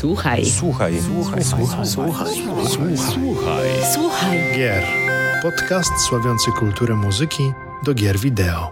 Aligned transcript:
Słuchaj. 0.00 0.44
Słuchaj. 0.46 0.94
Słuchaj. 1.02 1.44
Słuchaj. 1.44 1.86
Słuchaj. 1.86 2.26
Słuchaj. 2.96 3.68
Słuchaj. 3.94 4.38
Gier. 4.56 4.84
Podcast 5.42 5.92
sławiący 6.08 6.50
kulturę 6.58 6.94
muzyki 6.94 7.52
do 7.84 7.94
gier 7.94 8.18
wideo. 8.18 8.70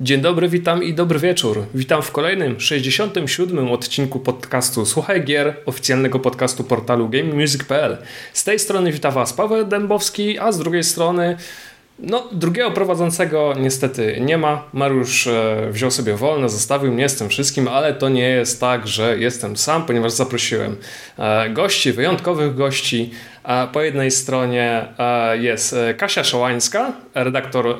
Dzień 0.00 0.20
dobry, 0.20 0.48
witam 0.48 0.82
i 0.82 0.94
dobry 0.94 1.18
wieczór. 1.18 1.66
Witam 1.74 2.02
w 2.02 2.10
kolejnym 2.10 2.60
67. 2.60 3.68
odcinku 3.68 4.20
podcastu 4.20 4.86
Słuchaj 4.86 5.24
Gier, 5.24 5.56
oficjalnego 5.66 6.18
podcastu 6.18 6.64
portalu 6.64 7.08
GameMusic.pl. 7.08 7.98
Z 8.32 8.44
tej 8.44 8.58
strony 8.58 8.92
witam 8.92 9.14
Was 9.14 9.32
Paweł 9.32 9.64
Dębowski, 9.66 10.38
a 10.38 10.52
z 10.52 10.58
drugiej 10.58 10.84
strony 10.84 11.36
no, 11.98 12.28
drugiego 12.32 12.70
prowadzącego 12.70 13.54
niestety 13.58 14.18
nie 14.20 14.38
ma. 14.38 14.64
Mariusz 14.72 15.26
e, 15.26 15.68
wziął 15.70 15.90
sobie 15.90 16.14
wolne, 16.14 16.48
zostawił 16.48 16.92
mnie 16.92 17.08
z 17.08 17.16
tym 17.16 17.28
wszystkim, 17.28 17.68
ale 17.68 17.94
to 17.94 18.08
nie 18.08 18.28
jest 18.28 18.60
tak, 18.60 18.88
że 18.88 19.18
jestem 19.18 19.56
sam, 19.56 19.86
ponieważ 19.86 20.12
zaprosiłem 20.12 20.76
e, 21.18 21.50
gości, 21.50 21.92
wyjątkowych 21.92 22.54
gości. 22.54 23.10
E, 23.44 23.66
po 23.66 23.82
jednej 23.82 24.10
stronie 24.10 24.86
e, 24.98 25.38
jest 25.38 25.72
e, 25.72 25.94
Kasia 25.94 26.24
Szołańska, 26.24 26.92
redaktor 27.14 27.66
e, 27.66 27.74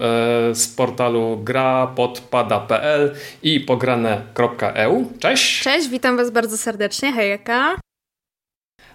z 0.54 0.68
portalu 0.68 1.40
grapodpada.pl 1.44 3.14
i 3.42 3.60
pograne.eu. 3.60 5.12
Cześć! 5.18 5.62
Cześć, 5.62 5.88
witam 5.88 6.16
Was 6.16 6.30
bardzo 6.30 6.58
serdecznie. 6.58 7.12
Hejka. 7.12 7.76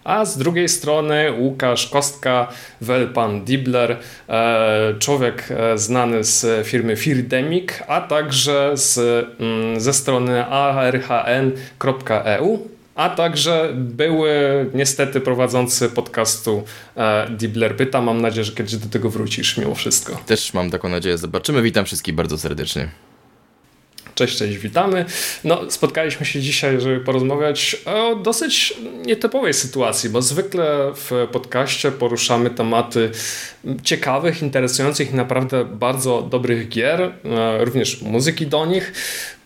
A 0.10 0.26
z 0.26 0.38
drugiej 0.38 0.70
strony 0.70 1.34
Łukasz 1.40 1.88
Kostka, 1.88 2.48
Welpan 2.82 3.46
Dibler, 3.46 3.98
e, 4.30 4.94
człowiek 5.00 5.50
e, 5.52 5.78
znany 5.78 6.24
z 6.24 6.68
firmy 6.68 6.96
Firdemic, 6.96 7.70
a 7.88 8.02
także 8.02 8.72
z, 8.74 8.98
mm, 9.40 9.80
ze 9.80 9.94
strony 9.94 10.46
arhn.eu, 10.46 11.60
a 12.96 13.10
także 13.10 13.70
były 13.76 14.32
niestety 14.74 15.22
prowadzący 15.22 15.90
podcastu 15.90 16.64
e, 16.98 17.28
Dibler 17.30 17.76
Pyta. 17.78 18.02
Mam 18.02 18.22
nadzieję, 18.22 18.44
że 18.44 18.52
kiedyś 18.52 18.76
do 18.76 18.90
tego 18.90 19.10
wrócisz 19.10 19.58
mimo 19.58 19.76
wszystko. 19.76 20.22
Też 20.26 20.54
mam 20.54 20.72
taką 20.72 20.90
nadzieję. 20.90 21.18
Zobaczymy. 21.18 21.62
Witam 21.62 21.86
wszystkich 21.86 22.16
bardzo 22.16 22.38
serdecznie. 22.38 22.90
Cześć, 24.20 24.38
cześć, 24.38 24.58
witamy. 24.58 25.06
No, 25.44 25.72
spotkaliśmy 25.72 26.26
się 26.26 26.42
dzisiaj, 26.42 26.82
żeby 26.82 27.00
porozmawiać 27.00 27.76
o 27.86 28.16
dosyć 28.16 28.74
nietypowej 29.06 29.54
sytuacji, 29.54 30.10
bo 30.10 30.22
zwykle 30.22 30.92
w 30.96 31.28
podcaście 31.32 31.92
poruszamy 31.92 32.50
tematy 32.50 33.12
ciekawych, 33.84 34.42
interesujących 34.42 35.12
i 35.12 35.16
naprawdę 35.16 35.66
bardzo 35.66 36.22
dobrych 36.22 36.70
gier, 36.70 37.02
e, 37.02 37.66
również 37.66 38.02
muzyki 38.02 38.48
do 38.48 38.66
nich. 38.66 38.94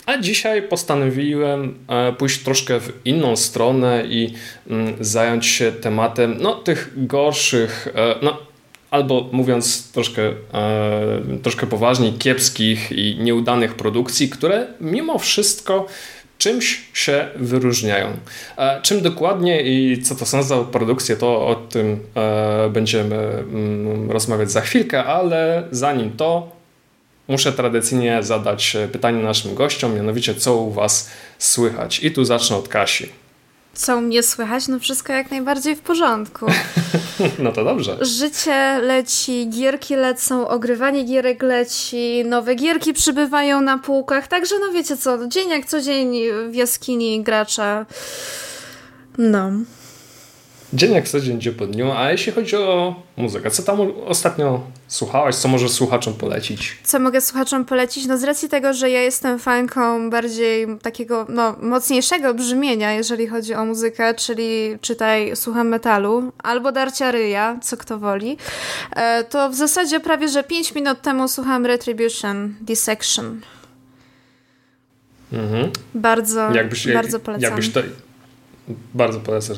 A 0.06 0.18
dzisiaj 0.18 0.62
postanowiłem 0.62 1.78
e, 1.88 2.14
pójść 2.14 2.44
troszkę 2.44 2.80
w 2.80 2.94
inną 3.06 3.36
stronę 3.36 4.04
i 4.06 4.34
mm, 4.70 4.94
zająć 5.00 5.46
się 5.46 5.72
tematem 5.72 6.36
no, 6.40 6.56
tych 6.56 6.90
gorszych, 6.96 7.88
e, 7.96 8.16
no, 8.22 8.53
albo 8.94 9.30
mówiąc 9.32 9.92
troszkę, 9.92 10.22
e, 10.54 11.40
troszkę 11.44 11.68
poważniej, 11.68 12.14
kiepskich 12.14 12.92
i 12.92 13.18
nieudanych 13.20 13.76
produkcji, 13.76 14.30
które 14.30 14.68
mimo 14.82 15.20
wszystko 15.20 15.86
czymś 16.38 16.82
się 16.94 17.28
wyróżniają. 17.36 18.08
E, 18.58 18.82
czym 18.82 19.02
dokładnie 19.02 19.62
i 19.62 20.02
co 20.02 20.16
to 20.16 20.26
są 20.26 20.44
za 20.44 20.58
produkcje, 20.58 21.16
to 21.16 21.48
o 21.48 21.56
tym 21.56 22.00
e, 22.16 22.70
będziemy 22.70 23.16
mm, 23.16 24.12
rozmawiać 24.12 24.52
za 24.52 24.62
chwilkę, 24.62 25.04
ale 25.04 25.68
zanim 25.72 26.12
to 26.18 26.52
muszę 27.28 27.54
tradycyjnie 27.54 28.24
zadać 28.24 28.78
pytanie 28.92 29.24
naszym 29.24 29.56
gościom, 29.56 29.96
mianowicie 29.96 30.36
co 30.36 30.56
u 30.56 30.72
Was 30.72 31.10
słychać. 31.40 32.04
I 32.04 32.12
tu 32.12 32.26
zacznę 32.26 32.58
od 32.58 32.68
Kasi. 32.68 33.10
Co 33.74 33.98
u 33.98 34.02
mnie 34.02 34.24
słychać? 34.24 34.68
No 34.68 34.80
wszystko 34.80 35.14
jak 35.14 35.32
najbardziej 35.32 35.76
w 35.76 35.82
porządku. 35.82 36.46
No 37.44 37.52
to 37.52 37.64
dobrze. 37.64 37.98
Życie 38.02 38.80
leci, 38.82 39.50
gierki 39.50 39.96
lecą, 39.96 40.48
ogrywanie 40.48 41.04
gierek 41.04 41.44
leci, 41.44 42.24
nowe 42.26 42.56
gierki 42.56 42.94
przybywają 42.94 43.62
na 43.62 43.78
półkach, 43.78 44.28
także 44.28 44.56
no 44.60 44.72
wiecie 44.72 44.98
co, 44.98 45.28
dzień 45.28 45.50
jak 45.50 45.66
co 45.66 45.82
dzień 45.82 46.14
w 46.50 46.56
jaskini 46.56 47.24
gracza. 47.24 47.86
No. 49.18 49.52
Dzień 50.74 50.94
jak 50.94 51.08
co 51.08 51.20
dzień, 51.20 51.42
dzień 51.42 51.54
po 51.54 51.68
dniu, 51.68 51.92
a 51.92 52.12
jeśli 52.12 52.32
chodzi 52.32 52.56
o 52.56 52.96
muzykę, 53.18 53.52
co 53.52 53.64
tam 53.64 53.80
ostatnio 54.06 54.62
słuchałaś, 54.88 55.36
co 55.36 55.48
możesz 55.48 55.72
słuchaczom 55.72 56.14
polecić? 56.14 56.78
Co 56.84 57.00
mogę 57.00 57.22
słuchaczom 57.22 57.66
polecić? 57.66 58.06
No 58.06 58.18
z 58.18 58.24
racji 58.24 58.50
tego, 58.50 58.74
że 58.74 58.90
ja 58.90 59.02
jestem 59.02 59.40
fanką 59.40 60.10
bardziej 60.10 60.68
takiego, 60.82 61.26
no, 61.30 61.56
mocniejszego 61.62 62.34
brzmienia, 62.34 62.92
jeżeli 62.92 63.28
chodzi 63.28 63.54
o 63.54 63.66
muzykę, 63.66 64.14
czyli 64.14 64.78
czytaj, 64.82 65.32
słucham 65.36 65.68
metalu, 65.68 66.32
albo 66.44 66.72
darcia 66.72 67.12
ryja, 67.12 67.60
co 67.62 67.78
kto 67.78 68.00
woli, 68.00 68.38
e, 68.96 69.24
to 69.24 69.50
w 69.50 69.56
zasadzie 69.56 70.00
prawie, 70.00 70.28
że 70.28 70.44
5 70.44 70.76
minut 70.76 71.02
temu 71.02 71.28
słucham 71.28 71.66
Retribution, 71.66 72.56
Dissection. 72.62 73.42
Mhm. 75.34 75.70
Bardzo, 75.96 76.52
jakbyś, 76.52 76.94
bardzo 76.94 77.20
polecam. 77.20 77.44
Jakbyś 77.44 77.72
to, 77.72 77.80
bardzo 78.94 79.20
polecam. 79.20 79.56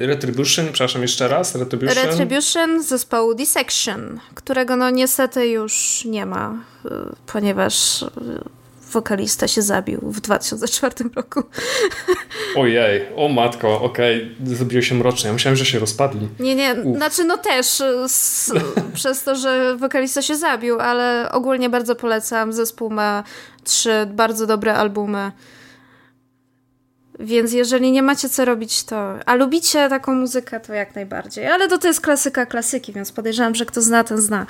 Retribution, 0.00 0.66
przepraszam 0.72 1.02
jeszcze 1.02 1.28
raz. 1.28 1.54
Retribution. 1.54 2.04
Retribution 2.04 2.82
zespołu 2.82 3.34
Dissection, 3.34 4.20
którego 4.34 4.76
no 4.76 4.90
niestety 4.90 5.48
już 5.48 6.04
nie 6.04 6.26
ma, 6.26 6.64
y, 6.84 6.88
ponieważ 7.26 8.02
y, 8.02 8.08
wokalista 8.92 9.48
się 9.48 9.62
zabił 9.62 10.00
w 10.02 10.20
2004 10.20 10.94
roku. 11.16 11.42
Ojej, 12.56 13.06
o 13.16 13.28
matko, 13.28 13.80
okej, 13.82 14.36
okay. 14.42 14.56
zrobiło 14.56 14.82
się 14.82 14.94
mrocznie. 14.94 15.26
Ja 15.26 15.32
myślałem, 15.32 15.56
że 15.56 15.64
się 15.64 15.78
rozpadli. 15.78 16.28
Nie, 16.40 16.54
nie, 16.54 16.76
Uf. 16.84 16.96
znaczy 16.96 17.24
no 17.24 17.36
też 17.36 17.66
z, 18.06 18.50
przez 18.94 19.22
to, 19.24 19.34
że 19.34 19.76
wokalista 19.76 20.22
się 20.22 20.36
zabił, 20.36 20.80
ale 20.80 21.28
ogólnie 21.32 21.70
bardzo 21.70 21.96
polecam. 21.96 22.52
Zespół 22.52 22.90
ma 22.90 23.24
trzy 23.64 24.06
bardzo 24.06 24.46
dobre 24.46 24.74
albumy. 24.74 25.32
Więc 27.18 27.52
jeżeli 27.52 27.92
nie 27.92 28.02
macie 28.02 28.28
co 28.28 28.44
robić, 28.44 28.84
to. 28.84 29.14
A 29.26 29.34
lubicie 29.34 29.88
taką 29.88 30.14
muzykę, 30.14 30.60
to 30.60 30.72
jak 30.72 30.94
najbardziej. 30.94 31.46
Ale 31.46 31.68
to, 31.68 31.78
to 31.78 31.88
jest 31.88 32.00
klasyka 32.00 32.46
klasyki, 32.46 32.92
więc 32.92 33.12
podejrzewam, 33.12 33.54
że 33.54 33.66
kto 33.66 33.82
zna, 33.82 34.04
ten 34.04 34.20
zna. 34.20 34.46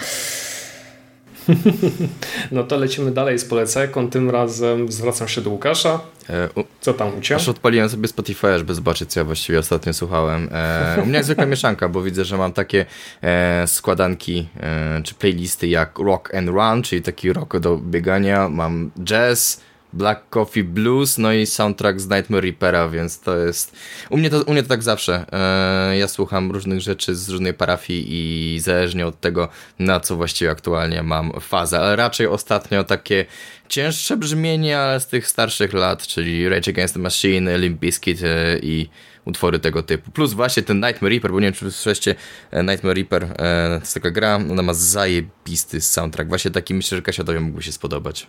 No 2.53 2.65
to 2.65 2.77
lecimy 2.77 3.11
dalej 3.11 3.39
z 3.39 3.45
polecajką. 3.45 4.11
Tym 4.11 4.31
razem 4.31 4.93
zwracam 4.93 5.29
się 5.29 5.41
do 5.41 5.51
Łukasza. 5.51 6.01
E, 6.31 6.49
co 6.81 6.95
tam 6.95 7.19
u 7.19 7.21
Ciebie? 7.21 7.37
Aż 7.37 7.49
odpaliłem 7.49 7.89
sobie 7.89 8.09
Spotify, 8.09 8.59
żeby 8.59 8.75
zobaczyć, 8.75 9.13
co 9.13 9.21
ja 9.21 9.25
właściwie 9.25 9.59
ostatnio 9.59 9.93
słuchałem. 9.93 10.49
E, 10.53 11.03
u 11.03 11.07
mnie 11.07 11.17
jest 11.17 11.27
zwykła 11.27 11.47
mieszanka, 11.57 11.89
bo 11.89 12.03
widzę, 12.03 12.25
że 12.25 12.37
mam 12.37 12.53
takie 12.53 12.87
e, 13.23 13.67
składanki 13.67 14.49
e, 14.61 15.03
czy 15.05 15.15
playlisty 15.15 15.69
jak 15.69 15.99
Rock 15.99 16.35
and 16.35 16.49
Run, 16.49 16.83
czyli 16.83 17.03
taki 17.03 17.33
rock 17.33 17.59
do 17.59 17.77
biegania. 17.77 18.49
Mam 18.49 18.91
jazz, 19.05 19.61
Black 19.93 20.29
Coffee 20.31 20.65
Blues, 20.65 21.19
no 21.19 21.33
i 21.33 21.47
soundtrack 21.47 22.01
z 22.01 22.09
Nightmare 22.09 22.43
Reapera, 22.43 22.89
więc 22.89 23.21
to 23.21 23.37
jest... 23.37 23.77
U 24.11 24.17
mnie 24.17 24.31
to, 24.31 24.43
u 24.43 24.53
mnie 24.53 24.63
to 24.63 24.69
tak 24.69 24.83
zawsze. 24.83 25.25
Eee, 25.33 25.99
ja 25.99 26.09
słucham 26.09 26.51
różnych 26.51 26.81
rzeczy 26.81 27.15
z 27.15 27.29
różnej 27.29 27.55
parafii 27.55 28.07
i 28.11 28.61
zależnie 28.61 29.07
od 29.07 29.21
tego, 29.21 29.49
na 29.79 30.01
co 30.01 30.17
właściwie 30.17 30.51
aktualnie 30.51 31.03
mam 31.03 31.33
fazę, 31.41 31.79
ale 31.79 31.97
raczej 31.97 32.27
ostatnio 32.27 32.85
takie 32.85 33.25
cięższe 33.69 34.17
brzmienie, 34.17 34.79
ale 34.79 35.01
z 35.01 35.07
tych 35.07 35.29
starszych 35.29 35.73
lat, 35.73 36.07
czyli 36.07 36.49
Rage 36.49 36.71
Against 36.71 36.95
the 36.95 37.01
Machine, 37.01 37.59
Limp 37.59 37.81
Bizkit 37.81 38.23
e, 38.23 38.59
i 38.59 38.89
utwory 39.25 39.59
tego 39.59 39.83
typu. 39.83 40.11
Plus 40.11 40.33
właśnie 40.33 40.63
ten 40.63 40.81
Nightmare 40.81 41.11
Reaper, 41.11 41.33
bo 41.33 41.41
nie 41.41 41.47
wiem, 41.47 41.55
czy 41.55 41.71
słyszeliście 41.71 42.15
e, 42.51 42.65
Nightmare 42.65 42.97
Reaper, 42.97 43.25
e, 43.25 43.37
to 43.75 43.81
jest 43.81 43.95
taka 43.95 44.11
gra, 44.11 44.37
ona 44.51 44.63
ma 44.63 44.75
zajebisty 44.75 45.81
soundtrack. 45.81 46.29
Właśnie 46.29 46.51
taki 46.51 46.75
myślę, 46.75 46.97
że 46.99 47.03
Kasia 47.03 47.25
mógłby 47.41 47.63
się 47.63 47.73
spodobać. 47.73 48.27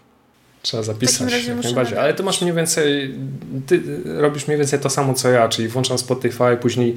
Trzeba 0.62 0.84
zapisać. 0.84 1.48
najbardziej. 1.64 1.98
Ale 1.98 2.14
ty 2.14 2.24
masz 2.24 2.42
mniej 2.42 2.54
więcej, 2.54 3.16
ty 3.68 3.82
robisz 4.06 4.48
mniej 4.48 4.58
więcej 4.58 4.80
to 4.80 4.90
samo 4.90 5.14
co 5.14 5.30
ja, 5.30 5.50
czyli 5.50 5.68
włączam 5.68 5.98
Spotify, 5.98 6.58
później 6.62 6.96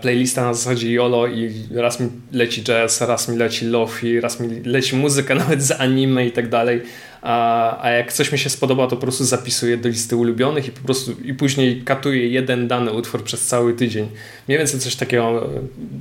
playlista 0.00 0.42
na 0.42 0.54
zasadzie 0.54 0.92
YOLO 0.92 1.26
i 1.26 1.52
raz 1.74 2.00
mi 2.00 2.08
leci 2.32 2.62
jazz, 2.62 3.00
raz 3.00 3.28
mi 3.28 3.36
leci 3.36 3.66
lofi, 3.66 4.20
raz 4.20 4.40
mi 4.40 4.60
leci 4.64 4.96
muzyka 4.96 5.34
nawet 5.44 5.62
z 5.62 5.70
anime 5.70 6.26
i 6.26 6.32
tak 6.32 6.48
dalej 6.48 6.82
a, 7.22 7.82
a 7.82 7.90
jak 7.90 8.12
coś 8.12 8.32
mi 8.32 8.38
się 8.38 8.50
spodoba, 8.50 8.86
to 8.86 8.96
po 8.96 9.02
prostu 9.02 9.24
zapisuję 9.24 9.76
do 9.76 9.88
listy 9.88 10.16
ulubionych 10.16 10.68
i 10.68 10.70
po 10.70 10.80
prostu 10.80 11.12
i 11.24 11.34
później 11.34 11.82
katuję 11.82 12.28
jeden 12.28 12.68
dany 12.68 12.92
utwór 12.92 13.24
przez 13.24 13.46
cały 13.46 13.74
tydzień. 13.74 14.08
Mniej 14.48 14.58
więcej 14.58 14.80
coś 14.80 14.96
takiego, 14.96 15.48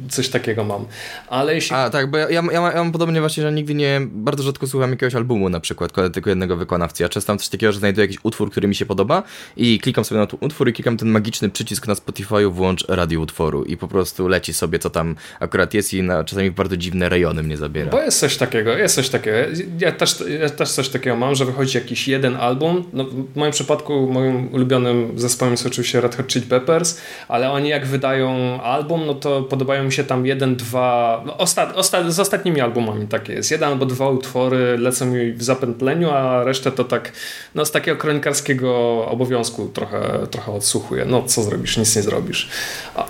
coś 0.09 0.29
takiego 0.29 0.63
mam. 0.63 0.85
Ale 1.27 1.55
jeśli... 1.55 1.75
A 1.75 1.89
tak, 1.89 2.11
bo 2.11 2.17
ja, 2.17 2.29
ja, 2.29 2.43
ja, 2.51 2.61
mam, 2.61 2.91
podobnie 2.91 3.19
właśnie, 3.19 3.43
że 3.43 3.51
nigdy 3.51 3.75
nie, 3.75 4.01
bardzo 4.11 4.43
rzadko 4.43 4.67
słucham 4.67 4.91
jakiegoś 4.91 5.15
albumu 5.15 5.49
na 5.49 5.59
przykład, 5.59 5.91
tylko 6.13 6.29
jednego 6.29 6.57
wykonawcy. 6.57 7.03
Ja 7.03 7.09
często 7.09 7.33
mam 7.33 7.39
coś 7.39 7.49
takiego, 7.49 7.71
że 7.71 7.79
znajduję 7.79 8.07
jakiś 8.07 8.17
utwór, 8.23 8.51
który 8.51 8.67
mi 8.67 8.75
się 8.75 8.85
podoba 8.85 9.23
i 9.57 9.79
klikam 9.79 10.05
sobie 10.05 10.21
na 10.21 10.27
ten 10.27 10.39
utwór 10.41 10.69
i 10.69 10.73
klikam 10.73 10.97
ten 10.97 11.09
magiczny 11.09 11.49
przycisk 11.49 11.87
na 11.87 11.93
Spotify'u 11.93 12.51
włącz 12.51 12.85
radio 12.87 13.21
utworu 13.21 13.63
i 13.63 13.77
po 13.77 13.87
prostu 13.87 14.27
leci 14.27 14.53
sobie 14.53 14.79
co 14.79 14.89
tam 14.89 15.15
akurat 15.39 15.73
jest 15.73 15.93
i 15.93 16.03
na, 16.03 16.23
czasami 16.23 16.51
w 16.51 16.53
bardzo 16.53 16.77
dziwne 16.77 17.09
rejony 17.09 17.43
mnie 17.43 17.57
zabiera. 17.57 17.91
Bo 17.91 18.01
jest 18.01 18.19
coś 18.19 18.37
takiego, 18.37 18.77
jest 18.77 18.95
coś 18.95 19.09
takiego. 19.09 19.37
Ja 19.79 19.91
też, 19.91 20.23
ja 20.39 20.49
też 20.49 20.71
coś 20.71 20.89
takiego 20.89 21.06
takiego 21.07 21.25
mam, 21.25 21.35
że 21.35 21.45
wychodzi 21.45 21.77
jakiś 21.77 22.07
jeden 22.07 22.35
album. 22.35 22.83
No, 22.93 23.03
w 23.03 23.35
moim 23.35 23.51
przypadku 23.51 24.07
moim 24.11 24.53
ulubionym 24.53 25.19
zespołem 25.19 25.53
jest 25.53 25.65
oczywiście 25.65 26.01
Red 26.01 26.15
Hot 26.15 26.27
Chili 26.27 26.45
Peppers, 26.45 26.97
ale 27.27 27.51
oni 27.51 27.69
jak 27.69 27.85
wydają 27.85 28.61
album, 28.61 29.05
no 29.05 29.13
to 29.13 29.41
podobają 29.41 29.83
mi 29.83 29.91
się 29.91 30.03
tam 30.03 30.25
jeden, 30.25 30.55
dwa, 30.55 31.23
no, 31.25 31.37
ostat, 31.37 31.75
ostat, 31.75 32.11
z 32.11 32.19
ostatnimi 32.19 32.61
albumami 32.61 33.07
takie 33.07 33.33
jest. 33.33 33.51
Jeden 33.51 33.69
albo 33.69 33.85
dwa 33.85 34.09
utwory 34.09 34.77
lecą 34.77 35.05
mi 35.05 35.31
w 35.31 35.43
zapętleniu, 35.43 36.11
a 36.11 36.43
resztę 36.43 36.71
to 36.71 36.83
tak 36.83 37.11
no, 37.55 37.65
z 37.65 37.71
takiego 37.71 37.97
kronikarskiego 37.97 39.05
obowiązku 39.05 39.67
trochę, 39.67 40.27
trochę 40.31 40.51
odsłuchuję. 40.51 41.05
No 41.05 41.23
co 41.23 41.43
zrobisz? 41.43 41.77
Nic 41.77 41.95
nie 41.95 42.01
zrobisz. 42.01 42.49
A, 42.95 43.05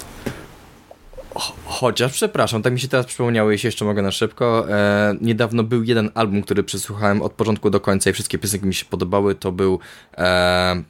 Chociaż, 1.66 2.13
przepraszam, 2.13 2.62
tak 2.62 2.74
mi 2.74 2.80
się 2.80 2.88
teraz 2.88 3.06
przypomniało, 3.06 3.51
jeśli 3.51 3.68
jeszcze 3.68 3.86
mogę 3.86 4.01
na 4.01 4.12
szybko. 4.12 4.72
E, 4.72 5.16
niedawno 5.22 5.63
był 5.63 5.84
jeden 5.84 6.12
album, 6.13 6.42
który 6.42 6.63
przesłuchałem 6.63 7.22
od 7.22 7.34
początku 7.34 7.69
do 7.69 7.80
końca 7.80 8.10
i 8.10 8.13
wszystkie 8.13 8.38
piosenki 8.38 8.66
mi 8.66 8.74
się 8.74 8.86
podobały. 8.86 9.36
To 9.36 9.51
był 9.51 9.80
e, 10.18 10.84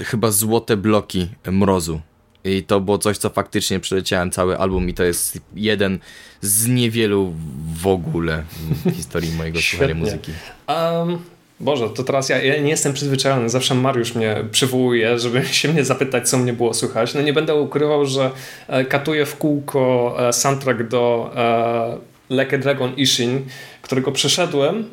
chyba 0.00 0.30
Złote 0.30 0.76
Bloki 0.76 1.28
Mrozu. 1.52 2.00
I 2.44 2.62
to 2.62 2.80
było 2.80 2.98
coś, 2.98 3.18
co 3.18 3.30
faktycznie 3.30 3.80
przeleciałem 3.80 4.30
cały 4.30 4.58
album 4.58 4.88
i 4.88 4.94
to 4.94 5.04
jest 5.04 5.38
jeden 5.54 5.98
z 6.40 6.66
niewielu 6.66 7.34
w 7.74 7.86
ogóle 7.86 8.44
w 8.84 8.90
historii 8.96 9.32
mojego 9.32 9.60
słuchania 9.60 9.94
muzyki. 9.94 10.32
Um, 10.68 11.18
Boże, 11.60 11.90
to 11.90 12.04
teraz 12.04 12.28
ja, 12.28 12.42
ja, 12.42 12.62
nie 12.62 12.70
jestem 12.70 12.92
przyzwyczajony. 12.92 13.48
Zawsze 13.48 13.74
Mariusz 13.74 14.14
mnie 14.14 14.36
przywołuje, 14.50 15.18
żeby 15.18 15.44
się 15.60 15.68
mnie 15.68 15.84
zapytać, 15.84 16.28
co 16.28 16.38
mnie 16.38 16.52
było 16.52 16.74
słychać. 16.74 17.14
No 17.14 17.22
nie 17.22 17.32
będę 17.32 17.54
ukrywał, 17.54 18.06
że 18.06 18.30
e, 18.68 18.84
katuję 18.84 19.26
w 19.26 19.36
kółko 19.36 20.16
e, 20.18 20.32
soundtrack 20.32 20.82
do 20.82 21.32
e, 21.36 22.10
Like 22.30 22.58
Dragon 22.58 22.94
Ishin, 22.96 23.46
którego 23.82 24.12
przeszedłem, 24.12 24.84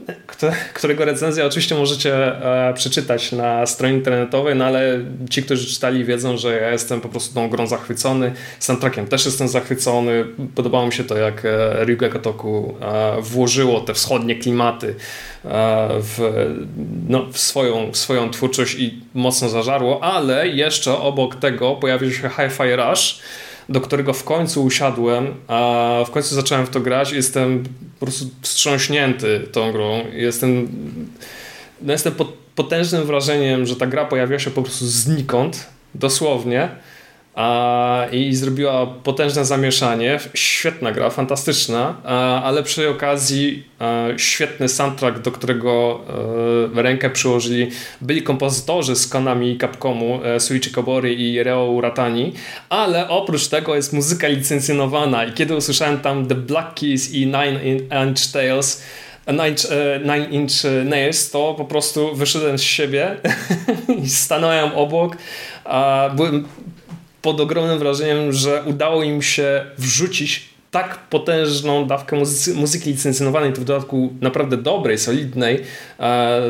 którego 0.74 1.06
recenzję 1.06 1.45
oczywiście 1.45 1.75
możecie 1.75 2.16
e, 2.69 2.74
przeczytać 2.74 3.31
na 3.31 3.66
stronie 3.66 3.94
internetowej, 3.94 4.56
no 4.56 4.66
ale 4.66 5.00
ci, 5.30 5.44
którzy 5.44 5.68
czytali 5.68 6.06
wiedzą, 6.06 6.38
że 6.38 6.62
ja 6.62 6.72
jestem 6.72 7.01
po 7.01 7.10
prostu 7.10 7.36
tą 7.36 7.50
grą 7.50 7.68
zachwycony, 7.68 8.34
soundtrackiem 8.60 9.07
też 9.07 9.25
jestem 9.25 9.48
zachwycony, 9.48 10.25
podobało 10.56 10.86
mi 10.86 10.94
się 10.94 11.04
to 11.04 11.18
jak 11.18 11.45
e, 11.45 11.86
Ryuga 11.86 12.10
Kotoku 12.10 12.75
e, 12.81 13.22
włożyło 13.22 13.81
te 13.81 13.94
wschodnie 13.94 14.36
klimaty 14.36 14.95
w, 16.00 16.45
no, 17.10 17.25
w, 17.31 17.38
swoją, 17.38 17.92
w 17.92 17.98
swoją 17.98 18.30
twórczość 18.30 18.75
i 18.75 19.01
mocno 19.13 19.50
zażarło, 19.50 20.04
ale 20.04 20.48
jeszcze 20.48 20.98
obok 20.98 21.36
tego 21.36 21.75
pojawił 21.75 22.12
się 22.12 22.30
Hi-Fi 22.30 22.75
Rush, 22.75 23.19
do 23.69 23.81
którego 23.81 24.13
w 24.13 24.23
końcu 24.23 24.63
usiadłem, 24.63 25.33
a 25.47 26.03
w 26.07 26.11
końcu 26.11 26.35
zacząłem 26.35 26.65
w 26.65 26.69
to 26.69 26.79
grać. 26.79 27.11
Jestem 27.11 27.63
po 27.99 28.05
prostu 28.05 28.25
wstrząśnięty 28.41 29.47
tą 29.51 29.71
grą. 29.71 30.05
Jestem, 30.13 30.67
no 31.81 31.91
jestem 31.91 32.13
pod 32.13 32.33
potężnym 32.55 33.03
wrażeniem, 33.03 33.65
że 33.65 33.75
ta 33.75 33.87
gra 33.87 34.05
pojawiła 34.05 34.39
się 34.39 34.51
po 34.51 34.61
prostu 34.61 34.85
znikąd, 34.85 35.69
dosłownie 35.95 36.69
i 38.12 38.36
zrobiła 38.36 38.86
potężne 38.86 39.45
zamieszanie. 39.45 40.19
Świetna 40.34 40.92
gra, 40.92 41.10
fantastyczna, 41.10 41.95
ale 42.44 42.63
przy 42.63 42.89
okazji 42.89 43.63
świetny 44.18 44.69
soundtrack, 44.69 45.19
do 45.19 45.31
którego 45.31 46.00
e, 46.78 46.81
rękę 46.81 47.10
przyłożyli 47.10 47.69
byli 48.01 48.24
kompozytorzy 48.24 48.95
z 48.95 49.07
Konami 49.07 49.57
Capcomu, 49.57 50.19
e, 50.24 50.39
Suichi 50.39 50.72
Kobori 50.72 51.22
i 51.22 51.44
Reo 51.44 51.66
Uratani, 51.66 52.34
ale 52.69 53.10
oprócz 53.10 53.48
tego 53.48 53.75
jest 53.75 53.94
muzyka 53.94 54.28
licencjonowana 54.28 55.25
i 55.25 55.34
kiedy 55.34 55.56
usłyszałem 55.56 56.00
tam 56.00 56.28
The 56.28 56.36
Black 56.36 56.80
Keys 56.80 57.12
i 57.12 57.25
Nine 57.25 57.60
Inch 58.07 58.31
Tales, 58.34 58.84
Nine, 59.28 59.56
nine 60.01 60.31
Inch 60.31 60.54
Nails, 60.86 61.31
to 61.31 61.54
po 61.57 61.66
prostu 61.66 62.16
wyszedłem 62.16 62.57
z 62.57 62.62
siebie 62.62 63.16
i 64.04 64.10
stanąłem 64.10 64.72
obok. 64.72 65.18
Byłem 66.16 66.48
pod 67.21 67.41
ogromnym 67.41 67.79
wrażeniem, 67.79 68.33
że 68.33 68.63
udało 68.65 69.03
im 69.03 69.21
się 69.21 69.65
wrzucić 69.77 70.57
tak 70.71 70.97
potężną 71.09 71.87
dawkę 71.87 72.15
muzyki, 72.15 72.59
muzyki 72.59 72.89
licencjonowanej, 72.89 73.53
to 73.53 73.61
w 73.61 73.65
dodatku 73.65 74.13
naprawdę 74.21 74.57
dobrej, 74.57 74.97
solidnej, 74.97 75.63
e, 75.99 76.41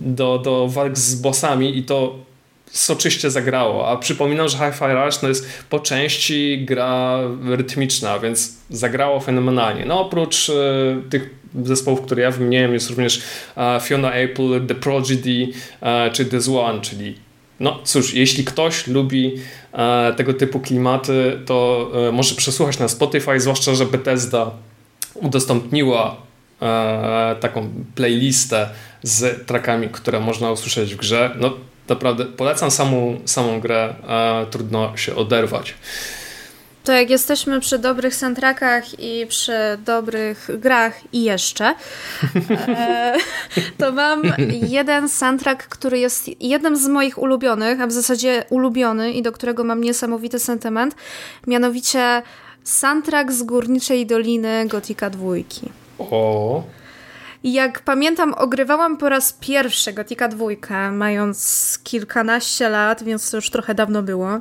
do, 0.00 0.38
do 0.38 0.68
walk 0.68 0.98
z 0.98 1.14
bossami 1.14 1.78
i 1.78 1.82
to 1.82 2.18
soczyście 2.66 3.30
zagrało. 3.30 3.88
A 3.88 3.96
przypominam, 3.96 4.48
że 4.48 4.58
Hi-Fi 4.58 4.84
Rush 4.84 5.18
to 5.18 5.28
jest 5.28 5.48
po 5.70 5.80
części 5.80 6.64
gra 6.64 7.18
rytmiczna, 7.44 8.18
więc 8.18 8.54
zagrało 8.70 9.20
fenomenalnie. 9.20 9.84
No 9.84 10.00
oprócz 10.00 10.50
e, 10.50 10.52
tych 11.10 11.30
zespołów, 11.64 12.00
które 12.00 12.22
ja 12.22 12.30
wymieniłem, 12.30 12.74
jest 12.74 12.90
również 12.90 13.22
e, 13.56 13.80
Fiona 13.82 14.12
Apple, 14.12 14.66
The 14.66 14.74
Prodigy 14.74 15.48
czy 16.12 16.24
The 16.24 16.42
Swan, 16.42 16.80
czyli 16.80 17.24
no 17.60 17.78
cóż, 17.84 18.14
jeśli 18.14 18.44
ktoś 18.44 18.86
lubi 18.86 19.34
tego 20.16 20.34
typu 20.34 20.60
klimaty, 20.60 21.38
to 21.46 21.90
e, 22.08 22.12
może 22.12 22.34
przesłuchać 22.34 22.78
na 22.78 22.88
Spotify, 22.88 23.40
zwłaszcza, 23.40 23.74
że 23.74 23.86
Bethesda 23.86 24.50
udostępniła 25.14 26.16
e, 26.62 27.36
taką 27.40 27.68
playlistę 27.94 28.68
z 29.02 29.46
trackami, 29.46 29.88
które 29.88 30.20
można 30.20 30.50
usłyszeć 30.50 30.94
w 30.94 30.98
grze. 30.98 31.36
No 31.40 31.52
naprawdę 31.88 32.24
polecam 32.24 32.70
samą, 32.70 33.20
samą 33.24 33.60
grę, 33.60 33.94
trudno 34.50 34.96
się 34.96 35.16
oderwać. 35.16 35.74
To 36.84 36.92
jak 36.92 37.10
jesteśmy 37.10 37.60
przy 37.60 37.78
dobrych 37.78 38.14
soundtrackach 38.14 39.00
i 39.00 39.26
przy 39.26 39.52
dobrych 39.84 40.48
grach 40.58 41.00
i 41.12 41.24
jeszcze, 41.24 41.74
e, 42.50 43.16
to 43.78 43.92
mam 43.92 44.22
jeden 44.50 45.08
soundtrack, 45.08 45.68
który 45.68 45.98
jest 45.98 46.42
jednym 46.42 46.76
z 46.76 46.88
moich 46.88 47.18
ulubionych, 47.18 47.80
a 47.80 47.86
w 47.86 47.92
zasadzie 47.92 48.44
ulubiony 48.50 49.12
i 49.12 49.22
do 49.22 49.32
którego 49.32 49.64
mam 49.64 49.84
niesamowity 49.84 50.38
sentyment, 50.38 50.94
mianowicie 51.46 52.22
soundtrack 52.64 53.32
z 53.32 53.42
Górniczej 53.42 54.06
Doliny 54.06 54.66
Gotika 54.66 55.10
dwójki. 55.10 55.70
O. 55.98 56.62
Jak 57.44 57.80
pamiętam, 57.80 58.34
ogrywałam 58.34 58.96
po 58.96 59.08
raz 59.08 59.32
pierwszy 59.32 59.92
Gotika 59.92 60.28
dwójkę, 60.28 60.90
mając 60.90 61.78
kilkanaście 61.84 62.68
lat, 62.68 63.02
więc 63.02 63.30
to 63.30 63.36
już 63.36 63.50
trochę 63.50 63.74
dawno 63.74 64.02
było. 64.02 64.40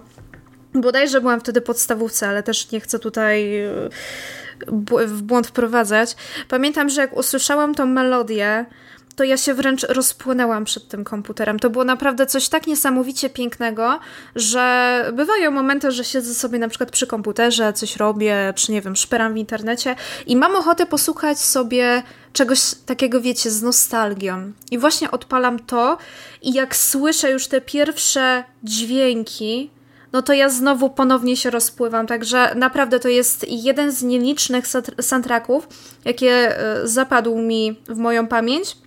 Bodajże 0.74 1.22
byłam 1.22 1.40
wtedy 1.40 1.62
podstawówce, 1.62 2.28
ale 2.28 2.44
też 2.44 2.72
nie 2.72 2.80
chcę 2.80 3.00
tutaj 3.00 3.60
e, 3.60 3.90
w 5.08 5.22
błąd 5.22 5.48
wprowadzać. 5.48 6.16
Pamiętam, 6.50 6.90
że 6.90 7.02
jak 7.02 7.18
usłyszałam 7.18 7.76
tą 7.76 7.86
melodię, 7.86 8.66
to 9.16 9.24
ja 9.24 9.38
się 9.38 9.54
wręcz 9.54 9.84
rozpłynęłam 9.84 10.66
przed 10.66 10.88
tym 10.88 11.04
komputerem. 11.04 11.60
To 11.60 11.70
było 11.70 11.84
naprawdę 11.84 12.26
coś 12.26 12.50
tak 12.50 12.68
niesamowicie 12.68 13.30
pięknego, 13.30 14.00
że 14.36 15.06
bywają 15.14 15.52
momenty, 15.52 15.92
że 15.92 16.04
siedzę 16.04 16.34
sobie 16.34 16.60
na 16.60 16.68
przykład 16.68 16.92
przy 16.92 17.08
komputerze, 17.08 17.74
coś 17.74 17.98
robię, 17.98 18.54
czy 18.56 18.72
nie 18.72 18.82
wiem, 18.82 18.96
szperam 18.96 19.34
w 19.34 19.38
internecie 19.38 19.96
i 20.26 20.36
mam 20.36 20.56
ochotę 20.56 20.86
posłuchać 20.86 21.40
sobie 21.40 22.04
czegoś 22.34 22.60
takiego, 22.86 23.22
wiecie, 23.22 23.52
z 23.52 23.62
nostalgią. 23.62 24.52
I 24.72 24.78
właśnie 24.78 25.12
odpalam 25.12 25.60
to 25.60 25.98
i 26.42 26.54
jak 26.54 26.76
słyszę 26.76 27.32
już 27.32 27.48
te 27.48 27.62
pierwsze 27.62 28.44
dźwięki, 28.64 29.70
no 30.14 30.22
to 30.22 30.34
ja 30.34 30.50
znowu 30.50 30.90
ponownie 30.90 31.38
się 31.38 31.50
rozpływam. 31.50 32.08
Także 32.08 32.56
naprawdę 32.56 33.00
to 33.00 33.10
jest 33.10 33.46
jeden 33.50 33.92
z 33.92 34.04
nielicznych 34.04 34.66
soundtracków, 35.02 35.68
jakie 36.06 36.32
e, 36.32 36.88
zapadł 36.88 37.38
mi 37.38 37.80
w 37.90 37.98
moją 37.98 38.28
pamięć 38.28 38.78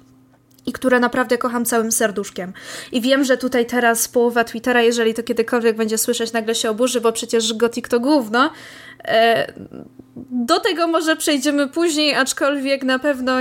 i 0.66 0.72
które 0.72 1.00
naprawdę 1.00 1.38
kocham 1.38 1.64
całym 1.64 1.92
serduszkiem. 1.92 2.52
I 2.92 3.00
wiem, 3.00 3.24
że 3.24 3.36
tutaj 3.36 3.66
teraz 3.66 4.08
połowa 4.08 4.44
Twittera, 4.44 4.82
jeżeli 4.82 5.14
to 5.14 5.22
kiedykolwiek 5.22 5.76
będzie 5.76 5.98
słyszeć, 5.98 6.32
nagle 6.32 6.54
się 6.54 6.70
oburzy, 6.70 7.00
bo 7.00 7.12
przecież 7.12 7.54
Gothic 7.54 7.88
to 7.88 8.00
gówno. 8.00 8.50
E, 9.04 9.52
do 10.30 10.60
tego 10.60 10.86
może 10.86 11.16
przejdziemy 11.16 11.68
później, 11.68 12.14
aczkolwiek 12.14 12.84
na 12.84 12.98
pewno 12.98 13.32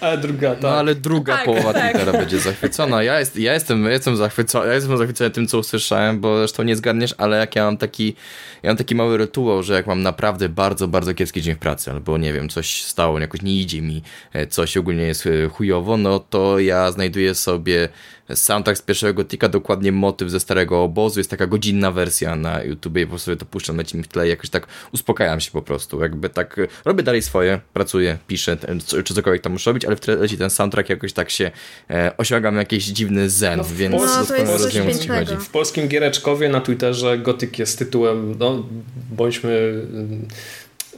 a 0.00 0.16
druga, 0.16 0.50
tak. 0.50 0.62
No 0.62 0.68
ale 0.68 0.94
druga 0.94 1.36
tak, 1.36 1.44
połowa 1.44 1.72
tak. 1.72 1.90
Twittera 1.92 2.12
będzie 2.12 2.38
zachwycona. 2.38 3.02
Ja, 3.02 3.20
jest, 3.20 3.36
ja, 3.36 3.54
jestem, 3.54 3.84
ja, 3.84 3.90
jestem 3.90 4.16
zachwycony, 4.16 4.66
ja 4.66 4.74
jestem 4.74 4.98
zachwycony 4.98 5.30
tym, 5.30 5.46
co 5.46 5.58
usłyszałem, 5.58 6.20
bo 6.20 6.38
zresztą 6.38 6.62
nie 6.62 6.76
zgadniesz, 6.76 7.14
ale 7.18 7.38
jak 7.38 7.56
ja 7.56 7.64
mam 7.64 7.76
taki, 7.76 8.14
ja 8.62 8.70
mam 8.70 8.76
taki 8.76 8.94
mały 8.94 9.16
rytuał, 9.16 9.62
że 9.62 9.74
jak 9.74 9.86
mam 9.86 10.02
naprawdę 10.02 10.48
bardzo, 10.48 10.88
bardzo 10.88 11.14
kiepski 11.14 11.42
dzień 11.42 11.54
w 11.54 11.58
pracy, 11.58 11.90
albo 11.90 12.18
nie 12.18 12.32
wiem, 12.32 12.48
coś 12.48 12.82
stało, 12.82 13.18
jakoś 13.18 13.42
nie 13.42 13.60
idzie 13.60 13.82
mi, 13.82 14.02
e, 14.32 14.46
coś 14.46 14.76
ogólnie 14.76 15.02
jest 15.02 15.26
e, 15.26 15.48
chujowo, 15.48 15.96
no 15.96 16.18
to 16.18 16.58
ja 16.58 16.92
znajduję 16.92 17.34
sobie 17.34 17.88
soundtrack 18.34 18.78
z 18.78 18.82
pierwszego 18.82 19.14
Gotika, 19.14 19.48
dokładnie 19.48 19.92
motyw 19.92 20.30
ze 20.30 20.40
starego 20.40 20.82
obozu, 20.82 21.20
jest 21.20 21.30
taka 21.30 21.46
godzinna 21.46 21.90
wersja 21.90 22.36
na 22.36 22.62
YouTubie 22.62 23.02
i 23.02 23.06
po 23.06 23.10
prostu 23.10 23.36
to 23.36 23.46
puszczam, 23.46 23.76
leci 23.76 23.96
mi 23.96 24.02
w 24.02 24.08
tle 24.08 24.26
i 24.26 24.30
jakoś 24.30 24.50
tak 24.50 24.66
uspokajam 24.92 25.40
się 25.40 25.50
po 25.50 25.62
prostu, 25.62 26.02
jakby 26.02 26.28
tak 26.28 26.56
robię 26.84 27.02
dalej 27.02 27.22
swoje, 27.22 27.60
pracuję, 27.72 28.18
piszę, 28.26 28.56
czy 29.04 29.14
cokolwiek 29.14 29.42
tam 29.42 29.52
muszę 29.52 29.70
robić, 29.70 29.84
ale 29.84 29.96
w 29.96 30.00
tle 30.00 30.16
leci 30.16 30.38
ten 30.38 30.50
soundtrack 30.50 30.88
jakoś 30.88 31.12
tak 31.12 31.30
się 31.30 31.50
e, 31.90 32.16
osiągam 32.16 32.56
jakiś 32.56 32.84
dziwny 32.84 33.30
zen, 33.30 33.58
no, 33.58 33.64
więc 33.74 33.94
no, 33.94 34.26
to 34.26 34.36
jest 34.36 34.52
rozumiem, 34.52 34.88
o 34.88 34.94
co 34.94 35.14
chodzi. 35.14 35.36
W 35.36 35.50
polskim 35.50 35.88
giereczkowie 35.88 36.48
na 36.48 36.60
Twitterze 36.60 37.18
Gotyk 37.18 37.58
jest 37.58 37.78
tytułem, 37.78 38.34
no 38.38 38.66
bądźmy 39.10 39.82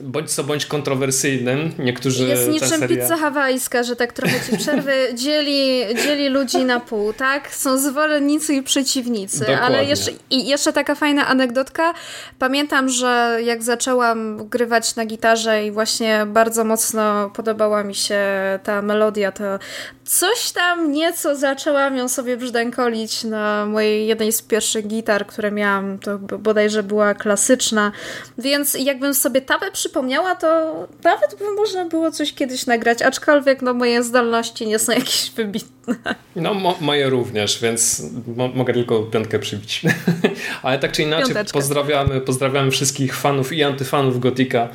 bądź 0.00 0.30
co 0.30 0.44
bądź 0.44 0.66
kontrowersyjnym. 0.66 1.72
Niektórzy 1.78 2.24
Jest 2.24 2.48
niczym 2.48 2.68
seria... 2.68 2.88
pizza 2.88 3.16
hawajska, 3.16 3.82
że 3.82 3.96
tak 3.96 4.12
trochę 4.12 4.40
ci 4.50 4.56
przerwy 4.58 4.92
dzieli, 5.24 5.82
dzieli 6.04 6.28
ludzi 6.28 6.64
na 6.64 6.80
pół, 6.80 7.12
tak? 7.12 7.54
Są 7.54 7.78
zwolennicy 7.78 8.54
i 8.54 8.62
przeciwnicy. 8.62 9.38
Dokładnie. 9.38 9.60
Ale 9.60 9.84
jeszcze, 9.84 10.10
i 10.30 10.46
jeszcze 10.46 10.72
taka 10.72 10.94
fajna 10.94 11.26
anegdotka. 11.26 11.94
Pamiętam, 12.38 12.88
że 12.88 13.38
jak 13.44 13.62
zaczęłam 13.62 14.48
grywać 14.48 14.96
na 14.96 15.06
gitarze 15.06 15.66
i 15.66 15.70
właśnie 15.70 16.26
bardzo 16.26 16.64
mocno 16.64 17.30
podobała 17.30 17.84
mi 17.84 17.94
się 17.94 18.18
ta 18.62 18.82
melodia, 18.82 19.32
to 19.32 19.58
coś 20.04 20.52
tam 20.52 20.92
nieco 20.92 21.36
zaczęłam 21.36 21.96
ją 21.96 22.08
sobie 22.08 22.36
brzdękolić 22.36 23.24
na 23.24 23.66
mojej 23.66 24.06
jednej 24.06 24.32
z 24.32 24.42
pierwszych 24.42 24.86
gitar, 24.86 25.26
które 25.26 25.50
miałam, 25.50 25.98
to 25.98 26.18
bodajże 26.18 26.82
była 26.82 27.14
klasyczna, 27.14 27.92
więc 28.38 28.74
jakbym 28.74 29.14
sobie 29.14 29.40
tabę 29.40 29.70
przypomniała, 29.88 30.34
to 30.34 30.74
nawet 31.04 31.38
by 31.38 31.44
można 31.56 31.84
było 31.84 32.10
coś 32.10 32.34
kiedyś 32.34 32.66
nagrać, 32.66 33.02
aczkolwiek 33.02 33.62
no 33.62 33.74
moje 33.74 34.02
zdolności 34.02 34.66
nie 34.66 34.78
są 34.78 34.92
jakieś 35.02 35.30
wybitne. 35.30 35.94
No 36.36 36.54
mo 36.54 36.76
moje 36.80 37.10
również, 37.10 37.60
więc 37.62 38.02
mo 38.36 38.48
mogę 38.48 38.74
tylko 38.74 39.02
piątkę 39.02 39.38
przybić. 39.38 39.82
Ale 40.62 40.78
tak 40.78 40.92
czy 40.92 41.02
inaczej 41.02 41.34
pozdrawiamy, 41.52 42.20
pozdrawiamy 42.20 42.70
wszystkich 42.70 43.16
fanów 43.16 43.52
i 43.52 43.62
antyfanów 43.62 44.20
Gotika 44.20 44.68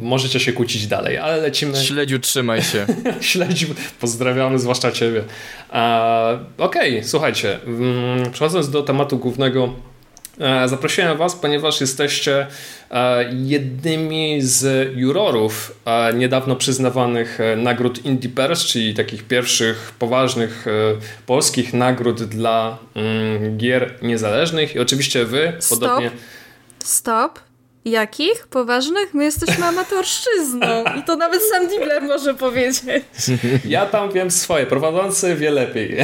możecie 0.00 0.40
się 0.40 0.52
kłócić 0.52 0.86
dalej, 0.86 1.18
ale 1.18 1.36
lecimy. 1.36 1.76
Śledziu, 1.76 2.18
trzymaj 2.18 2.62
się. 2.62 2.86
Śledziu, 3.20 3.66
pozdrawiamy, 4.00 4.58
zwłaszcza 4.58 4.92
Ciebie. 4.92 5.24
Okej, 6.58 6.98
okay, 6.98 7.04
słuchajcie, 7.04 7.58
mm, 7.66 8.30
przechodząc 8.30 8.70
do 8.70 8.82
tematu 8.82 9.18
głównego. 9.18 9.72
E, 10.40 10.68
zaprosiłem 10.68 11.16
Was, 11.16 11.34
ponieważ 11.34 11.80
jesteście 11.80 12.46
e, 12.90 13.24
jednymi 13.32 14.42
z 14.42 14.90
jurorów 14.96 15.72
e, 15.84 16.14
niedawno 16.14 16.56
przyznawanych 16.56 17.38
nagród 17.56 18.04
Indie 18.04 18.30
Pers, 18.30 18.64
czyli 18.64 18.94
takich 18.94 19.24
pierwszych 19.24 19.92
poważnych 19.98 20.66
polskich 21.26 21.74
nagród 21.74 22.22
dla 22.22 22.78
mm, 22.94 23.58
gier 23.58 23.94
niezależnych. 24.02 24.74
I 24.74 24.78
oczywiście 24.78 25.24
Wy, 25.24 25.52
Stop. 25.58 25.78
podobnie. 25.78 26.10
Stop. 26.84 27.40
Jakich? 27.84 28.46
Poważnych? 28.46 29.14
My 29.14 29.24
jesteśmy 29.24 29.64
amatorszczyzną 29.64 30.84
i 30.98 31.02
to 31.02 31.16
nawet 31.16 31.42
sam 31.42 31.68
Dibler 31.68 32.02
może 32.02 32.34
powiedzieć. 32.34 32.82
Ja 33.64 33.86
tam 33.86 34.12
wiem 34.12 34.30
swoje, 34.30 34.66
prowadzący 34.66 35.34
wie 35.34 35.50
lepiej. 35.50 35.96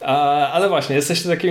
Ale 0.00 0.68
właśnie, 0.68 0.96
jesteście 0.96 1.28
takim 1.28 1.50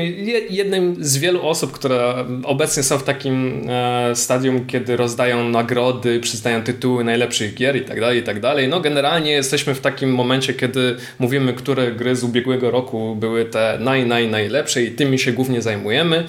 jednym 0.50 0.96
z 1.00 1.18
wielu 1.18 1.48
osób, 1.48 1.72
które 1.72 2.26
obecnie 2.44 2.84
są 2.84 2.98
w 2.98 3.04
takim 3.04 3.66
e, 3.70 4.16
stadium, 4.16 4.66
kiedy 4.66 4.98
rozdają 4.98 5.50
nagrody, 5.50 6.20
przyznają 6.20 6.64
tytuły 6.64 7.04
najlepszych 7.04 7.54
gier 7.54 7.76
i 7.76 7.82
tak 7.82 8.00
dalej, 8.00 8.20
i 8.20 8.24
tak 8.24 8.40
dalej. 8.40 8.68
No 8.68 8.80
generalnie 8.80 9.32
jesteśmy 9.32 9.76
w 9.76 9.82
takim 9.82 10.14
momencie, 10.14 10.54
kiedy 10.54 10.96
mówimy, 11.20 11.54
które 11.54 11.92
gry 11.92 12.16
z 12.16 12.24
ubiegłego 12.24 12.72
roku 12.72 13.16
były 13.16 13.46
te 13.46 13.78
naj, 13.82 14.06
naj, 14.06 14.28
najlepsze 14.28 14.84
i 14.84 14.92
tymi 14.92 15.20
się 15.20 15.32
głównie 15.32 15.62
zajmujemy. 15.62 16.26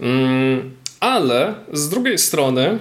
Mm, 0.00 0.70
ale 1.00 1.54
z 1.72 1.88
drugiej 1.88 2.18
strony, 2.18 2.78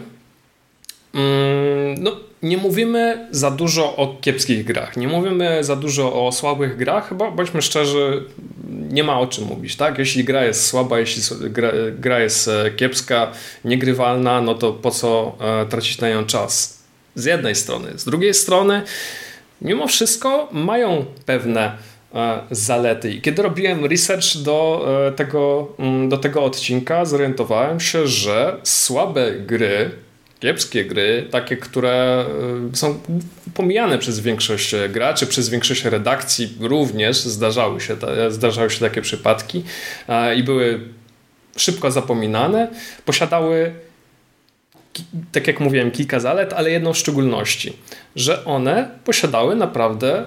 mm, 1.13 1.95
no, 1.99 2.30
nie 2.43 2.57
mówimy 2.57 3.27
za 3.31 3.51
dużo 3.51 3.95
o 3.95 4.17
kiepskich 4.21 4.65
grach, 4.65 4.97
nie 4.97 5.07
mówimy 5.07 5.63
za 5.63 5.75
dużo 5.75 6.27
o 6.27 6.31
słabych 6.31 6.77
grach, 6.77 7.13
bo 7.13 7.31
bądźmy 7.31 7.61
szczerzy, 7.61 8.23
nie 8.69 9.03
ma 9.03 9.19
o 9.19 9.27
czym 9.27 9.45
mówić, 9.45 9.75
tak? 9.75 9.99
Jeśli 9.99 10.23
gra 10.23 10.45
jest 10.45 10.65
słaba, 10.65 10.99
jeśli 10.99 11.21
gra, 11.49 11.71
gra 11.99 12.19
jest 12.19 12.47
e, 12.47 12.71
kiepska, 12.71 13.31
niegrywalna, 13.65 14.41
no 14.41 14.55
to 14.55 14.73
po 14.73 14.91
co 14.91 15.37
e, 15.41 15.65
tracić 15.65 16.01
na 16.01 16.09
nią 16.09 16.25
czas? 16.25 16.81
Z 17.15 17.25
jednej 17.25 17.55
strony. 17.55 17.87
Z 17.95 18.05
drugiej 18.05 18.33
strony, 18.33 18.81
mimo 19.61 19.87
wszystko 19.87 20.49
mają 20.51 21.05
pewne 21.25 21.77
E, 22.15 22.41
zalety. 22.51 23.11
I 23.11 23.21
kiedy 23.21 23.41
robiłem 23.41 23.85
research 23.85 24.37
do 24.37 24.87
tego, 25.15 25.67
mm, 25.79 26.09
do 26.09 26.17
tego 26.17 26.43
odcinka, 26.43 27.05
zorientowałem 27.05 27.79
się, 27.79 28.07
że 28.07 28.57
słabe 28.63 29.31
gry, 29.31 29.91
kiepskie 30.41 30.85
gry, 30.85 31.27
takie, 31.31 31.57
które 31.57 32.25
e, 32.73 32.75
są 32.75 32.99
pomijane 33.53 33.97
przez 33.97 34.19
większość 34.19 34.75
graczy, 34.89 35.27
przez 35.27 35.49
większość 35.49 35.85
redakcji 35.85 36.57
również 36.59 37.17
zdarzały 37.17 37.81
się, 37.81 37.97
zdarzały 38.29 38.69
się 38.69 38.79
takie 38.79 39.01
przypadki 39.01 39.63
i 40.35 40.43
były 40.43 40.79
szybko 41.57 41.91
zapominane, 41.91 42.67
posiadały 43.05 43.73
tak 45.31 45.47
jak 45.47 45.59
mówiłem, 45.59 45.91
kilka 45.91 46.19
zalet, 46.19 46.53
ale 46.53 46.71
jedną 46.71 46.93
w 46.93 46.97
szczególności, 46.97 47.73
że 48.15 48.45
one 48.45 48.89
posiadały 49.03 49.55
naprawdę 49.55 50.25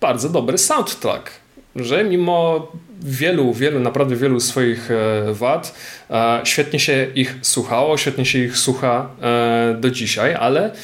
bardzo 0.00 0.28
dobry 0.28 0.58
soundtrack, 0.58 1.30
że 1.76 2.04
mimo 2.04 2.68
wielu, 3.00 3.54
wielu, 3.54 3.80
naprawdę 3.80 4.16
wielu 4.16 4.40
swoich 4.40 4.90
e, 4.90 5.34
wad, 5.34 5.74
e, 6.10 6.40
świetnie 6.44 6.78
się 6.78 7.06
ich 7.14 7.34
słuchało, 7.42 7.98
świetnie 7.98 8.24
się 8.24 8.38
ich 8.38 8.58
słucha 8.58 9.10
e, 9.22 9.76
do 9.80 9.90
dzisiaj, 9.90 10.34
ale 10.34 10.74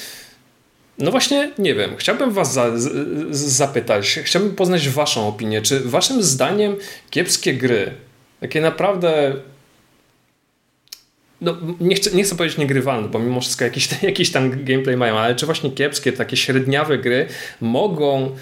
no 0.98 1.10
właśnie, 1.10 1.50
nie 1.58 1.74
wiem, 1.74 1.90
chciałbym 1.96 2.30
was 2.30 2.52
za, 2.52 2.78
z, 2.78 2.90
zapytać, 3.30 4.20
chciałbym 4.24 4.54
poznać 4.54 4.88
waszą 4.88 5.28
opinię, 5.28 5.62
czy 5.62 5.80
waszym 5.80 6.22
zdaniem 6.22 6.76
kiepskie 7.10 7.54
gry, 7.54 7.90
takie 8.40 8.60
naprawdę 8.60 9.32
no, 11.40 11.56
nie, 11.80 11.96
chcę, 11.96 12.10
nie 12.10 12.24
chcę 12.24 12.36
powiedzieć 12.36 12.58
niegrywalne, 12.58 13.08
bo 13.08 13.18
mimo 13.18 13.40
wszystko 13.40 13.64
jakiś, 13.64 13.88
jakiś 14.02 14.32
tam 14.32 14.64
gameplay 14.64 14.96
mają, 14.96 15.18
ale 15.18 15.34
czy 15.34 15.46
właśnie 15.46 15.70
kiepskie, 15.70 16.12
takie 16.12 16.36
średniawe 16.36 16.98
gry 16.98 17.26
mogą 17.60 18.36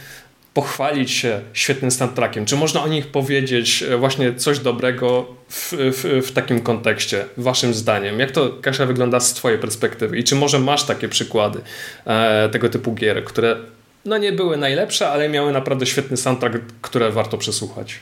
pochwalić 0.57 1.11
się 1.11 1.41
świetnym 1.53 1.91
soundtrackiem? 1.91 2.47
Czy 2.47 2.57
można 2.57 2.83
o 2.83 2.89
nich 2.89 3.07
powiedzieć 3.07 3.83
e, 3.83 3.97
właśnie 3.97 4.35
coś 4.35 4.59
dobrego 4.59 5.27
w, 5.49 5.73
w, 5.73 6.27
w, 6.27 6.33
takim 6.33 6.61
kontekście, 6.61 7.25
waszym 7.37 7.75
zdaniem? 7.75 8.21
Jak 8.21 8.31
to, 8.31 8.51
Kasia, 8.63 8.87
wygląda 8.87 9.21
z 9.21 9.35
twojej 9.35 9.59
perspektywy? 9.59 10.19
I 10.19 10.25
czy 10.25 10.35
może 10.35 10.59
masz 10.59 10.85
takie 10.85 11.09
przykłady 11.09 11.61
e, 12.07 12.49
tego 12.49 12.69
typu 12.69 12.95
gier, 12.95 13.25
które 13.25 13.57
no 14.05 14.19
nie 14.19 14.33
były 14.33 14.57
najlepsze, 14.57 15.09
ale 15.09 15.29
miały 15.29 15.53
naprawdę 15.53 15.87
świetny 15.87 16.17
soundtrack, 16.17 16.59
które 16.83 17.11
warto 17.11 17.39
przesłuchać? 17.39 18.01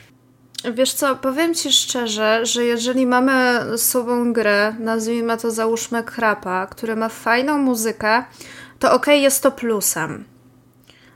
Wiesz 0.73 0.93
co, 0.93 1.15
powiem 1.15 1.55
ci 1.55 1.71
szczerze, 1.71 2.45
że 2.45 2.65
jeżeli 2.65 3.05
mamy 3.05 3.61
sobą 3.77 4.33
grę, 4.33 4.75
nazwijmy 4.79 5.37
to 5.37 5.51
załóżmy 5.51 6.03
krapa, 6.03 6.67
który 6.67 6.95
ma 6.95 7.09
fajną 7.09 7.57
muzykę, 7.57 8.23
to 8.79 8.87
okej, 8.87 9.15
okay, 9.15 9.17
jest 9.17 9.43
to 9.43 9.51
plusem 9.51 10.34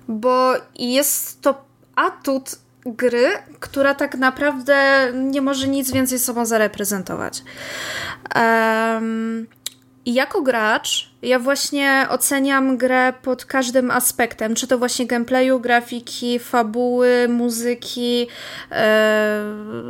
bo 0.10 0.54
jest 0.80 1.42
to 1.42 1.66
atut 1.96 2.56
gry, 2.86 3.30
która 3.60 3.96
tak 3.96 4.16
naprawdę 4.16 5.08
nie 5.14 5.42
może 5.42 5.68
nic 5.68 5.92
więcej 5.92 6.20
sobą 6.20 6.46
zareprezentować. 6.46 7.44
Um, 8.36 9.48
jako 10.06 10.42
gracz, 10.42 11.12
ja 11.22 11.40
właśnie 11.40 12.08
oceniam 12.10 12.78
grę 12.78 13.14
pod 13.22 13.46
każdym 13.46 13.92
aspektem, 13.92 14.56
czy 14.56 14.68
to 14.68 14.78
właśnie 14.78 15.08
gameplayu, 15.08 15.60
grafiki, 15.60 16.40
fabuły, 16.40 17.28
muzyki, 17.30 18.28
e, 18.72 19.44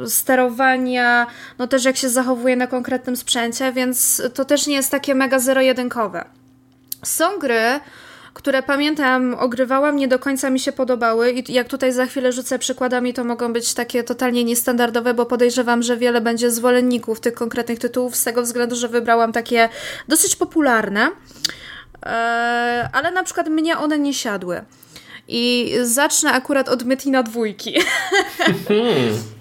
sterowania, 0.05 1.27
no 1.57 1.67
też 1.67 1.85
jak 1.85 1.97
się 1.97 2.09
zachowuje 2.09 2.55
na 2.55 2.67
konkretnym 2.67 3.15
sprzęcie, 3.15 3.73
więc 3.73 4.21
to 4.33 4.45
też 4.45 4.67
nie 4.67 4.75
jest 4.75 4.91
takie 4.91 5.15
mega 5.15 5.39
zero-jedynkowe. 5.39 6.25
Są 7.03 7.39
gry, 7.39 7.79
które 8.33 8.63
pamiętam, 8.63 9.35
ogrywałam, 9.39 9.95
nie 9.95 10.07
do 10.07 10.19
końca 10.19 10.49
mi 10.49 10.59
się 10.59 10.71
podobały 10.71 11.31
i 11.31 11.53
jak 11.53 11.67
tutaj 11.67 11.91
za 11.91 12.05
chwilę 12.05 12.31
rzucę 12.31 12.59
przykładami, 12.59 13.13
to 13.13 13.23
mogą 13.23 13.53
być 13.53 13.73
takie 13.73 14.03
totalnie 14.03 14.43
niestandardowe, 14.43 15.13
bo 15.13 15.25
podejrzewam, 15.25 15.83
że 15.83 15.97
wiele 15.97 16.21
będzie 16.21 16.51
zwolenników 16.51 17.19
tych 17.19 17.33
konkretnych 17.33 17.79
tytułów 17.79 18.15
z 18.15 18.23
tego 18.23 18.41
względu, 18.41 18.75
że 18.75 18.87
wybrałam 18.87 19.31
takie 19.31 19.69
dosyć 20.07 20.35
popularne, 20.35 21.09
e, 22.05 22.89
ale 22.93 23.11
na 23.11 23.23
przykład 23.23 23.47
mnie 23.47 23.77
one 23.77 23.99
nie 23.99 24.13
siadły. 24.13 24.61
I 25.27 25.73
zacznę 25.83 26.31
akurat 26.31 26.69
od 26.69 26.83
Metina 26.83 27.23
dwójki. 27.23 27.73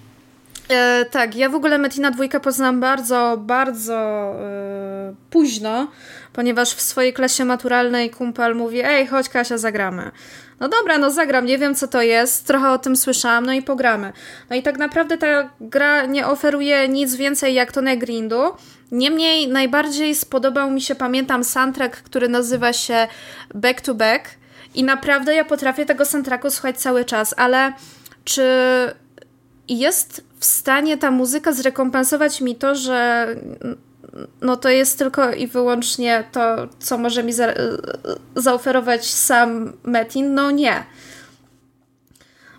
E, 0.69 1.05
tak, 1.05 1.35
ja 1.35 1.49
w 1.49 1.55
ogóle 1.55 1.77
Metina 1.77 2.11
dwójkę 2.11 2.39
poznałam 2.39 2.79
bardzo, 2.79 3.37
bardzo 3.37 3.95
e, 3.95 5.13
późno 5.29 5.87
ponieważ 6.33 6.73
w 6.73 6.81
swojej 6.81 7.13
klasie 7.13 7.45
maturalnej 7.45 8.09
kumpel 8.09 8.55
mówi, 8.55 8.81
ej, 8.83 9.07
chodź 9.07 9.29
Kasia, 9.29 9.57
zagramy. 9.57 10.11
No 10.59 10.69
dobra, 10.69 10.97
no 10.97 11.11
zagram, 11.11 11.45
nie 11.45 11.57
wiem 11.57 11.75
co 11.75 11.87
to 11.87 12.01
jest, 12.01 12.47
trochę 12.47 12.69
o 12.69 12.77
tym 12.77 12.95
słyszałam, 12.95 13.45
no 13.45 13.53
i 13.53 13.61
pogramy. 13.61 14.13
No 14.49 14.55
i 14.55 14.63
tak 14.63 14.77
naprawdę 14.77 15.17
ta 15.17 15.49
gra 15.61 16.05
nie 16.05 16.27
oferuje 16.27 16.87
nic 16.89 17.15
więcej 17.15 17.53
jak 17.53 17.71
to 17.71 17.81
Grindu. 17.97 18.41
Niemniej 18.91 19.47
najbardziej 19.47 20.15
spodobał 20.15 20.71
mi 20.71 20.81
się, 20.81 20.95
pamiętam, 20.95 21.43
soundtrack, 21.43 21.97
który 21.97 22.29
nazywa 22.29 22.73
się 22.73 23.07
Back 23.55 23.81
to 23.81 23.93
Back 23.93 24.29
i 24.75 24.83
naprawdę 24.83 25.35
ja 25.35 25.45
potrafię 25.45 25.85
tego 25.85 26.05
soundtracku 26.05 26.49
słuchać 26.51 26.77
cały 26.77 27.05
czas, 27.05 27.33
ale 27.37 27.73
czy 28.23 28.43
jest 29.69 30.23
w 30.39 30.45
stanie 30.45 30.97
ta 30.97 31.11
muzyka 31.11 31.51
zrekompensować 31.51 32.41
mi 32.41 32.55
to, 32.55 32.75
że 32.75 33.27
no 34.41 34.57
to 34.57 34.69
jest 34.69 34.99
tylko 34.99 35.33
i 35.33 35.47
wyłącznie 35.47 36.23
to, 36.31 36.67
co 36.79 36.97
może 36.97 37.23
mi 37.23 37.33
za 37.33 37.53
zaoferować 38.35 39.05
sam 39.05 39.73
Metin. 39.83 40.33
No 40.33 40.51
nie. 40.51 40.83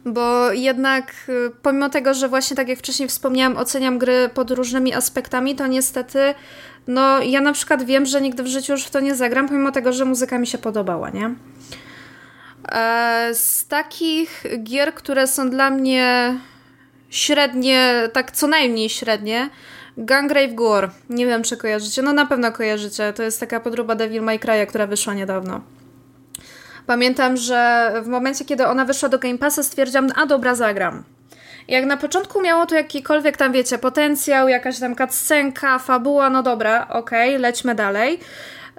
Bo 0.05 0.53
jednak, 0.53 1.13
y, 1.29 1.51
pomimo 1.63 1.89
tego, 1.89 2.15
że 2.15 2.29
właśnie 2.29 2.57
tak 2.57 2.69
jak 2.69 2.79
wcześniej 2.79 3.09
wspomniałam, 3.09 3.57
oceniam 3.57 3.99
gry 3.99 4.31
pod 4.35 4.51
różnymi 4.51 4.95
aspektami, 4.95 5.57
to 5.57 5.67
niestety, 5.67 6.35
no 6.87 7.23
ja 7.23 7.41
na 7.41 7.53
przykład 7.53 7.83
wiem, 7.83 8.07
że 8.07 8.21
nigdy 8.21 8.43
w 8.43 8.47
życiu 8.47 8.73
już 8.73 8.85
w 8.85 8.91
to 8.91 9.01
nie 9.01 9.15
zagram, 9.15 9.49
pomimo 9.49 9.73
tego, 9.73 9.93
że 9.93 10.05
muzyka 10.05 10.39
mi 10.39 10.47
się 10.47 10.59
podobała, 10.59 11.11
nie? 11.11 11.35
E, 12.73 13.31
z 13.35 13.67
takich 13.67 14.45
gier, 14.63 14.95
które 14.95 15.27
są 15.27 15.51
dla 15.51 15.71
mnie 15.71 16.35
średnie, 17.11 18.09
tak 18.13 18.31
co 18.31 18.47
najmniej 18.47 18.91
średnie, 18.91 19.51
Gungrave 19.97 20.55
Gore. 20.55 20.89
Nie 21.11 21.27
wiem, 21.27 21.43
czy 21.43 21.57
kojarzycie. 21.57 22.03
No 22.03 22.13
na 22.13 22.27
pewno 22.27 22.53
kojarzycie. 22.53 23.13
To 23.13 23.23
jest 23.23 23.41
taka 23.41 23.61
podróba 23.61 23.95
Devil 23.95 24.23
May 24.23 24.39
Cry, 24.39 24.67
która 24.67 24.87
wyszła 24.87 25.15
niedawno. 25.15 25.61
Pamiętam, 26.87 27.37
że 27.37 27.93
w 28.03 28.07
momencie, 28.07 28.45
kiedy 28.45 28.67
ona 28.67 28.85
wyszła 28.85 29.09
do 29.09 29.19
Game 29.19 29.39
Passa, 29.39 29.63
stwierdziłam, 29.63 30.09
a 30.17 30.27
dobra, 30.27 30.55
zagram. 30.55 31.05
Jak 31.69 31.85
na 31.85 31.97
początku 31.97 32.43
miało 32.43 32.67
to 32.67 32.75
jakikolwiek 32.75 33.37
tam, 33.37 33.53
wiecie, 33.53 33.79
potencjał, 33.79 34.49
jakaś 34.49 34.81
tam 34.81 34.97
cutscenka, 34.97 35.79
fabuła, 35.79 36.31
no 36.31 36.43
dobra, 36.43 36.89
okej, 36.89 37.29
okay, 37.29 37.39
lećmy 37.39 37.75
dalej. 37.75 38.21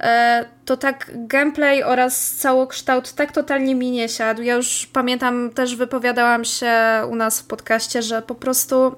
E, 0.01 0.45
to 0.65 0.77
tak 0.77 1.11
gameplay 1.13 1.83
oraz 1.83 2.31
całokształt 2.31 3.13
tak 3.13 3.31
totalnie 3.31 3.75
mi 3.75 3.91
nie 3.91 4.09
siadł. 4.09 4.41
Ja 4.41 4.55
już 4.55 4.89
pamiętam, 4.93 5.49
też 5.49 5.75
wypowiadałam 5.75 6.45
się 6.45 6.73
u 7.09 7.15
nas 7.15 7.39
w 7.39 7.45
podcaście, 7.45 8.01
że 8.01 8.21
po 8.21 8.35
prostu 8.35 8.95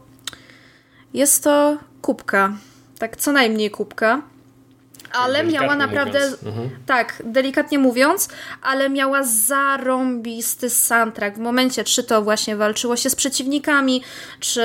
jest 1.13 1.43
to 1.43 1.77
kubka. 2.01 2.53
Tak, 2.99 3.17
co 3.17 3.31
najmniej 3.31 3.71
kubka 3.71 4.21
ale 5.13 5.43
miała 5.43 5.75
naprawdę, 5.75 6.19
mhm. 6.45 6.69
tak, 6.85 7.23
delikatnie 7.25 7.79
mówiąc, 7.79 8.29
ale 8.61 8.89
miała 8.89 9.23
zarąbisty 9.23 10.69
soundtrack. 10.69 11.35
W 11.35 11.39
momencie, 11.39 11.83
czy 11.83 12.03
to 12.03 12.21
właśnie 12.21 12.55
walczyło 12.55 12.95
się 12.95 13.09
z 13.09 13.15
przeciwnikami, 13.15 14.03
czy 14.39 14.63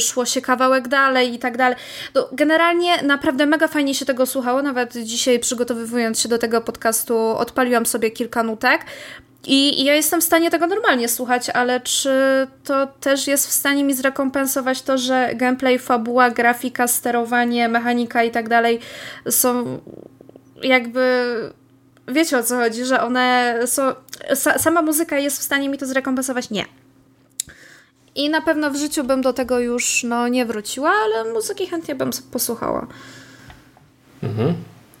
szło 0.00 0.26
się 0.26 0.40
kawałek 0.40 0.88
dalej 0.88 1.34
i 1.34 1.38
tak 1.38 1.56
dalej. 1.56 1.76
To 2.12 2.28
generalnie 2.32 3.02
naprawdę 3.02 3.46
mega 3.46 3.68
fajnie 3.68 3.94
się 3.94 4.04
tego 4.04 4.26
słuchało. 4.26 4.62
Nawet 4.62 4.96
dzisiaj 4.96 5.38
przygotowywując 5.38 6.20
się 6.20 6.28
do 6.28 6.38
tego 6.38 6.60
podcastu, 6.60 7.18
odpaliłam 7.18 7.86
sobie 7.86 8.10
kilka 8.10 8.42
nutek. 8.42 8.80
I, 9.46 9.84
ja 9.84 9.94
jestem 9.94 10.20
w 10.20 10.24
stanie 10.24 10.50
tego 10.50 10.66
normalnie 10.66 11.08
słuchać, 11.08 11.50
ale 11.50 11.80
czy 11.80 12.10
to 12.64 12.86
też 12.86 13.26
jest 13.26 13.48
w 13.48 13.52
stanie 13.52 13.84
mi 13.84 13.94
zrekompensować 13.94 14.82
to, 14.82 14.98
że 14.98 15.30
gameplay, 15.34 15.78
fabuła, 15.78 16.30
grafika, 16.30 16.88
sterowanie, 16.88 17.68
mechanika 17.68 18.22
i 18.24 18.30
tak 18.30 18.48
dalej 18.48 18.80
są 19.30 19.80
jakby. 20.62 21.36
Wiecie 22.08 22.38
o 22.38 22.42
co 22.42 22.56
chodzi, 22.56 22.84
że 22.84 23.02
one 23.02 23.58
są. 23.66 23.82
Sa, 24.34 24.58
sama 24.58 24.82
muzyka 24.82 25.18
jest 25.18 25.38
w 25.40 25.42
stanie 25.42 25.68
mi 25.68 25.78
to 25.78 25.86
zrekompensować? 25.86 26.50
Nie. 26.50 26.64
I 28.14 28.30
na 28.30 28.40
pewno 28.40 28.70
w 28.70 28.76
życiu 28.76 29.04
bym 29.04 29.22
do 29.22 29.32
tego 29.32 29.58
już 29.58 30.02
no, 30.04 30.28
nie 30.28 30.46
wróciła, 30.46 30.90
ale 30.90 31.32
muzyki 31.32 31.66
chętnie 31.66 31.94
bym 31.94 32.10
posłuchała. 32.32 32.86
Mhm, 34.22 34.54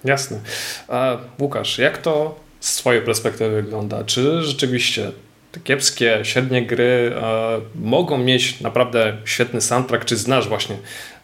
jasne. 0.04 0.40
A 0.88 1.16
Łukasz, 1.40 1.78
jak 1.78 1.98
to 1.98 2.45
z 2.66 2.76
Twojej 2.76 3.02
perspektywy 3.02 3.62
wygląda? 3.62 4.04
Czy 4.04 4.42
rzeczywiście 4.42 5.10
te 5.52 5.60
kiepskie, 5.60 6.20
średnie 6.22 6.66
gry 6.66 7.12
e, 7.16 7.60
mogą 7.74 8.18
mieć 8.18 8.60
naprawdę 8.60 9.16
świetny 9.24 9.60
soundtrack? 9.60 10.04
Czy 10.04 10.16
znasz 10.16 10.48
właśnie 10.48 10.76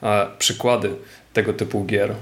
e, 0.03 0.27
przykłady 0.39 0.91
tego 1.33 1.53
typu 1.53 1.85
gier? 1.85 2.15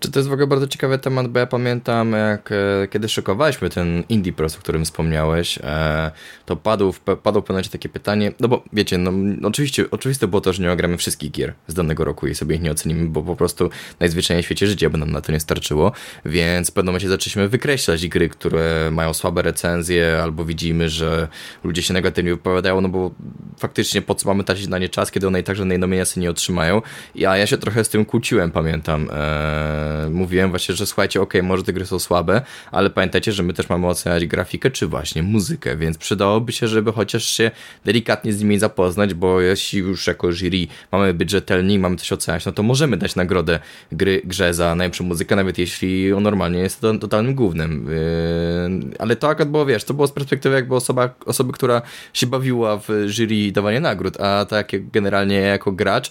Czy 0.00 0.10
to 0.10 0.18
jest 0.18 0.28
w 0.28 0.32
ogóle 0.32 0.46
bardzo 0.46 0.66
ciekawy 0.66 0.98
temat, 0.98 1.28
bo 1.28 1.38
ja 1.38 1.46
pamiętam, 1.46 2.12
jak 2.12 2.52
e, 2.52 2.88
kiedy 2.88 3.08
szykowaliśmy 3.08 3.70
ten 3.70 4.02
Indie 4.08 4.32
Press, 4.32 4.56
o 4.56 4.58
którym 4.58 4.84
wspomniałeś, 4.84 5.58
e, 5.62 6.10
to 6.46 6.56
padło 6.56 6.92
w, 6.92 7.00
padło 7.00 7.42
w 7.42 7.44
pewnym 7.44 7.64
takie 7.64 7.88
pytanie, 7.88 8.32
no 8.40 8.48
bo 8.48 8.64
wiecie, 8.72 8.98
no 8.98 9.12
oczywiście, 9.48 9.90
oczywiste 9.90 10.28
było 10.28 10.40
to, 10.40 10.52
że 10.52 10.62
nie 10.62 10.72
ogramy 10.72 10.96
wszystkich 10.96 11.30
gier 11.30 11.54
z 11.66 11.74
danego 11.74 12.04
roku 12.04 12.26
i 12.26 12.34
sobie 12.34 12.56
ich 12.56 12.62
nie 12.62 12.70
ocenimy, 12.70 13.08
bo 13.08 13.22
po 13.22 13.36
prostu 13.36 13.70
najzwyczajniej 14.00 14.42
w 14.42 14.46
świecie 14.46 14.66
życia 14.66 14.90
by 14.90 14.98
nam 14.98 15.10
na 15.10 15.20
to 15.20 15.32
nie 15.32 15.40
starczyło, 15.40 15.92
więc 16.24 16.70
w 16.70 16.72
pewnym 16.72 16.92
momencie 16.92 17.08
zaczęliśmy 17.08 17.48
wykreślać 17.48 18.08
gry, 18.08 18.28
które 18.28 18.90
mają 18.92 19.14
słabe 19.14 19.42
recenzje, 19.42 20.20
albo 20.22 20.44
widzimy, 20.44 20.88
że 20.88 21.28
ludzie 21.64 21.82
się 21.82 21.94
negatywnie 21.94 22.30
wypowiadają, 22.30 22.80
no 22.80 22.88
bo 22.88 23.10
faktycznie 23.58 24.02
po 24.02 24.14
co 24.14 24.28
mamy 24.28 24.44
tracić 24.44 24.68
na 24.68 24.78
nie 24.78 24.88
czas, 24.88 25.10
kiedy 25.10 25.26
one 25.26 25.40
i 25.40 25.44
tak 25.44 25.56
żadnej 25.56 25.78
nominacji 25.78 26.22
nie 26.22 26.30
otrzymają, 26.30 26.82
a 27.28 27.36
ja 27.36 27.46
się 27.46 27.58
trochę 27.58 27.84
z 27.84 27.88
tym 27.88 28.04
kłóciłem, 28.04 28.50
pamiętam, 28.50 29.08
e, 29.12 29.83
mówiłem 30.10 30.50
właśnie, 30.50 30.74
że 30.74 30.86
słuchajcie, 30.86 31.20
ok, 31.20 31.34
może 31.42 31.62
te 31.62 31.72
gry 31.72 31.86
są 31.86 31.98
słabe, 31.98 32.42
ale 32.70 32.90
pamiętajcie, 32.90 33.32
że 33.32 33.42
my 33.42 33.52
też 33.52 33.68
mamy 33.68 33.86
oceniać 33.86 34.26
grafikę, 34.26 34.70
czy 34.70 34.86
właśnie 34.86 35.22
muzykę, 35.22 35.76
więc 35.76 35.98
przydałoby 35.98 36.52
się, 36.52 36.68
żeby 36.68 36.92
chociaż 36.92 37.24
się 37.24 37.50
delikatnie 37.84 38.32
z 38.32 38.40
nimi 38.40 38.58
zapoznać, 38.58 39.14
bo 39.14 39.40
jeśli 39.40 39.78
już 39.78 40.06
jako 40.06 40.32
jury 40.32 40.66
mamy 40.92 41.14
być 41.14 41.30
rzetelni, 41.30 41.78
mamy 41.78 41.96
coś 41.96 42.12
oceniać, 42.12 42.46
no 42.46 42.52
to 42.52 42.62
możemy 42.62 42.96
dać 42.96 43.16
nagrodę 43.16 43.58
gry, 43.92 44.22
grze 44.24 44.54
za 44.54 44.74
najlepszą 44.74 45.04
muzykę, 45.04 45.36
nawet 45.36 45.58
jeśli 45.58 46.12
on 46.12 46.22
normalnie 46.22 46.58
jest 46.58 46.80
to, 46.80 46.98
totalnym 46.98 47.34
głównym. 47.34 47.86
Yy, 47.90 48.96
ale 48.98 49.16
to 49.16 49.28
akurat 49.28 49.50
było, 49.50 49.66
wiesz, 49.66 49.84
to 49.84 49.94
było 49.94 50.06
z 50.06 50.12
perspektywy 50.12 50.54
jakby 50.54 50.74
osoba, 50.74 51.14
osoby, 51.26 51.52
która 51.52 51.82
się 52.12 52.26
bawiła 52.26 52.76
w 52.76 52.88
jury 53.06 53.52
dawanie 53.52 53.80
nagród, 53.80 54.20
a 54.20 54.44
tak 54.44 54.90
generalnie 54.92 55.36
jako 55.36 55.72
gracz 55.72 56.10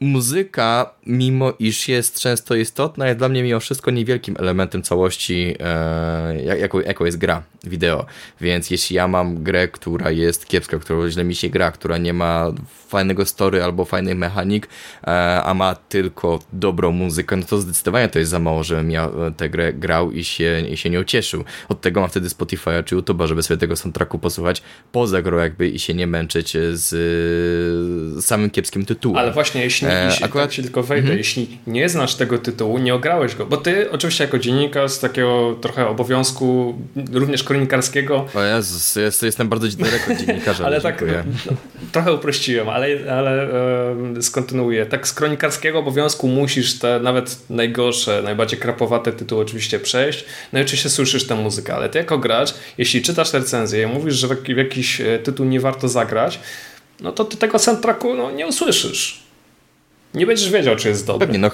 muzyka, 0.00 0.90
mimo 1.06 1.52
iż 1.58 1.88
jest 1.88 2.20
często 2.20 2.54
istotna, 2.54 3.06
jest 3.06 3.18
dla 3.18 3.28
mnie 3.28 3.42
mimo 3.42 3.60
wszystko 3.60 3.90
niewielkim 3.90 4.36
elementem 4.38 4.82
całości, 4.82 5.54
e, 5.60 6.58
jaką, 6.58 6.80
jaką 6.80 7.04
jest 7.04 7.18
gra 7.18 7.42
wideo. 7.64 8.06
Więc 8.40 8.70
jeśli 8.70 8.96
ja 8.96 9.08
mam 9.08 9.42
grę, 9.42 9.68
która 9.68 10.10
jest 10.10 10.46
kiepska, 10.46 10.78
która 10.78 11.10
źle 11.10 11.24
mi 11.24 11.34
się 11.34 11.48
gra, 11.48 11.72
która 11.72 11.98
nie 11.98 12.12
ma 12.12 12.52
fajnego 12.88 13.26
story 13.26 13.62
albo 13.62 13.84
fajnych 13.84 14.16
mechanik, 14.16 14.68
e, 15.06 15.42
a 15.42 15.54
ma 15.54 15.74
tylko 15.74 16.38
dobrą 16.52 16.92
muzykę, 16.92 17.36
no 17.36 17.42
to 17.42 17.58
zdecydowanie 17.58 18.08
to 18.08 18.18
jest 18.18 18.30
za 18.30 18.38
mało, 18.38 18.64
żebym 18.64 18.90
ja 18.90 19.10
tę 19.36 19.50
grę 19.50 19.72
grał 19.72 20.12
i 20.12 20.24
się, 20.24 20.60
i 20.68 20.76
się 20.76 20.90
nie 20.90 21.00
ucieszył. 21.00 21.44
Od 21.68 21.80
tego 21.80 22.00
mam 22.00 22.10
wtedy 22.10 22.28
Spotify 22.28 22.82
czy 22.84 22.96
YouTube'a, 22.96 23.26
żeby 23.26 23.42
sobie 23.42 23.58
tego 23.58 23.76
soundtracku 23.76 24.18
posłuchać 24.18 24.62
poza 24.92 25.22
grą 25.22 25.38
jakby 25.38 25.68
i 25.68 25.78
się 25.78 25.94
nie 25.94 26.06
męczyć 26.06 26.52
z, 26.52 26.88
z 28.18 28.24
samym 28.24 28.50
kiepskim 28.50 28.84
tytułem. 28.84 29.18
Ale 29.18 29.32
właśnie 29.32 29.62
jeśli, 29.62 29.85
e, 29.90 30.06
jeśli 30.06 30.24
akurat... 30.24 30.46
tak 30.46 30.54
się 30.54 30.62
tylko 30.62 30.82
wejdę, 30.82 31.02
mhm. 31.02 31.18
jeśli 31.18 31.58
nie 31.66 31.88
znasz 31.88 32.14
tego 32.14 32.38
tytułu, 32.38 32.78
nie 32.78 32.94
ograłeś 32.94 33.34
go, 33.34 33.46
bo 33.46 33.56
ty 33.56 33.90
oczywiście 33.90 34.24
jako 34.24 34.38
dziennikarz 34.38 34.90
z 34.90 35.00
takiego 35.00 35.56
trochę 35.60 35.88
obowiązku 35.88 36.74
również 37.12 37.44
kronikarskiego. 37.44 38.26
O 38.34 38.42
Jezus, 38.42 38.96
jest, 38.96 39.22
jestem 39.22 39.48
bardzo 39.48 39.66
daleko 39.78 40.12
od 40.12 40.18
dziennikarza. 40.18 40.64
ale 40.66 40.80
tak 40.80 41.04
no, 41.46 41.56
trochę 41.92 42.12
uprościłem, 42.12 42.68
ale, 42.68 43.12
ale 43.12 43.50
e, 44.16 44.22
skontynuuję. 44.22 44.86
Tak 44.86 45.08
z 45.08 45.12
kronikarskiego 45.12 45.78
obowiązku 45.78 46.28
musisz 46.28 46.78
te 46.78 47.00
nawet 47.00 47.50
najgorsze, 47.50 48.22
najbardziej 48.22 48.58
krapowate 48.58 49.12
tytuły 49.12 49.42
oczywiście 49.42 49.80
przejść. 49.80 50.24
No 50.52 50.58
i 50.58 50.62
oczywiście 50.62 50.90
słyszysz 50.90 51.26
tę 51.26 51.34
muzykę, 51.34 51.74
ale 51.74 51.88
ty 51.88 51.98
jako 51.98 52.18
gracz, 52.18 52.54
jeśli 52.78 53.02
czytasz 53.02 53.32
recenzję 53.32 53.82
i 53.82 53.86
mówisz, 53.86 54.14
że 54.14 54.28
w, 54.28 54.42
w 54.42 54.56
jakiś 54.56 55.00
e, 55.00 55.18
tytuł 55.18 55.46
nie 55.46 55.60
warto 55.60 55.88
zagrać, 55.88 56.40
no 57.00 57.12
to 57.12 57.24
ty 57.24 57.36
tego 57.36 57.58
soundtracku 57.58 58.14
no, 58.14 58.30
nie 58.30 58.46
usłyszysz. 58.46 59.25
Nie 60.14 60.26
będziesz 60.26 60.50
wiedział, 60.50 60.76
czy 60.76 60.88
jest 60.88 61.06
dobry. 61.06 61.26
Pewnie, 61.26 61.38
no 61.38 61.50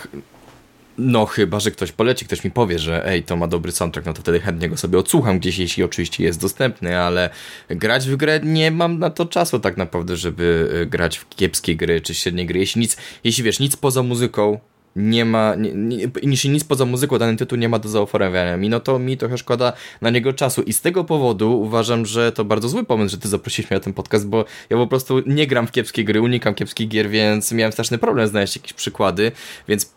no 0.99 1.27
chyba, 1.27 1.61
że 1.61 1.71
ktoś 1.71 1.93
poleci, 1.93 2.25
ktoś 2.25 2.45
mi 2.45 2.51
powie, 2.51 2.79
że 2.79 3.07
ej, 3.07 3.23
to 3.23 3.37
ma 3.37 3.49
dobry 3.49 3.73
soundtrack, 3.73 4.07
no 4.07 4.13
to 4.13 4.23
wtedy 4.23 4.41
chętnie 4.41 4.69
go 4.69 4.77
sobie 4.77 4.99
odsłucham 4.99 5.39
gdzieś, 5.39 5.59
jeśli 5.59 5.83
oczywiście 5.83 6.25
jest 6.25 6.41
dostępny, 6.41 6.99
ale 6.99 7.31
grać 7.69 8.09
w 8.09 8.17
grę 8.17 8.41
nie 8.43 8.71
mam 8.71 8.99
na 8.99 9.11
to 9.11 9.27
czasu 9.27 9.59
tak 9.61 9.77
naprawdę, 9.77 10.17
żeby 10.17 10.71
y, 10.83 10.87
grać 10.87 11.19
w 11.19 11.29
kiepskie 11.29 11.77
gry 11.77 12.01
czy 12.01 12.15
średnie 12.15 12.47
gry. 12.47 12.59
Jeśli 12.59 12.81
nic, 12.81 12.97
jeśli 13.25 13.45
wiesz, 13.45 13.61
nic 13.61 13.77
poza 13.77 14.03
muzyką 14.03 14.59
nie 14.97 15.25
ma, 15.25 15.55
nie, 15.55 15.73
nie, 15.75 16.37
nic 16.45 16.65
poza 16.65 16.85
muzyką 16.85 17.19
dany 17.19 17.37
tytuł 17.37 17.59
nie 17.59 17.69
ma 17.69 17.79
do 17.79 17.89
zaoferowania 17.89 18.57
mi, 18.57 18.69
no 18.69 18.81
to 18.81 18.99
mi 18.99 19.17
trochę 19.17 19.39
szkoda 19.39 19.73
na 20.01 20.11
niego 20.11 20.33
czasu 20.33 20.63
i 20.63 20.73
z 20.73 20.81
tego 20.81 21.05
powodu 21.05 21.61
uważam, 21.61 22.07
że 22.07 22.33
to 22.33 22.45
bardzo 22.45 22.69
zły 22.69 22.85
pomysł, 22.85 23.11
że 23.11 23.19
ty 23.19 23.29
zaprosiłeś 23.29 23.71
mnie 23.71 23.77
na 23.77 23.85
ten 23.85 23.93
podcast, 23.93 24.29
bo 24.29 24.45
ja 24.71 24.77
po 24.77 24.87
prostu 24.87 25.23
nie 25.27 25.47
gram 25.47 25.67
w 25.67 25.73
kiepskie 25.73 26.05
gry, 26.05 26.21
unikam 26.21 26.55
kiepskich 26.55 26.89
gier, 26.89 27.11
więc 27.11 27.53
miałem 27.53 27.73
straszny 27.73 27.99
problem 27.99 28.29
znaleźć 28.29 28.57
jakieś 28.57 28.73
przykłady, 28.73 29.33
więc 29.69 29.93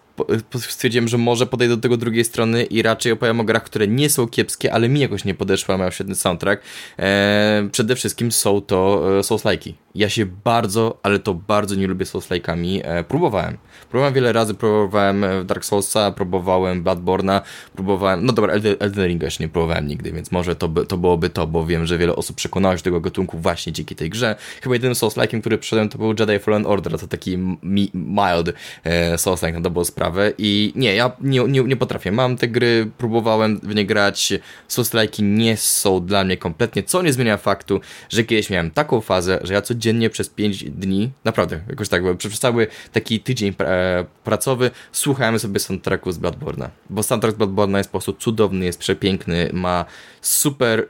stwierdziłem, 0.60 1.08
że 1.08 1.17
może 1.17 1.45
podejdę 1.45 1.75
do 1.75 1.81
tego 1.81 1.97
drugiej 1.97 2.25
strony 2.25 2.63
i 2.63 2.81
raczej 2.81 3.12
opowiem 3.12 3.39
o 3.39 3.43
grach, 3.43 3.63
które 3.63 3.88
nie 3.88 4.10
są 4.10 4.27
kiepskie, 4.27 4.73
ale 4.73 4.89
mi 4.89 4.99
jakoś 4.99 5.25
nie 5.25 5.36
podeszły, 5.36 5.73
a 5.73 5.77
mają 5.77 5.91
świetny 5.91 6.15
soundtrack. 6.15 6.63
Eee, 6.97 7.69
przede 7.69 7.95
wszystkim 7.95 8.31
są 8.31 8.62
to 8.62 9.01
e, 9.19 9.21
Souls-like'i. 9.21 9.84
Ja 9.95 10.10
się 10.10 10.25
bardzo, 10.25 10.99
ale 11.03 11.19
to 11.19 11.34
bardzo 11.34 11.75
nie 11.75 11.88
lubię 11.88 12.05
Souls-like'ami. 12.05 12.81
E, 12.84 13.03
próbowałem. 13.03 13.58
Próbowałem 13.89 14.13
wiele 14.13 14.34
razy, 14.34 14.53
próbowałem 14.53 15.23
e, 15.23 15.43
Dark 15.43 15.65
Soulsa, 15.65 16.12
próbowałem 16.12 16.84
Bloodborne'a, 16.84 17.41
próbowałem, 17.75 18.25
no 18.25 18.34
dobra, 18.34 18.53
Elden, 18.53 19.08
Ringa 19.08 19.25
jeszcze 19.25 19.43
nie 19.43 19.49
próbowałem 19.49 19.88
nigdy, 19.88 20.12
więc 20.12 20.31
może 20.31 20.55
to, 20.55 20.67
by, 20.67 20.86
to 20.86 20.97
byłoby 20.97 21.29
to, 21.29 21.47
bo 21.47 21.65
wiem, 21.65 21.86
że 21.86 21.97
wiele 21.97 22.15
osób 22.15 22.36
przekonało 22.36 22.77
się 22.77 22.84
tego 22.84 23.01
gatunku 23.01 23.39
właśnie 23.39 23.73
dzięki 23.73 23.95
tej 23.95 24.10
grze. 24.10 24.36
Chyba 24.62 24.75
jedynym 24.75 24.95
Souls-like'iem, 24.95 25.41
który 25.41 25.58
przyszedłem, 25.58 25.89
to 25.89 25.97
był 25.97 26.13
Jedi 26.19 26.39
Fallen 26.39 26.65
Order, 26.65 26.99
to 26.99 27.08
taki 27.08 27.38
mi, 27.38 27.91
mild 27.93 28.53
e, 28.84 29.17
Souls-like 29.17 29.53
na 29.53 29.62
dobrą 29.62 29.84
sprawę 29.84 30.34
i 30.38 30.73
nie, 30.75 30.95
ja 30.95 31.12
nie, 31.21 31.39
nie, 31.39 31.63
nie 31.63 31.75
potrafię. 31.75 32.12
Mam 32.12 32.38
te 32.38 32.47
gry, 32.47 32.91
próbowałem 32.97 33.60
w 33.63 33.75
nie 33.75 33.86
grać, 33.86 34.34
Souls-like'i 34.69 35.23
nie 35.23 35.58
są 35.58 36.05
dla 36.05 36.23
mnie 36.23 36.38
kompletnie, 36.38 36.84
co 36.84 37.01
nie 37.01 37.13
zmienia 37.13 37.38
faktu, 37.38 37.81
że 38.10 38.23
kiedyś 38.23 38.49
miałem 38.49 38.71
taką 38.71 39.01
fazę, 39.01 39.39
że 39.43 39.53
ja 39.53 39.62
codziennie 39.85 40.09
przez 40.09 40.29
5 40.29 40.63
dni, 40.63 41.11
naprawdę, 41.23 41.61
jakoś 41.69 41.89
tak, 41.89 42.03
bo 42.03 42.15
przez 42.15 42.39
cały 42.39 42.67
taki 42.91 43.19
tydzień 43.19 43.53
e, 43.59 44.05
pracowy. 44.23 44.71
Słuchałem 44.91 45.39
sobie 45.39 45.59
soundtracku 45.59 46.11
z 46.11 46.19
Bloodborne'a, 46.19 46.69
bo 46.89 47.03
soundtrack 47.03 47.37
z 47.37 47.39
Bloodborne'a 47.39 47.77
jest 47.77 47.89
po 47.89 47.91
prostu 47.91 48.13
cudowny, 48.13 48.65
jest 48.65 48.79
przepiękny, 48.79 49.49
ma 49.53 49.85
super 50.21 50.79
y, 50.79 50.85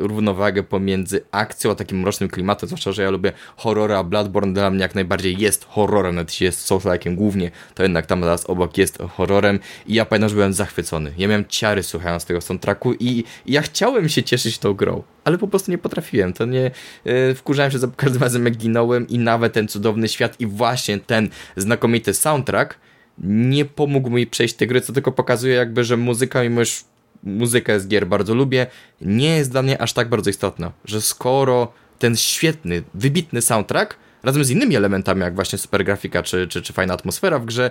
równowagę 0.00 0.62
pomiędzy 0.62 1.24
akcją 1.30 1.70
a 1.70 1.74
takim 1.74 2.00
mrocznym 2.00 2.28
klimatem, 2.28 2.68
zwłaszcza, 2.68 2.92
że 2.92 3.02
ja 3.02 3.10
lubię 3.10 3.32
horrora, 3.56 4.04
Bloodborne 4.04 4.52
dla 4.52 4.70
mnie 4.70 4.80
jak 4.80 4.94
najbardziej 4.94 5.38
jest 5.38 5.64
horrorem, 5.64 6.14
nawet 6.14 6.30
jeśli 6.30 6.46
jest 6.46 6.60
soul 6.60 6.80
głównie, 7.06 7.50
to 7.74 7.82
jednak 7.82 8.06
tam 8.06 8.20
zaraz 8.20 8.46
obok 8.46 8.78
jest 8.78 8.98
horrorem. 9.16 9.58
I 9.86 9.94
ja 9.94 10.04
pamiętam, 10.04 10.28
że 10.28 10.34
byłem 10.34 10.52
zachwycony. 10.52 11.12
Ja 11.18 11.28
miałem 11.28 11.44
ciary 11.48 11.82
słuchając 11.82 12.24
tego 12.24 12.40
soundtracku 12.40 12.92
i, 12.92 13.24
i 13.46 13.52
ja 13.52 13.62
chciałem 13.62 14.08
się 14.08 14.22
cieszyć 14.22 14.58
tą 14.58 14.74
grą, 14.74 15.02
ale 15.24 15.38
po 15.38 15.48
prostu 15.48 15.70
nie 15.70 15.78
potrafiłem, 15.78 16.32
to 16.32 16.44
nie, 16.44 16.70
y, 17.06 17.34
wkurzałem 17.34 17.72
się 17.72 17.78
za 17.78 17.88
każdym 17.96 18.22
razem 18.22 18.44
jak 18.44 18.56
ginąłem 18.56 19.08
i 19.08 19.18
nawet 19.18 19.52
ten 19.52 19.68
cudowny 19.68 20.08
świat 20.08 20.40
i 20.40 20.46
właśnie 20.46 20.98
ten 20.98 21.28
znakomity 21.56 22.14
soundtrack 22.14 22.78
nie 23.18 23.64
pomógł 23.64 24.10
mi 24.10 24.26
przejść 24.26 24.54
te 24.54 24.66
gry, 24.66 24.80
co 24.80 24.92
tylko 24.92 25.12
pokazuje 25.12 25.54
jakby, 25.54 25.84
że 25.84 25.96
muzyka, 25.96 26.42
mimo 26.42 26.60
już 26.60 26.84
muzykę 27.22 27.80
z 27.80 27.88
gier 27.88 28.06
bardzo 28.06 28.34
lubię, 28.34 28.66
nie 29.00 29.36
jest 29.36 29.50
dla 29.50 29.62
mnie 29.62 29.82
aż 29.82 29.92
tak 29.92 30.08
bardzo 30.08 30.30
istotna, 30.30 30.72
że 30.84 31.00
skoro 31.00 31.72
ten 31.98 32.16
świetny, 32.16 32.82
wybitny 32.94 33.42
soundtrack 33.42 33.96
razem 34.22 34.44
z 34.44 34.50
innymi 34.50 34.76
elementami, 34.76 35.20
jak 35.20 35.34
właśnie 35.34 35.58
super 35.58 35.84
grafika 35.84 36.22
czy, 36.22 36.48
czy, 36.48 36.62
czy 36.62 36.72
fajna 36.72 36.94
atmosfera 36.94 37.38
w 37.38 37.44
grze, 37.44 37.70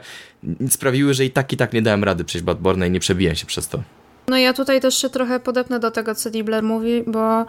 sprawiły, 0.69 1.13
że 1.13 1.25
i 1.25 1.31
tak 1.31 1.53
i 1.53 1.57
tak 1.57 1.73
nie 1.73 1.81
dałem 1.81 2.03
rady 2.03 2.23
przejść 2.23 2.45
Bloodborne 2.45 2.87
i 2.87 2.91
nie 2.91 2.99
przebiłem 2.99 3.35
się 3.35 3.45
przez 3.45 3.67
to. 3.67 3.83
No 4.27 4.37
ja 4.37 4.53
tutaj 4.53 4.81
też 4.81 4.97
się 4.97 5.09
trochę 5.09 5.39
podepnę 5.39 5.79
do 5.79 5.91
tego, 5.91 6.15
co 6.15 6.29
Dibler 6.29 6.63
mówi, 6.63 7.03
bo 7.07 7.45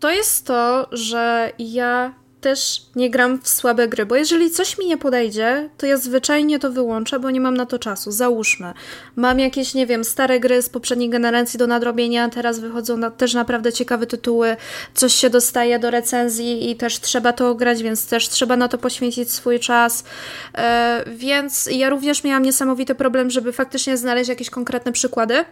to 0.00 0.10
jest 0.10 0.46
to, 0.46 0.88
że 0.92 1.52
ja 1.58 2.14
też 2.40 2.82
nie 2.96 3.10
gram 3.10 3.40
w 3.42 3.48
słabe 3.48 3.88
gry, 3.88 4.06
bo 4.06 4.16
jeżeli 4.16 4.50
coś 4.50 4.78
mi 4.78 4.86
nie 4.86 4.96
podejdzie, 4.96 5.68
to 5.78 5.86
ja 5.86 5.96
zwyczajnie 5.96 6.58
to 6.58 6.72
wyłączę, 6.72 7.20
bo 7.20 7.30
nie 7.30 7.40
mam 7.40 7.56
na 7.56 7.66
to 7.66 7.78
czasu. 7.78 8.12
Załóżmy, 8.12 8.72
mam 9.16 9.38
jakieś, 9.38 9.74
nie 9.74 9.86
wiem, 9.86 10.04
stare 10.04 10.40
gry 10.40 10.62
z 10.62 10.68
poprzedniej 10.68 11.10
generacji 11.10 11.58
do 11.58 11.66
nadrobienia, 11.66 12.28
teraz 12.28 12.58
wychodzą 12.58 12.96
na, 12.96 13.10
też 13.10 13.34
naprawdę 13.34 13.72
ciekawe 13.72 14.06
tytuły, 14.06 14.56
coś 14.94 15.14
się 15.14 15.30
dostaje 15.30 15.78
do 15.78 15.90
recenzji 15.90 16.70
i 16.70 16.76
też 16.76 17.00
trzeba 17.00 17.32
to 17.32 17.54
grać, 17.54 17.82
więc 17.82 18.06
też 18.06 18.28
trzeba 18.28 18.56
na 18.56 18.68
to 18.68 18.78
poświęcić 18.78 19.32
swój 19.32 19.60
czas. 19.60 20.04
E, 20.54 21.04
więc 21.06 21.68
ja 21.72 21.90
również 21.90 22.24
miałam 22.24 22.42
niesamowity 22.42 22.94
problem, 22.94 23.30
żeby 23.30 23.52
faktycznie 23.52 23.96
znaleźć 23.96 24.28
jakieś 24.28 24.50
konkretne 24.50 24.92
przykłady. 24.92 25.44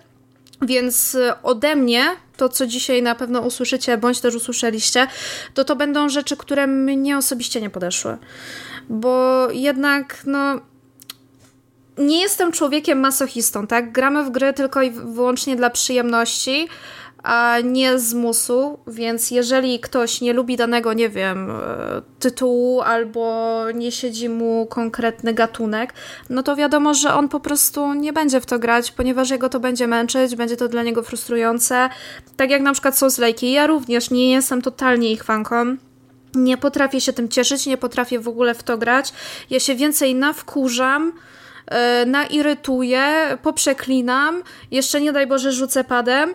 Więc 0.63 1.15
y, 1.15 1.43
ode 1.43 1.77
mnie, 1.77 2.07
to 2.37 2.49
co 2.49 2.67
dzisiaj 2.67 3.03
na 3.03 3.15
pewno 3.15 3.41
usłyszycie, 3.41 3.99
bądź 3.99 4.21
też 4.21 4.35
usłyszeliście, 4.35 5.07
to 5.55 5.65
to 5.65 5.77
będą 5.77 6.09
rzeczy, 6.09 6.37
które 6.37 6.67
mnie 6.67 7.19
osobiście 7.19 7.61
nie 7.61 7.71
podeszły. 7.71 8.17
Bo 8.89 9.49
jednak, 9.53 10.23
no, 10.27 10.61
nie 11.99 12.21
jestem 12.21 12.53
człowiekiem 12.53 13.01
masochistą, 13.01 13.67
tak? 13.67 13.93
Gramy 13.93 14.25
w 14.25 14.31
gry 14.31 14.53
tylko 14.53 14.83
i 14.83 14.91
wyłącznie 14.91 15.57
dla 15.57 15.71
przyjemności, 15.71 16.69
a 17.27 17.61
nie 17.65 17.99
z 17.99 18.15
musu, 18.15 18.79
więc 18.87 19.31
jeżeli 19.31 19.81
ktoś 19.81 20.21
nie 20.21 20.33
lubi 20.33 20.57
danego, 20.57 20.93
nie 20.93 21.09
wiem, 21.09 21.51
e, 21.51 21.55
tytułu 22.19 22.81
albo 22.81 23.65
nie 23.75 23.93
siedzi 23.93 24.29
mu 24.29 24.67
konkretny 24.67 25.35
gatunek, 25.35 25.95
no 26.31 26.43
to 26.43 26.57
wiadomo, 26.57 26.95
że 26.95 27.15
on 27.15 27.29
po 27.29 27.41
prostu 27.41 27.95
nie 27.95 28.13
będzie 28.13 28.41
w 28.41 28.47
to 28.47 28.59
grać, 28.59 28.91
ponieważ 28.91 29.31
jego 29.31 29.49
to 29.49 29.61
będzie 29.61 29.87
męczyć, 29.87 30.37
będzie 30.37 30.57
to 30.57 30.69
dla 30.69 30.83
niego 30.83 31.03
frustrujące. 31.03 31.89
Tak 32.37 32.51
jak 32.51 32.63
na 32.63 32.73
przykład 32.73 32.99
Souls 32.99 33.19
Lake. 33.19 33.47
Ja 33.47 33.67
również 33.67 34.11
nie 34.11 34.33
jestem 34.33 34.63
totalnie 34.63 35.13
ich 35.13 35.25
fanką. 35.25 35.77
Nie 36.35 36.57
potrafię 36.57 37.01
się 37.01 37.13
tym 37.13 37.29
cieszyć, 37.29 37.67
nie 37.67 37.77
potrafię 37.77 38.21
w 38.21 38.29
ogóle 38.29 38.55
w 38.55 38.63
to 38.63 38.79
grać. 38.79 39.13
Ja 39.51 39.61
się 39.61 39.75
więcej 39.75 40.15
nawkurzam, 40.15 41.13
e, 41.67 42.07
nairytuję, 42.07 43.39
poprzeklinam, 43.43 44.43
jeszcze 44.71 45.01
nie 45.01 45.13
daj 45.13 45.27
Boże 45.27 45.53
rzucę 45.53 45.85
padem, 45.85 46.35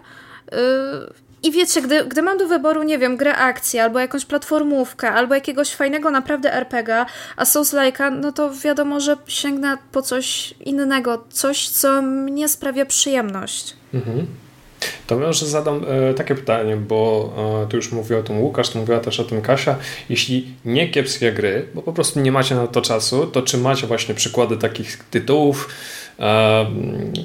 i 1.43 1.51
wiecie, 1.51 1.81
gdy, 1.81 2.05
gdy 2.05 2.21
mam 2.21 2.37
do 2.37 2.47
wyboru, 2.47 2.83
nie 2.83 2.99
wiem, 2.99 3.17
grę 3.17 3.35
akcji, 3.35 3.79
albo 3.79 3.99
jakąś 3.99 4.25
platformówkę, 4.25 5.11
albo 5.11 5.35
jakiegoś 5.35 5.75
fajnego 5.75 6.11
naprawdę 6.11 6.53
RPGa, 6.53 7.05
a 7.37 7.45
Souls 7.45 7.73
Like'a, 7.73 8.19
no 8.21 8.31
to 8.31 8.51
wiadomo, 8.63 8.99
że 8.99 9.17
sięgnę 9.27 9.77
po 9.91 10.01
coś 10.01 10.53
innego, 10.59 11.23
coś, 11.29 11.69
co 11.69 12.01
mnie 12.01 12.47
sprawia 12.47 12.85
przyjemność. 12.85 13.75
Mhm. 13.93 14.27
To 15.07 15.17
może 15.17 15.45
zadam 15.45 15.85
e, 15.87 16.13
takie 16.13 16.35
pytanie, 16.35 16.77
bo 16.77 17.33
e, 17.63 17.69
tu 17.69 17.75
już 17.77 17.91
mówił 17.91 18.17
o 18.17 18.23
tym 18.23 18.39
Łukasz, 18.39 18.69
tu 18.69 18.79
mówiła 18.79 18.99
też 18.99 19.19
o 19.19 19.23
tym 19.23 19.41
Kasia. 19.41 19.75
Jeśli 20.09 20.53
nie 20.65 20.89
kiepskie 20.89 21.31
gry, 21.31 21.67
bo 21.73 21.81
po 21.81 21.93
prostu 21.93 22.19
nie 22.19 22.31
macie 22.31 22.55
na 22.55 22.67
to 22.67 22.81
czasu, 22.81 23.27
to 23.27 23.41
czy 23.41 23.57
macie 23.57 23.87
właśnie 23.87 24.15
przykłady 24.15 24.57
takich 24.57 24.97
tytułów, 25.03 25.69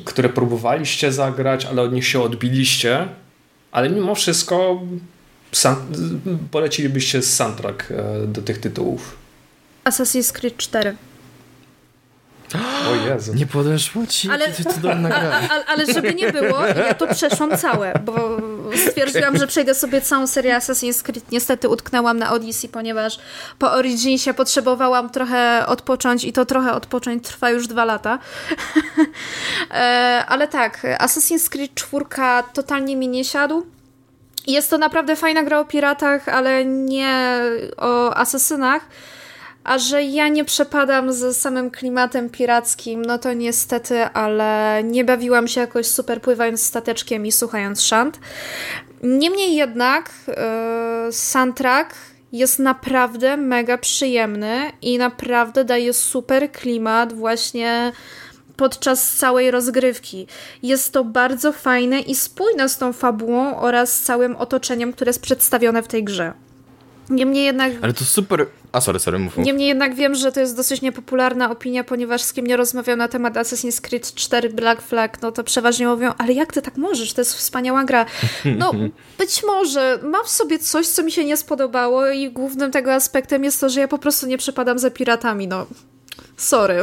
które 0.04 0.28
próbowaliście 0.28 1.12
zagrać, 1.12 1.64
ale 1.64 1.82
od 1.82 1.92
nich 1.92 2.06
się 2.06 2.22
odbiliście, 2.22 3.08
ale 3.72 3.90
mimo 3.90 4.14
wszystko 4.14 4.82
polecilibyście 6.50 7.22
soundtrack 7.22 7.90
e, 7.90 8.26
do 8.26 8.42
tych 8.42 8.58
tytułów? 8.58 9.16
Assassin's 9.84 10.32
Creed 10.32 10.56
4. 10.56 10.96
O 12.90 12.94
Jezu. 12.94 13.34
Nie 13.34 13.46
podeszło 13.46 14.06
ci? 14.06 14.30
Ale, 14.30 14.52
cudowna 14.52 15.08
gra. 15.08 15.40
A, 15.50 15.54
a, 15.54 15.64
ale 15.66 15.86
żeby 15.86 16.14
nie 16.14 16.32
było, 16.32 16.66
ja 16.66 16.94
to 16.94 17.14
przeszłam 17.14 17.58
całe, 17.58 17.92
bo 18.04 18.38
stwierdziłam, 18.88 19.36
że 19.36 19.46
przejdę 19.46 19.74
sobie 19.74 20.00
całą 20.00 20.26
serię 20.26 20.58
Assassin's 20.58 21.02
Creed. 21.02 21.32
Niestety 21.32 21.68
utknęłam 21.68 22.18
na 22.18 22.32
Odyssey, 22.32 22.68
ponieważ 22.68 23.18
po 23.58 23.72
Originsie 23.72 24.34
potrzebowałam 24.34 25.10
trochę 25.10 25.66
odpocząć 25.66 26.24
i 26.24 26.32
to 26.32 26.46
trochę 26.46 26.72
odpocząć 26.72 27.24
trwa 27.24 27.50
już 27.50 27.66
dwa 27.66 27.84
lata. 27.84 28.18
E, 29.70 30.24
ale 30.28 30.48
tak, 30.48 30.82
Assassin's 31.00 31.48
Creed 31.48 31.74
4 31.74 32.04
totalnie 32.52 32.96
mi 32.96 33.08
nie 33.08 33.24
siadł. 33.24 33.66
Jest 34.46 34.70
to 34.70 34.78
naprawdę 34.78 35.16
fajna 35.16 35.42
gra 35.42 35.60
o 35.60 35.64
piratach, 35.64 36.28
ale 36.28 36.64
nie 36.64 37.40
o 37.76 38.16
asesynach. 38.16 38.82
A 39.66 39.78
że 39.78 40.02
ja 40.02 40.28
nie 40.28 40.44
przepadam 40.44 41.12
ze 41.12 41.34
samym 41.34 41.70
klimatem 41.70 42.30
pirackim, 42.30 43.04
no 43.04 43.18
to 43.18 43.32
niestety, 43.32 44.04
ale 44.04 44.80
nie 44.84 45.04
bawiłam 45.04 45.48
się 45.48 45.60
jakoś 45.60 45.86
super 45.86 46.22
pływając 46.22 46.62
stateczkiem 46.62 47.26
i 47.26 47.32
słuchając 47.32 47.82
szant. 47.82 48.20
Niemniej 49.02 49.56
jednak 49.56 50.10
yy, 50.26 51.12
soundtrack 51.12 51.94
jest 52.32 52.58
naprawdę 52.58 53.36
mega 53.36 53.78
przyjemny 53.78 54.72
i 54.82 54.98
naprawdę 54.98 55.64
daje 55.64 55.92
super 55.92 56.52
klimat 56.52 57.12
właśnie 57.12 57.92
podczas 58.56 59.10
całej 59.10 59.50
rozgrywki. 59.50 60.26
Jest 60.62 60.92
to 60.92 61.04
bardzo 61.04 61.52
fajne 61.52 62.00
i 62.00 62.14
spójne 62.14 62.68
z 62.68 62.78
tą 62.78 62.92
fabułą 62.92 63.56
oraz 63.56 64.00
całym 64.00 64.36
otoczeniem, 64.36 64.92
które 64.92 65.08
jest 65.08 65.22
przedstawione 65.22 65.82
w 65.82 65.88
tej 65.88 66.04
grze. 66.04 66.45
Niemniej 67.10 67.44
jednak. 67.44 67.72
Ale 67.82 67.92
to 67.92 68.04
super. 68.04 68.46
A 68.72 68.80
sorry, 68.80 68.98
sorry, 68.98 69.18
mów. 69.18 69.36
Niemniej 69.36 69.68
jednak 69.68 69.94
wiem, 69.94 70.14
że 70.14 70.32
to 70.32 70.40
jest 70.40 70.56
dosyć 70.56 70.82
niepopularna 70.82 71.50
opinia, 71.50 71.84
ponieważ 71.84 72.22
z 72.22 72.32
kim 72.32 72.46
nie 72.46 72.56
rozmawiam 72.56 72.98
na 72.98 73.08
temat 73.08 73.34
Assassin's 73.34 73.80
Creed 73.80 74.14
4 74.14 74.50
Black 74.50 74.82
Flag, 74.82 75.22
no 75.22 75.32
to 75.32 75.44
przeważnie 75.44 75.86
mówią, 75.86 76.12
ale 76.18 76.32
jak 76.32 76.52
ty 76.52 76.62
tak 76.62 76.76
możesz? 76.76 77.12
To 77.12 77.20
jest 77.20 77.34
wspaniała 77.34 77.84
gra. 77.84 78.06
No, 78.44 78.72
być 79.18 79.42
może. 79.46 79.98
Mam 80.02 80.24
w 80.24 80.28
sobie 80.28 80.58
coś, 80.58 80.86
co 80.86 81.02
mi 81.02 81.12
się 81.12 81.24
nie 81.24 81.36
spodobało, 81.36 82.10
i 82.10 82.30
głównym 82.30 82.70
tego 82.70 82.94
aspektem 82.94 83.44
jest 83.44 83.60
to, 83.60 83.68
że 83.68 83.80
ja 83.80 83.88
po 83.88 83.98
prostu 83.98 84.26
nie 84.26 84.38
przepadam 84.38 84.78
za 84.78 84.90
piratami, 84.90 85.48
no. 85.48 85.66
Sorry. 86.36 86.82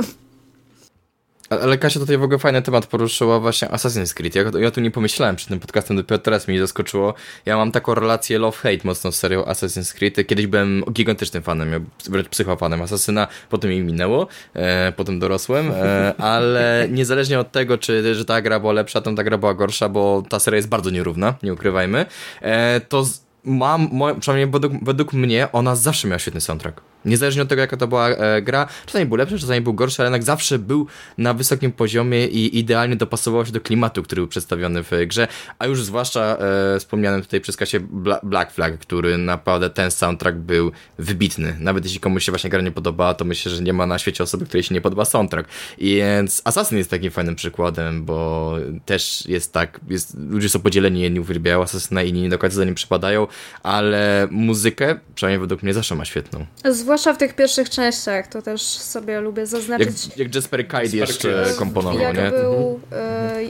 Ale 1.62 1.78
Kasia 1.78 2.00
tutaj 2.00 2.18
w 2.18 2.24
ogóle 2.24 2.39
fajny 2.39 2.62
temat 2.62 2.86
poruszyła 2.86 3.39
właśnie 3.39 3.68
Assassin's 3.68 4.13
Creed. 4.13 4.36
Ja, 4.36 4.44
ja 4.60 4.72
tu 4.72 4.82
nie 4.82 4.92
pomyślałem 4.92 5.36
przed 5.36 5.50
tym 5.50 5.60
podcastem, 5.60 5.98
dopiero 5.98 6.20
teraz 6.20 6.48
mnie 6.48 6.60
zaskoczyło. 6.60 7.13
Ja 7.46 7.58
mam 7.58 7.72
taką 7.72 7.96
relację 7.96 8.39
love-hate 8.39 8.80
mocno 8.84 9.12
z 9.12 9.16
serią 9.16 9.44
Assassin's 9.44 9.96
Creed. 9.96 10.28
Kiedyś 10.28 10.48
byłem 10.48 10.84
gigantycznym 10.92 11.44
fanem, 11.44 11.86
wręcz 12.10 12.30
psychofanem 12.30 12.82
Asasyna, 12.82 13.28
potem 13.50 13.72
mi 13.72 13.82
minęło, 13.82 14.28
e, 14.54 14.92
potem 14.92 15.20
dorosłem, 15.20 15.72
e, 15.72 16.13
ale 16.18 16.88
niezależnie 16.92 17.39
od 17.39 17.52
tego, 17.52 17.78
czy 17.78 18.16
że 18.16 18.26
ta 18.26 18.42
gra 18.42 18.60
była 18.60 18.74
lepsza, 18.74 19.02
to 19.02 19.13
ta 19.13 19.24
gra 19.24 19.38
była 19.38 19.54
gorsza, 19.54 19.89
bo 19.89 20.24
ta 20.30 20.39
seria 20.39 20.58
jest 20.58 20.70
bardzo 20.70 20.89
nierówna, 20.89 21.34
nie 21.44 21.54
ukrywajmy, 21.54 22.06
e, 22.42 22.82
to 22.82 23.04
z 23.04 23.24
mam, 23.46 23.89
przynajmniej 24.20 24.52
według, 24.52 24.74
według 24.84 25.13
mnie, 25.13 25.48
ona 25.52 25.76
zawsze 25.76 26.08
miała 26.08 26.20
świetny 26.20 26.42
soundtrack. 26.42 26.82
Niezależnie 27.06 27.42
od 27.42 27.48
tego, 27.48 27.62
jaka 27.62 27.78
to 27.78 27.88
była 27.88 28.10
e, 28.10 28.42
gra, 28.42 28.68
czasami 28.86 29.06
był 29.06 29.18
lepszy, 29.18 29.39
czasami 29.39 29.62
był 29.62 29.74
gorszy, 29.74 30.02
ale 30.02 30.08
jednak 30.08 30.24
zawsze 30.24 30.60
był 30.60 30.88
na 31.18 31.34
wysokim 31.34 31.72
poziomie 31.72 32.28
i 32.28 32.60
idealnie 32.60 32.96
dopasował 32.96 33.46
się 33.46 33.52
do 33.52 33.62
klimatu, 33.62 34.04
który 34.04 34.22
był 34.22 34.28
przedstawiony 34.28 34.84
w 34.84 34.92
grze, 35.08 35.28
a 35.60 35.66
już 35.66 35.84
zwłaszcza 35.84 36.38
e, 36.76 36.80
wspomnianym 36.80 37.22
tutaj 37.22 37.42
przez 37.42 37.58
Kasię 37.58 37.80
Bla 37.80 38.20
Black 38.24 38.52
Flag, 38.52 38.78
który 38.78 39.18
naprawdę 39.18 39.70
ten 39.70 39.92
soundtrack 39.92 40.38
był 40.38 40.72
wybitny. 40.98 41.56
Nawet 41.60 41.84
jeśli 41.84 42.00
komuś 42.00 42.24
się 42.24 42.32
właśnie 42.32 42.50
gra 42.50 42.62
nie 42.62 42.72
podoba, 42.72 43.13
to 43.13 43.26
myślę, 43.26 43.52
że 43.52 43.63
nie 43.63 43.74
ma 43.74 43.86
na 43.86 44.00
świecie 44.00 44.24
osoby, 44.24 44.46
której 44.46 44.63
się 44.63 44.76
nie 44.76 44.82
podoba 44.82 45.06
soundtrack. 45.06 45.50
I 45.78 45.96
więc 45.96 46.42
Assassin 46.46 46.78
jest 46.78 46.89
takim 46.89 47.12
fajnym 47.12 47.36
przykładem, 47.36 48.06
bo 48.06 48.56
też 48.86 49.26
jest 49.28 49.54
tak, 49.54 49.80
jest, 49.89 50.18
ludzie 50.30 50.50
są 50.50 50.60
podzieleni, 50.60 51.02
jedni 51.02 51.20
uwielbiają 51.20 51.62
Assassina, 51.62 52.04
inni 52.04 52.22
nie 52.22 52.30
do 52.30 52.38
końca 52.38 52.56
za 52.56 52.66
nim 52.66 52.76
przypadają, 52.76 53.28
ale 53.63 54.28
muzykę, 54.32 55.00
przynajmniej 55.16 55.39
według 55.39 55.63
mnie, 55.63 55.74
zawsze 55.74 55.96
ma 55.96 56.06
świetną. 56.06 56.46
Zwłaszcza 56.94 57.14
w 57.14 57.18
tych 57.18 57.34
pierwszych 57.36 57.70
częściach, 57.70 58.28
to 58.28 58.42
też 58.42 58.62
sobie 58.62 59.22
lubię 59.22 59.46
zaznaczyć. 59.46 60.08
Jak, 60.08 60.18
jak 60.18 60.36
Jasper 60.36 60.68
Kide 60.68 60.98
jeszcze 60.98 61.46
komponował, 61.58 62.00
jak 62.02 62.18
nie? 62.18 62.32
był 62.32 62.80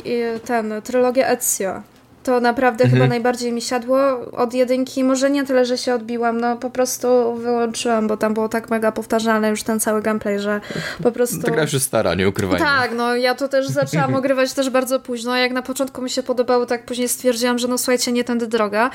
y, 0.05 0.39
ten, 0.39 0.73
trylogia 0.83 1.27
Ezio 1.27 1.81
to 2.23 2.39
naprawdę 2.39 2.83
mhm. 2.83 3.01
chyba 3.01 3.09
najbardziej 3.09 3.51
mi 3.51 3.61
siadło 3.61 3.99
od 4.31 4.53
jedynki. 4.53 5.03
Może 5.03 5.29
nie 5.29 5.43
tyle, 5.43 5.65
że 5.65 5.77
się 5.77 5.93
odbiłam, 5.93 6.41
no 6.41 6.57
po 6.57 6.69
prostu 6.69 7.35
wyłączyłam, 7.35 8.07
bo 8.07 8.17
tam 8.17 8.33
było 8.33 8.49
tak 8.49 8.69
mega 8.69 8.91
powtarzalne 8.91 9.49
już 9.49 9.63
ten 9.63 9.79
cały 9.79 10.01
gameplay, 10.01 10.39
że 10.39 10.61
po 11.03 11.11
prostu... 11.11 11.41
Ta 11.41 11.51
gra 11.51 11.61
już 11.61 11.81
stara, 11.81 12.15
nie 12.15 12.29
ukrywajmy. 12.29 12.65
Tak, 12.65 12.91
no 12.95 13.15
ja 13.15 13.35
to 13.35 13.47
też 13.47 13.67
zaczęłam 13.81 14.15
ogrywać 14.15 14.53
też 14.53 14.69
bardzo 14.69 14.99
późno. 14.99 15.37
Jak 15.37 15.51
na 15.51 15.61
początku 15.61 16.01
mi 16.01 16.09
się 16.09 16.23
podobało, 16.23 16.65
tak 16.65 16.85
później 16.85 17.09
stwierdziłam, 17.09 17.59
że 17.59 17.67
no 17.67 17.77
słuchajcie, 17.77 18.11
nie 18.11 18.23
tędy 18.23 18.47
droga. 18.47 18.89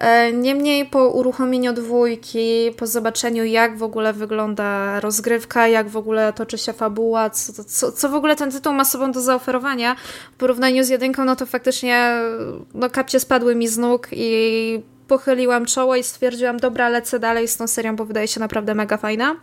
E, 0.00 0.32
niemniej 0.32 0.86
po 0.86 1.08
uruchomieniu 1.08 1.72
dwójki, 1.72 2.70
po 2.76 2.86
zobaczeniu 2.86 3.44
jak 3.44 3.76
w 3.78 3.82
ogóle 3.82 4.12
wygląda 4.12 5.00
rozgrywka, 5.00 5.68
jak 5.68 5.88
w 5.88 5.96
ogóle 5.96 6.32
toczy 6.32 6.58
się 6.58 6.72
fabuła, 6.72 7.30
co, 7.30 7.64
co, 7.64 7.92
co 7.92 8.08
w 8.08 8.14
ogóle 8.14 8.36
ten 8.36 8.50
tytuł 8.50 8.72
ma 8.72 8.84
sobą 8.84 9.12
do 9.12 9.20
zaoferowania 9.20 9.96
w 10.32 10.36
porównaniu 10.36 10.84
z 10.84 10.88
jedynką, 10.88 11.24
no 11.24 11.36
to 11.36 11.46
faktycznie 11.46 12.14
no 12.74 12.90
kapcie 12.90 13.20
spadły 13.20 13.54
mi 13.54 13.68
z 13.68 13.78
nóg 13.78 14.08
i 14.12 14.82
pochyliłam 15.08 15.66
czoło 15.66 15.96
i 15.96 16.02
stwierdziłam, 16.02 16.56
dobra, 16.56 16.88
lecę 16.88 17.18
dalej 17.18 17.48
z 17.48 17.56
tą 17.56 17.66
serią, 17.66 17.96
bo 17.96 18.04
wydaje 18.04 18.28
się 18.28 18.40
naprawdę 18.40 18.74
mega 18.74 18.96
fajna. 18.96 19.36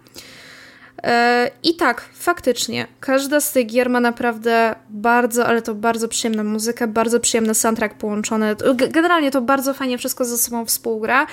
E, 1.04 1.52
I 1.64 1.76
tak, 1.76 2.06
faktycznie, 2.14 2.88
każda 3.00 3.40
z 3.40 3.52
tych 3.52 3.68
gier 3.68 3.90
ma 3.90 4.00
naprawdę 4.00 4.76
bardzo, 4.90 5.46
ale 5.46 5.62
to 5.62 5.76
bardzo 5.76 6.08
przyjemną 6.08 6.44
muzykę, 6.44 6.88
bardzo 6.88 7.20
przyjemny 7.20 7.54
soundtrack 7.54 7.96
połączony. 7.96 8.56
Generalnie 8.90 9.32
to 9.32 9.42
bardzo 9.42 9.74
fajnie 9.74 9.98
wszystko 9.98 10.26
ze 10.26 10.38
sobą 10.38 10.66
współgra. 10.66 11.28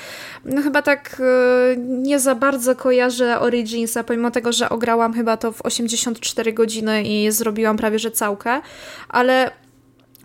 No 0.45 0.63
chyba 0.63 0.83
tak 0.83 1.17
e, 1.21 1.77
nie 1.77 2.21
za 2.21 2.35
bardzo 2.35 2.77
kojarzę 2.77 3.41
Originsa, 3.41 4.05
pomimo 4.05 4.31
tego, 4.31 4.53
że 4.53 4.69
ograłam 4.69 5.13
chyba 5.13 5.37
to 5.37 5.53
w 5.53 5.63
84 5.63 6.53
godziny 6.53 7.03
i 7.03 7.31
zrobiłam 7.31 7.77
prawie 7.77 7.99
że 7.99 8.11
całkę, 8.11 8.61
ale 9.09 9.51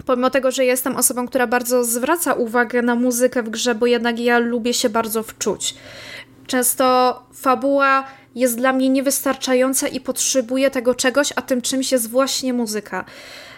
Pomimo 0.05 0.29
tego, 0.29 0.51
że 0.51 0.65
jestem 0.65 0.95
osobą, 0.95 1.27
która 1.27 1.47
bardzo 1.47 1.83
zwraca 1.83 2.33
uwagę 2.33 2.81
na 2.81 2.95
muzykę 2.95 3.43
w 3.43 3.49
grze, 3.49 3.75
bo 3.75 3.85
jednak 3.85 4.19
ja 4.19 4.39
lubię 4.39 4.73
się 4.73 4.89
bardzo 4.89 5.23
wczuć. 5.23 5.75
Często 6.47 7.19
fabuła 7.33 8.03
jest 8.35 8.57
dla 8.57 8.73
mnie 8.73 8.89
niewystarczająca 8.89 9.87
i 9.87 9.99
potrzebuję 9.99 10.71
tego 10.71 10.95
czegoś, 10.95 11.33
a 11.35 11.41
tym 11.41 11.61
czymś 11.61 11.91
jest 11.91 12.09
właśnie 12.09 12.53
muzyka. 12.53 13.05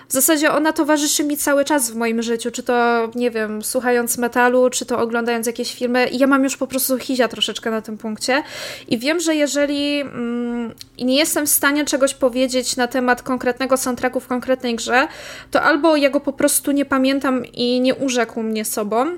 W 0.09 0.13
zasadzie 0.13 0.51
ona 0.51 0.73
towarzyszy 0.73 1.23
mi 1.23 1.37
cały 1.37 1.65
czas 1.65 1.91
w 1.91 1.95
moim 1.95 2.21
życiu, 2.21 2.51
czy 2.51 2.63
to, 2.63 3.09
nie 3.15 3.31
wiem, 3.31 3.63
słuchając 3.63 4.17
metalu, 4.17 4.69
czy 4.69 4.85
to 4.85 4.99
oglądając 4.99 5.47
jakieś 5.47 5.75
filmy. 5.75 6.07
I 6.07 6.17
ja 6.17 6.27
mam 6.27 6.43
już 6.43 6.57
po 6.57 6.67
prostu 6.67 6.97
hizia 6.97 7.27
troszeczkę 7.27 7.71
na 7.71 7.81
tym 7.81 7.97
punkcie. 7.97 8.43
I 8.87 8.97
wiem, 8.97 9.19
że 9.19 9.35
jeżeli 9.35 9.99
mm, 9.99 10.73
nie 10.99 11.17
jestem 11.17 11.45
w 11.45 11.49
stanie 11.49 11.85
czegoś 11.85 12.13
powiedzieć 12.13 12.75
na 12.75 12.87
temat 12.87 13.21
konkretnego 13.21 13.77
soundtracku 13.77 14.19
w 14.19 14.27
konkretnej 14.27 14.75
grze, 14.75 15.07
to 15.51 15.61
albo 15.61 15.95
ja 15.95 16.09
go 16.09 16.19
po 16.19 16.33
prostu 16.33 16.71
nie 16.71 16.85
pamiętam 16.85 17.45
i 17.45 17.81
nie 17.81 17.95
urzekł 17.95 18.43
mnie 18.43 18.65
sobą, 18.65 19.17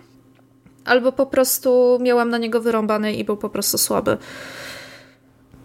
albo 0.86 1.12
po 1.12 1.26
prostu 1.26 1.98
miałam 2.02 2.30
na 2.30 2.38
niego 2.38 2.62
wyrąbany 2.62 3.14
i 3.14 3.24
był 3.24 3.38
po 3.38 3.50
prostu 3.50 3.78
słaby 3.78 4.18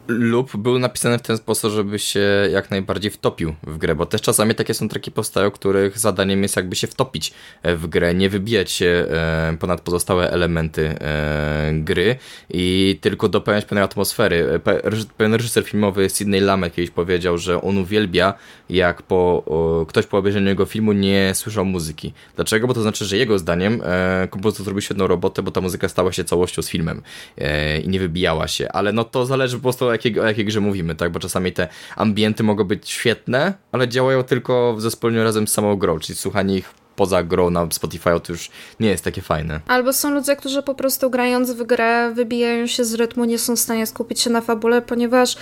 lub 0.08 0.56
był 0.56 0.78
napisany 0.78 1.18
w 1.18 1.22
ten 1.22 1.36
sposób, 1.36 1.72
żeby 1.72 1.98
się 1.98 2.48
jak 2.52 2.70
najbardziej 2.70 3.10
wtopił 3.10 3.54
w 3.62 3.78
grę, 3.78 3.94
bo 3.94 4.06
też 4.06 4.22
czasami 4.22 4.54
takie 4.54 4.74
są 4.74 4.88
treki 4.88 5.10
powstają, 5.10 5.50
których 5.50 5.98
zadaniem 5.98 6.42
jest 6.42 6.56
jakby 6.56 6.76
się 6.76 6.86
wtopić 6.86 7.32
e, 7.62 7.76
w 7.76 7.86
grę, 7.86 8.14
nie 8.14 8.30
wybijać 8.30 8.70
się 8.70 8.86
e, 8.86 9.56
ponad 9.60 9.80
pozostałe 9.80 10.30
elementy 10.30 10.88
e, 11.00 11.70
gry 11.74 12.16
i 12.50 12.98
tylko 13.00 13.28
dopełniać 13.28 13.64
pewnej 13.64 13.84
atmosfery. 13.84 14.60
Pewien 15.16 15.34
reżyser 15.34 15.64
filmowy 15.64 16.10
Sidney 16.10 16.40
Lamet 16.40 16.74
kiedyś 16.74 16.90
powiedział, 16.90 17.38
że 17.38 17.62
on 17.62 17.78
uwielbia 17.78 18.34
jak 18.70 19.02
po, 19.02 19.44
ktoś 19.88 20.06
po 20.06 20.18
obejrzeniu 20.18 20.48
jego 20.48 20.64
filmu 20.64 20.92
nie 20.92 21.32
słyszał 21.34 21.64
muzyki. 21.64 22.12
Dlaczego? 22.36 22.66
Bo 22.66 22.74
to 22.74 22.82
znaczy, 22.82 23.04
że 23.04 23.16
jego 23.16 23.38
zdaniem 23.38 23.82
kompozytor 24.30 24.64
zrobił 24.64 24.80
świetną 24.80 25.06
robotę, 25.06 25.42
bo 25.42 25.50
ta 25.50 25.60
muzyka 25.60 25.88
stała 25.88 26.12
się 26.12 26.24
całością 26.24 26.62
z 26.62 26.68
filmem 26.68 27.02
i 27.84 27.88
nie 27.88 28.00
wybijała 28.00 28.48
się, 28.48 28.68
ale 28.68 28.92
no 28.92 29.04
to 29.04 29.26
zależy 29.26 29.56
po 29.56 29.62
prostu 29.62 29.90
jakiej, 30.04 30.20
o 30.20 30.26
jakiej 30.26 30.44
grze 30.44 30.60
mówimy, 30.60 30.94
tak? 30.94 31.12
Bo 31.12 31.20
czasami 31.20 31.52
te 31.52 31.68
ambienty 31.96 32.42
mogą 32.42 32.64
być 32.64 32.90
świetne, 32.90 33.54
ale 33.72 33.88
działają 33.88 34.22
tylko 34.22 34.74
w 34.74 34.80
zespoleniu 34.80 35.24
razem 35.24 35.48
z 35.48 35.52
samą 35.52 35.76
grą, 35.76 35.98
czyli 35.98 36.16
słuchanie 36.16 36.56
ich 36.56 36.74
poza 36.96 37.22
grą 37.22 37.50
na 37.50 37.66
Spotify 37.70 38.20
to 38.22 38.32
już 38.32 38.50
nie 38.80 38.88
jest 38.88 39.04
takie 39.04 39.22
fajne. 39.22 39.60
Albo 39.66 39.92
są 39.92 40.10
ludzie, 40.10 40.36
którzy 40.36 40.62
po 40.62 40.74
prostu 40.74 41.10
grając 41.10 41.50
w 41.50 41.62
grę 41.62 42.12
wybijają 42.14 42.66
się 42.66 42.84
z 42.84 42.94
rytmu, 42.94 43.24
nie 43.24 43.38
są 43.38 43.56
w 43.56 43.58
stanie 43.58 43.86
skupić 43.86 44.20
się 44.20 44.30
na 44.30 44.40
fabule, 44.40 44.82
ponieważ 44.82 45.36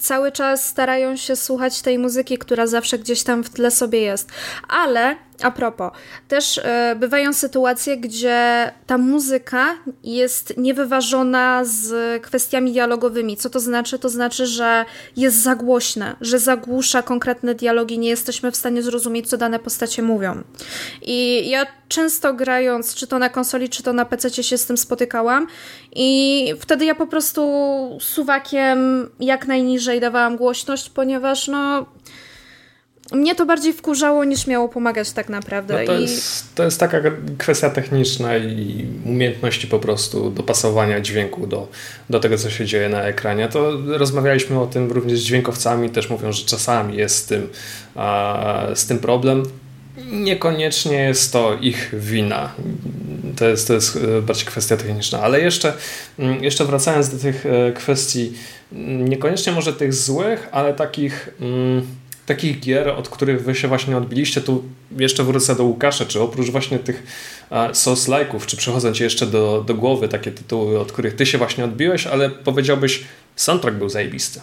cały 0.00 0.32
czas 0.32 0.66
starają 0.66 1.16
się 1.16 1.36
słuchać 1.36 1.82
tej 1.82 1.98
muzyki, 1.98 2.38
która 2.38 2.66
zawsze 2.66 2.98
gdzieś 2.98 3.22
tam 3.22 3.44
w 3.44 3.50
tle 3.50 3.70
sobie 3.70 4.00
jest. 4.00 4.30
Ale 4.68 5.16
a 5.42 5.50
propos, 5.50 5.92
też 6.28 6.58
e, 6.58 6.96
bywają 6.98 7.32
sytuacje, 7.32 7.96
gdzie 7.96 8.70
ta 8.86 8.98
muzyka 8.98 9.66
jest 10.04 10.56
niewyważona 10.56 11.62
z 11.64 12.22
kwestiami 12.22 12.72
dialogowymi. 12.72 13.36
Co 13.36 13.50
to 13.50 13.60
znaczy? 13.60 13.98
To 13.98 14.08
znaczy, 14.08 14.46
że 14.46 14.84
jest 15.16 15.42
za 15.42 15.54
głośne, 15.54 16.16
że 16.20 16.38
zagłusza 16.38 17.02
konkretne 17.02 17.54
dialogi, 17.54 17.98
nie 17.98 18.08
jesteśmy 18.08 18.50
w 18.50 18.56
stanie 18.56 18.82
zrozumieć, 18.82 19.28
co 19.28 19.36
dane 19.36 19.58
postacie 19.58 20.02
mówią. 20.02 20.42
I 21.02 21.48
ja 21.50 21.66
często 21.88 22.34
grając, 22.34 22.94
czy 22.94 23.06
to 23.06 23.18
na 23.18 23.28
konsoli, 23.28 23.68
czy 23.68 23.82
to 23.82 23.92
na 23.92 24.04
PC 24.04 24.42
się 24.42 24.58
z 24.58 24.66
tym 24.66 24.76
spotykałam 24.76 25.46
i 25.92 26.54
wtedy 26.60 26.84
ja 26.84 26.94
po 26.94 27.06
prostu 27.06 27.48
suwakiem 28.00 29.08
jak 29.20 29.46
najniżej 29.46 30.00
dawałam 30.00 30.36
głośność, 30.36 30.90
ponieważ 30.90 31.48
no 31.48 31.86
mnie 33.12 33.34
to 33.34 33.46
bardziej 33.46 33.72
wkurzało 33.72 34.24
niż 34.24 34.46
miało 34.46 34.68
pomagać 34.68 35.12
tak 35.12 35.28
naprawdę. 35.28 35.80
No 35.80 35.86
to, 35.86 35.98
I... 35.98 36.02
jest, 36.02 36.54
to 36.54 36.64
jest 36.64 36.80
taka 36.80 36.98
kwestia 37.38 37.70
techniczna 37.70 38.36
i 38.36 38.86
umiejętności 39.04 39.66
po 39.66 39.78
prostu 39.78 40.30
dopasowania 40.30 41.00
dźwięku 41.00 41.46
do, 41.46 41.68
do 42.10 42.20
tego, 42.20 42.38
co 42.38 42.50
się 42.50 42.66
dzieje 42.66 42.88
na 42.88 43.02
ekranie. 43.02 43.48
To 43.48 43.72
rozmawialiśmy 43.86 44.60
o 44.60 44.66
tym 44.66 44.92
również 44.92 45.20
z 45.20 45.22
dźwiękowcami, 45.22 45.90
też 45.90 46.10
mówią, 46.10 46.32
że 46.32 46.44
czasami 46.44 46.96
jest 46.96 47.16
z 47.16 47.26
tym, 47.26 47.48
a, 47.94 48.66
z 48.74 48.86
tym 48.86 48.98
problem. 48.98 49.42
Niekoniecznie 50.12 50.96
jest 50.96 51.32
to 51.32 51.58
ich 51.60 51.90
wina. 51.92 52.52
To 53.36 53.48
jest, 53.48 53.68
to 53.68 53.74
jest 53.74 53.96
e, 53.96 54.22
bardziej 54.22 54.46
kwestia 54.46 54.76
techniczna. 54.76 55.20
Ale 55.20 55.40
jeszcze, 55.40 55.72
mm, 56.18 56.44
jeszcze 56.44 56.64
wracając 56.64 57.08
do 57.08 57.18
tych 57.18 57.46
e, 57.46 57.72
kwestii, 57.72 58.32
mm, 58.72 59.08
niekoniecznie 59.08 59.52
może 59.52 59.72
tych 59.72 59.94
złych, 59.94 60.48
ale 60.52 60.74
takich. 60.74 61.28
Mm, 61.40 61.86
takich 62.28 62.60
gier, 62.60 62.88
od 62.88 63.08
których 63.08 63.44
wy 63.44 63.54
się 63.54 63.68
właśnie 63.68 63.96
odbiliście, 63.96 64.40
tu 64.40 64.64
jeszcze 64.96 65.24
wrócę 65.24 65.56
do 65.56 65.64
Łukasza, 65.64 66.04
czy 66.04 66.20
oprócz 66.20 66.50
właśnie 66.50 66.78
tych 66.78 67.02
Souls-like'ów, 67.72 68.46
czy 68.46 68.56
przychodzą 68.56 68.92
ci 68.92 69.02
jeszcze 69.02 69.26
do, 69.26 69.64
do 69.66 69.74
głowy 69.74 70.08
takie 70.08 70.30
tytuły, 70.30 70.80
od 70.80 70.92
których 70.92 71.16
ty 71.16 71.26
się 71.26 71.38
właśnie 71.38 71.64
odbiłeś, 71.64 72.06
ale 72.06 72.30
powiedziałbyś, 72.30 73.04
soundtrack 73.36 73.76
był 73.76 73.88
zajebisty. 73.88 74.40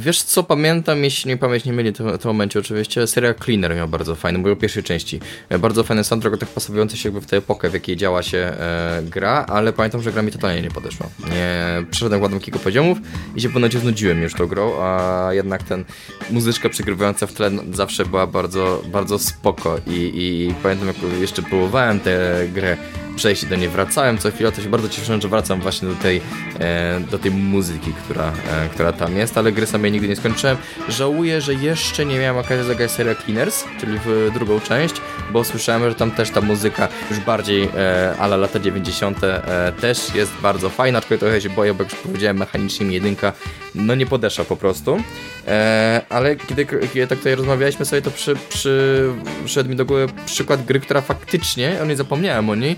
Wiesz 0.00 0.22
co, 0.22 0.42
pamiętam, 0.42 1.04
jeśli 1.04 1.28
nie 1.28 1.36
pamięć 1.36 1.64
nie 1.64 1.72
myli 1.72 1.90
w 1.90 1.96
tym 1.96 2.06
momencie 2.24 2.58
oczywiście, 2.58 3.06
seria 3.06 3.34
Cleaner 3.34 3.76
miał 3.76 3.88
bardzo 3.88 4.14
fajny, 4.14 4.38
mówię 4.38 4.52
o 4.52 4.56
pierwszej 4.56 4.82
części. 4.82 5.20
E, 5.48 5.58
bardzo 5.58 5.84
fajny 5.84 6.04
soundtrack, 6.04 6.38
tak 6.38 6.48
pasowujący 6.48 6.96
się 6.96 7.08
jakby 7.08 7.20
w 7.20 7.26
tę 7.26 7.36
epokę, 7.36 7.70
w 7.70 7.74
jakiej 7.74 7.96
działa 7.96 8.22
się 8.22 8.38
e, 8.38 9.02
gra, 9.02 9.46
ale 9.48 9.72
pamiętam, 9.72 10.02
że 10.02 10.12
gra 10.12 10.22
mi 10.22 10.32
totalnie 10.32 10.62
nie 10.62 10.70
podeszła. 10.70 11.06
Nie, 11.30 11.84
przeszedłem 11.90 12.22
ładnym 12.22 12.40
kilku 12.40 12.58
poziomów 12.58 12.98
i 13.36 13.40
się 13.40 13.48
ponad 13.48 13.72
znudziłem 13.72 14.22
już 14.22 14.34
tą 14.34 14.46
grą, 14.46 14.72
a 14.80 15.28
jednak 15.32 15.62
ten 15.62 15.84
muzyczka 16.30 16.68
przygrywająca 16.68 17.26
w 17.26 17.32
tle 17.32 17.50
zawsze 17.72 18.06
była 18.06 18.26
bardzo, 18.26 18.82
bardzo 18.92 19.18
spoko 19.18 19.78
i, 19.86 20.12
i 20.14 20.54
pamiętam, 20.62 20.88
jak 20.88 20.96
jeszcze 21.20 21.42
próbowałem 21.42 22.00
tę 22.00 22.46
grę 22.54 22.76
przejść 23.16 23.42
i 23.42 23.46
do 23.46 23.56
niej 23.56 23.68
wracałem 23.68 24.18
co 24.18 24.30
chwilę, 24.30 24.52
to 24.52 24.62
się 24.62 24.68
bardzo 24.68 24.88
cieszę, 24.88 25.20
że 25.20 25.28
wracam 25.28 25.60
właśnie 25.60 25.88
do 25.88 25.94
tej, 25.94 26.20
e, 26.60 27.00
do 27.10 27.18
tej 27.18 27.30
muzyki, 27.30 27.92
która, 28.04 28.32
e, 28.50 28.68
która 28.68 28.92
tam 28.92 29.16
jest, 29.16 29.38
ale 29.38 29.52
gry 29.52 29.66
samej 29.66 29.92
nigdy 29.92 30.08
nie 30.08 30.16
skończyłem. 30.16 30.56
Żałuję, 30.88 31.40
że 31.40 31.54
jeszcze 31.54 32.06
nie 32.06 32.18
miałem 32.18 32.36
okazji 32.36 32.66
zagrać 32.66 32.90
serię 32.90 33.14
Cleaners, 33.24 33.64
czyli 33.80 33.98
w 34.04 34.30
drugą 34.34 34.60
część, 34.60 34.94
bo 35.32 35.44
słyszałem, 35.44 35.88
że 35.90 35.94
tam 35.94 36.10
też 36.10 36.30
ta 36.30 36.40
muzyka 36.40 36.88
już 37.10 37.20
bardziej 37.20 37.68
e, 37.76 38.14
ala 38.18 38.36
lata 38.36 38.60
90. 38.60 39.24
E, 39.24 39.72
też 39.80 40.14
jest 40.14 40.32
bardzo 40.42 40.70
fajna, 40.70 40.98
aczkolwiek 40.98 41.20
trochę 41.20 41.40
się 41.40 41.50
boję, 41.50 41.74
bo 41.74 41.82
jak 41.82 41.92
już 41.92 42.00
powiedziałem, 42.00 42.36
mechanicznie 42.36 42.86
mi 42.86 42.94
jedynka 42.94 43.32
no 43.74 43.94
nie 43.94 44.06
podeszła 44.06 44.44
po 44.44 44.56
prostu. 44.56 44.98
E, 45.46 46.02
ale 46.08 46.36
kiedy, 46.36 46.66
kiedy 46.66 47.06
tak 47.06 47.18
tutaj 47.18 47.34
rozmawialiśmy 47.34 47.84
sobie, 47.84 48.02
to 48.02 48.10
przy, 48.10 48.36
przy, 48.48 49.10
przyszedł 49.44 49.70
mi 49.70 49.76
do 49.76 49.84
głowy 49.84 50.06
przykład 50.26 50.64
gry, 50.64 50.80
która 50.80 51.00
faktycznie, 51.00 51.76
o 51.82 51.96
zapomniałem 51.96 52.50
o 52.50 52.54
niej, 52.54 52.76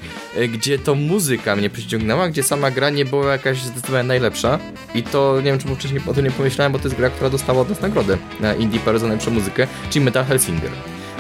gdzie 0.49 0.79
to 0.79 0.94
muzyka 0.94 1.57
mnie 1.57 1.70
przyciągnęła, 1.70 2.29
gdzie 2.29 2.42
sama 2.42 2.70
gra 2.70 2.90
nie 2.90 3.05
była 3.05 3.33
jakaś 3.33 3.62
zdecydowanie 3.62 4.09
najlepsza 4.09 4.59
i 4.94 5.03
to 5.03 5.37
nie 5.37 5.42
wiem, 5.42 5.59
czemu 5.59 5.77
wcześniej 5.77 6.03
o 6.07 6.14
tym 6.14 6.25
nie 6.25 6.31
pomyślałem, 6.31 6.72
bo 6.72 6.79
to 6.79 6.85
jest 6.85 6.96
gra, 6.96 7.11
która 7.11 7.31
dostała 7.31 7.61
od 7.61 7.68
nas 7.68 7.81
nagrodę 7.81 8.18
na 8.40 8.55
Indie 8.55 8.81
Paris 8.81 9.01
za 9.01 9.07
najlepszą 9.07 9.31
muzykę, 9.31 9.66
czyli 9.90 10.05
Metal 10.05 10.25
Hellsinger. 10.25 10.70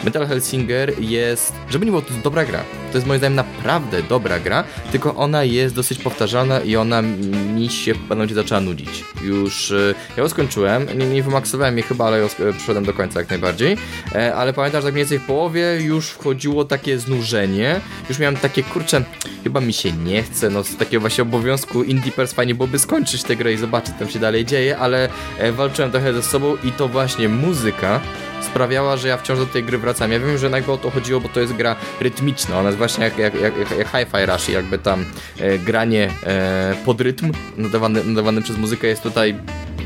Metal 0.06 0.26
Hellsinger 0.26 1.00
jest, 1.00 1.52
żeby 1.70 1.86
nie 1.86 1.90
było, 1.90 2.02
to 2.02 2.14
dobra 2.24 2.44
gra. 2.44 2.64
To 2.92 2.98
jest 2.98 3.06
moim 3.06 3.18
zdaniem 3.18 3.36
naprawdę 3.36 4.02
dobra 4.02 4.40
gra, 4.40 4.64
tylko 4.92 5.16
ona 5.16 5.44
jest 5.44 5.74
dosyć 5.74 5.98
powtarzalna 5.98 6.60
i 6.60 6.76
ona 6.76 7.02
mi 7.02 7.68
się 7.68 7.94
w 7.94 7.98
pewnym 7.98 8.34
zaczęła 8.34 8.60
nudzić. 8.60 9.04
Już 9.22 9.70
e, 9.70 9.94
ja 10.16 10.22
ją 10.22 10.28
skończyłem, 10.28 10.86
nie, 10.98 11.06
nie 11.06 11.22
wymaksowałem 11.22 11.78
jej 11.78 11.86
chyba, 11.86 12.06
ale 12.06 12.18
ją 12.18 12.28
przyszedłem 12.56 12.84
do 12.84 12.92
końca 12.92 13.20
jak 13.20 13.30
najbardziej, 13.30 13.76
e, 14.14 14.34
ale 14.34 14.52
pamiętam, 14.52 14.80
że 14.80 14.86
tak 14.86 14.94
mniej 14.94 15.04
więcej 15.04 15.18
w 15.18 15.26
połowie 15.26 15.80
już 15.80 16.10
wchodziło 16.10 16.64
takie 16.64 16.98
znużenie, 16.98 17.80
już 18.08 18.18
miałem 18.18 18.36
takie, 18.36 18.62
kurczę, 18.62 19.04
chyba 19.44 19.60
mi 19.60 19.72
się 19.72 19.92
nie 19.92 20.22
chce, 20.22 20.50
no 20.50 20.64
z 20.64 20.76
takiego 20.76 21.00
właśnie 21.00 21.22
obowiązku 21.22 21.82
Indie 21.82 22.12
Pers 22.12 22.32
fajnie 22.32 22.54
byłoby 22.54 22.78
skończyć 22.78 23.22
tę 23.22 23.36
grę 23.36 23.52
i 23.52 23.56
zobaczyć, 23.56 23.94
co 23.94 23.98
tam 23.98 24.08
się 24.08 24.18
dalej 24.18 24.44
dzieje, 24.44 24.78
ale 24.78 25.08
e, 25.38 25.52
walczyłem 25.52 25.90
trochę 25.90 26.12
ze 26.12 26.22
sobą 26.22 26.56
i 26.64 26.72
to 26.72 26.88
właśnie 26.88 27.28
muzyka 27.28 28.00
sprawiała, 28.46 28.96
że 28.96 29.08
ja 29.08 29.16
wciąż 29.16 29.38
do 29.38 29.46
tej 29.46 29.64
gry 29.64 29.78
wracam. 29.78 30.12
Ja 30.12 30.20
wiem, 30.20 30.38
że 30.38 30.50
jakby 30.50 30.72
o 30.72 30.78
to 30.78 30.90
chodziło, 30.90 31.20
bo 31.20 31.28
to 31.28 31.40
jest 31.40 31.52
gra 31.52 31.76
rytmiczna. 32.00 32.58
Ona 32.58 32.68
jest 32.68 32.78
właśnie 32.78 33.04
jak, 33.04 33.18
jak, 33.18 33.34
jak, 33.40 33.54
jak 33.78 33.88
Hi-Fi 33.88 34.26
Rush, 34.26 34.48
jakby 34.48 34.78
tam 34.78 35.04
e, 35.40 35.58
granie 35.58 36.10
e, 36.22 36.74
pod 36.84 37.00
rytm 37.00 37.32
nadawane, 37.56 38.04
nadawane 38.04 38.42
przez 38.42 38.56
muzykę 38.56 38.86
jest 38.86 39.02
tutaj 39.02 39.34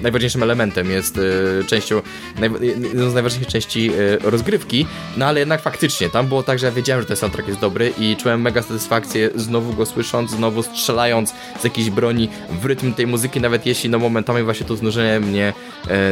najważniejszym 0.03 0.43
elementem, 0.43 0.91
jest 0.91 1.19
y, 1.19 1.65
częścią, 1.67 2.03
naj, 2.39 2.51
jedną 2.61 3.11
z 3.11 3.15
najważniejszych 3.15 3.53
części 3.53 3.91
y, 3.93 4.19
rozgrywki, 4.23 4.87
no 5.17 5.27
ale 5.27 5.41
jednak 5.41 5.63
faktycznie, 5.63 6.11
tam 6.11 6.27
było 6.27 6.43
tak, 6.43 6.59
że 6.59 6.67
ja 6.67 6.73
wiedziałem, 6.73 7.03
że 7.03 7.09
ten 7.09 7.17
soundtrack 7.17 7.49
jest 7.49 7.61
dobry 7.61 7.93
i 7.99 8.17
czułem 8.17 8.41
mega 8.41 8.63
satysfakcję 8.63 9.31
znowu 9.35 9.73
go 9.73 9.87
słysząc, 9.87 10.31
znowu 10.31 10.63
strzelając 10.63 11.35
z 11.61 11.65
jakiejś 11.65 11.91
broni 11.91 12.29
w 12.63 12.65
rytm 12.65 12.93
tej 12.93 13.07
muzyki, 13.07 13.41
nawet 13.41 13.67
jeśli 13.67 13.91
no 13.91 13.99
momentami 13.99 14.43
właśnie 14.43 14.67
to 14.67 14.77
znużenie 14.77 15.21
mnie 15.21 15.53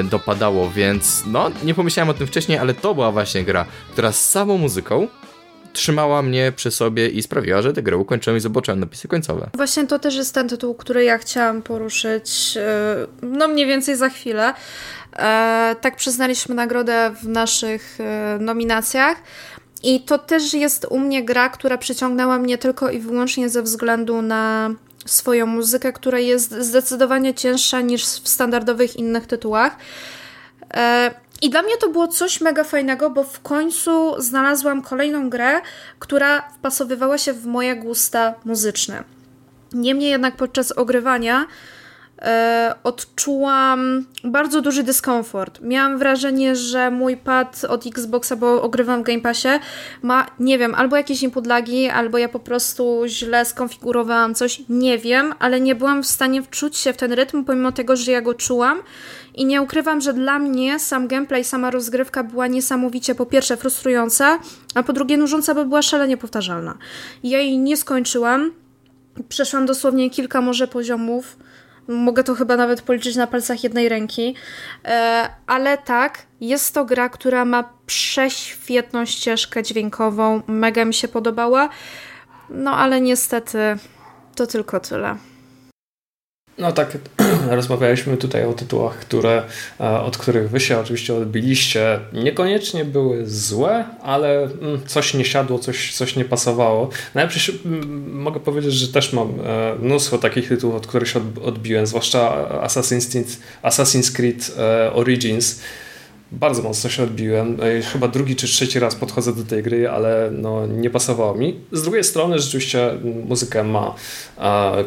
y, 0.00 0.04
dopadało, 0.04 0.70
więc 0.70 1.22
no 1.26 1.50
nie 1.62 1.74
pomyślałem 1.74 2.10
o 2.10 2.14
tym 2.14 2.26
wcześniej, 2.26 2.58
ale 2.58 2.74
to 2.74 2.94
była 2.94 3.12
właśnie 3.12 3.44
gra, 3.44 3.64
która 3.92 4.12
z 4.12 4.30
samą 4.30 4.58
muzyką 4.58 5.08
trzymała 5.78 6.22
mnie 6.22 6.52
przy 6.56 6.70
sobie 6.70 7.08
i 7.08 7.22
sprawiła, 7.22 7.62
że 7.62 7.72
tę 7.72 7.82
grę 7.82 7.96
ukończyłem 7.96 8.36
i 8.36 8.40
zobaczyłem 8.40 8.80
napisy 8.80 9.08
końcowe. 9.08 9.50
Właśnie 9.54 9.86
to 9.86 9.98
też 9.98 10.16
jest 10.16 10.34
ten 10.34 10.48
tytuł, 10.48 10.74
który 10.74 11.04
ja 11.04 11.18
chciałam 11.18 11.62
poruszyć, 11.62 12.54
e, 12.56 13.06
no 13.22 13.48
mniej 13.48 13.66
więcej 13.66 13.96
za 13.96 14.08
chwilę. 14.08 14.54
E, 15.16 15.76
tak 15.80 15.96
przyznaliśmy 15.96 16.54
nagrodę 16.54 17.10
w 17.22 17.28
naszych 17.28 17.98
e, 18.00 18.38
nominacjach. 18.40 19.16
I 19.82 20.00
to 20.00 20.18
też 20.18 20.54
jest 20.54 20.86
u 20.90 20.98
mnie 20.98 21.24
gra, 21.24 21.48
która 21.48 21.78
przyciągnęła 21.78 22.38
mnie 22.38 22.58
tylko 22.58 22.90
i 22.90 22.98
wyłącznie 22.98 23.48
ze 23.48 23.62
względu 23.62 24.22
na 24.22 24.70
swoją 25.06 25.46
muzykę, 25.46 25.92
która 25.92 26.18
jest 26.18 26.54
zdecydowanie 26.62 27.34
cięższa 27.34 27.80
niż 27.80 28.04
w 28.04 28.28
standardowych 28.28 28.96
innych 28.96 29.26
tytułach. 29.26 29.76
I 31.42 31.50
dla 31.50 31.62
mnie 31.62 31.76
to 31.76 31.88
było 31.88 32.08
coś 32.08 32.40
mega 32.40 32.64
fajnego, 32.64 33.10
bo 33.10 33.24
w 33.24 33.40
końcu 33.40 34.14
znalazłam 34.18 34.82
kolejną 34.82 35.30
grę, 35.30 35.60
która 35.98 36.42
wpasowywała 36.50 37.18
się 37.18 37.32
w 37.32 37.46
moje 37.46 37.76
gusta 37.76 38.34
muzyczne. 38.44 39.04
Niemniej 39.72 40.10
jednak 40.10 40.36
podczas 40.36 40.72
ogrywania 40.72 41.46
e, 42.22 42.74
odczułam 42.84 44.04
bardzo 44.24 44.62
duży 44.62 44.82
dyskomfort. 44.82 45.60
Miałam 45.62 45.98
wrażenie, 45.98 46.56
że 46.56 46.90
mój 46.90 47.16
pad 47.16 47.64
od 47.68 47.86
Xboxa, 47.86 48.36
bo 48.36 48.62
ogrywam 48.62 49.00
w 49.02 49.06
Game 49.06 49.20
Passie, 49.20 49.48
ma, 50.02 50.26
nie 50.40 50.58
wiem, 50.58 50.74
albo 50.74 50.96
jakieś 50.96 51.22
input 51.22 51.44
albo 51.92 52.18
ja 52.18 52.28
po 52.28 52.40
prostu 52.40 53.02
źle 53.06 53.44
skonfigurowałam 53.44 54.34
coś, 54.34 54.62
nie 54.68 54.98
wiem, 54.98 55.34
ale 55.38 55.60
nie 55.60 55.74
byłam 55.74 56.02
w 56.02 56.06
stanie 56.06 56.42
wczuć 56.42 56.76
się 56.76 56.92
w 56.92 56.96
ten 56.96 57.12
rytm, 57.12 57.44
pomimo 57.44 57.72
tego, 57.72 57.96
że 57.96 58.12
ja 58.12 58.20
go 58.20 58.34
czułam 58.34 58.82
i 59.38 59.44
nie 59.44 59.62
ukrywam, 59.62 60.00
że 60.00 60.12
dla 60.12 60.38
mnie 60.38 60.78
sam 60.78 61.08
gameplay, 61.08 61.44
sama 61.44 61.70
rozgrywka 61.70 62.24
była 62.24 62.46
niesamowicie 62.46 63.14
po 63.14 63.26
pierwsze 63.26 63.56
frustrująca, 63.56 64.38
a 64.74 64.82
po 64.82 64.92
drugie 64.92 65.16
nużąca, 65.16 65.54
bo 65.54 65.64
była 65.64 65.82
szalenie 65.82 66.16
powtarzalna. 66.16 66.78
Ja 67.22 67.38
jej 67.38 67.58
nie 67.58 67.76
skończyłam. 67.76 68.52
Przeszłam 69.28 69.66
dosłownie 69.66 70.10
kilka 70.10 70.40
może 70.40 70.68
poziomów. 70.68 71.36
Mogę 71.88 72.24
to 72.24 72.34
chyba 72.34 72.56
nawet 72.56 72.82
policzyć 72.82 73.16
na 73.16 73.26
palcach 73.26 73.64
jednej 73.64 73.88
ręki. 73.88 74.34
E, 74.84 75.28
ale 75.46 75.78
tak, 75.78 76.26
jest 76.40 76.74
to 76.74 76.84
gra, 76.84 77.08
która 77.08 77.44
ma 77.44 77.70
prześwietną 77.86 79.04
ścieżkę 79.04 79.62
dźwiękową. 79.62 80.42
Mega 80.46 80.84
mi 80.84 80.94
się 80.94 81.08
podobała. 81.08 81.68
No 82.50 82.76
ale 82.76 83.00
niestety 83.00 83.58
to 84.34 84.46
tylko 84.46 84.80
tyle. 84.80 85.16
No 86.58 86.72
tak, 86.72 86.98
rozmawialiśmy 87.50 88.16
tutaj 88.16 88.44
o 88.44 88.52
tytułach, 88.52 88.98
które, 88.98 89.42
e, 89.80 90.00
od 90.00 90.16
których 90.16 90.50
wy 90.50 90.60
się 90.60 90.78
oczywiście 90.78 91.14
odbiliście. 91.14 92.00
Niekoniecznie 92.12 92.84
były 92.84 93.26
złe, 93.26 93.84
ale 94.02 94.42
mm, 94.42 94.80
coś 94.86 95.14
nie 95.14 95.24
siadło, 95.24 95.58
coś, 95.58 95.94
coś 95.94 96.16
nie 96.16 96.24
pasowało. 96.24 96.88
Najlepsze 97.14 97.52
mm, 97.64 98.12
mogę 98.20 98.40
powiedzieć, 98.40 98.74
że 98.74 98.88
też 98.88 99.12
mam 99.12 99.28
e, 99.28 99.74
mnóstwo 99.82 100.18
takich 100.18 100.48
tytułów, 100.48 100.76
od 100.76 100.86
których 100.86 101.08
się 101.08 101.20
odbiłem, 101.44 101.86
zwłaszcza 101.86 102.48
Assassin's, 102.66 103.36
Assassin's 103.62 104.16
Creed 104.16 104.52
e, 104.58 104.92
Origins 104.92 105.60
bardzo 106.32 106.62
mocno 106.62 106.90
się 106.90 107.02
odbiłem. 107.02 107.56
Chyba 107.92 108.08
drugi 108.08 108.36
czy 108.36 108.46
trzeci 108.46 108.78
raz 108.78 108.94
podchodzę 108.94 109.32
do 109.32 109.44
tej 109.44 109.62
gry, 109.62 109.88
ale 109.88 110.30
no, 110.32 110.66
nie 110.66 110.90
pasowało 110.90 111.34
mi. 111.34 111.60
Z 111.72 111.82
drugiej 111.82 112.04
strony 112.04 112.38
rzeczywiście 112.38 112.90
muzykę 113.28 113.64
ma 113.64 113.94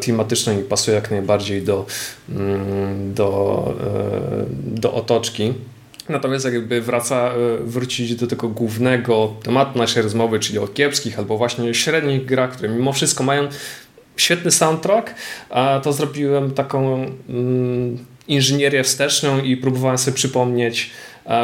klimatyczną 0.01 0.60
i 0.60 0.63
pasuje 0.63 0.95
jak 0.95 1.12
najbardziej 1.12 1.62
do, 1.62 1.86
mm, 2.30 3.13
do, 3.13 3.73
e, 3.82 4.80
do 4.80 4.93
otoczki. 4.93 5.54
Natomiast 6.10 6.45
jakby 6.45 6.82
wraca, 6.82 7.32
e, 7.32 7.34
wrócić 7.63 8.15
do 8.15 8.27
tego 8.27 8.47
głównego 8.47 9.34
tematu 9.43 9.80
naszej 9.80 10.04
rozmowy, 10.04 10.39
czyli 10.39 10.60
o 10.60 10.67
kiepskich 10.67 11.19
albo 11.19 11.38
właśnie 11.38 11.73
średnich 11.73 12.25
grach, 12.25 12.51
które 12.51 12.69
mimo 12.69 12.93
wszystko 12.93 13.23
mają 13.23 13.47
świetny 14.17 14.51
soundtrack, 14.51 15.15
to 15.84 15.93
zrobiłem 15.93 16.51
taką 16.51 17.06
mm, 17.30 17.97
inżynierię 18.27 18.84
wsteczną 18.84 19.39
i 19.39 19.58
próbowałem 19.58 19.97
sobie 19.97 20.15
przypomnieć 20.15 20.91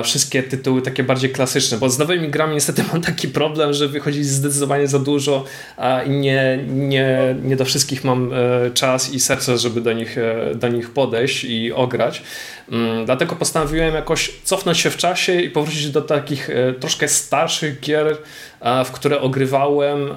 wszystkie 0.03 0.43
tytuły 0.43 0.81
takie 0.81 1.03
bardziej 1.03 1.29
klasyczne, 1.29 1.77
bo 1.77 1.89
z 1.89 1.99
nowymi 1.99 2.29
grami 2.29 2.53
niestety 2.53 2.83
mam 2.93 3.01
taki 3.01 3.27
problem, 3.27 3.73
że 3.73 3.87
wychodzi 3.87 4.23
zdecydowanie 4.23 4.87
za 4.87 4.99
dużo 4.99 5.43
i 6.05 6.09
nie, 6.09 6.59
nie, 6.67 7.35
nie 7.43 7.55
do 7.55 7.65
wszystkich 7.65 8.03
mam 8.03 8.33
e, 8.33 8.71
czas 8.71 9.13
i 9.13 9.19
serce, 9.19 9.57
żeby 9.57 9.81
do 9.81 9.93
nich, 9.93 10.17
e, 10.17 10.55
do 10.55 10.67
nich 10.67 10.89
podejść 10.89 11.43
i 11.43 11.73
ograć. 11.73 12.23
Mm, 12.71 13.05
dlatego 13.05 13.35
postanowiłem 13.35 13.95
jakoś 13.95 14.31
cofnąć 14.43 14.77
się 14.77 14.89
w 14.89 14.97
czasie 14.97 15.41
i 15.41 15.49
powrócić 15.49 15.89
do 15.89 16.01
takich 16.01 16.49
e, 16.49 16.73
troszkę 16.73 17.07
starszych 17.07 17.79
gier, 17.79 18.17
w 18.85 18.91
które 18.91 19.21
ogrywałem, 19.21 20.09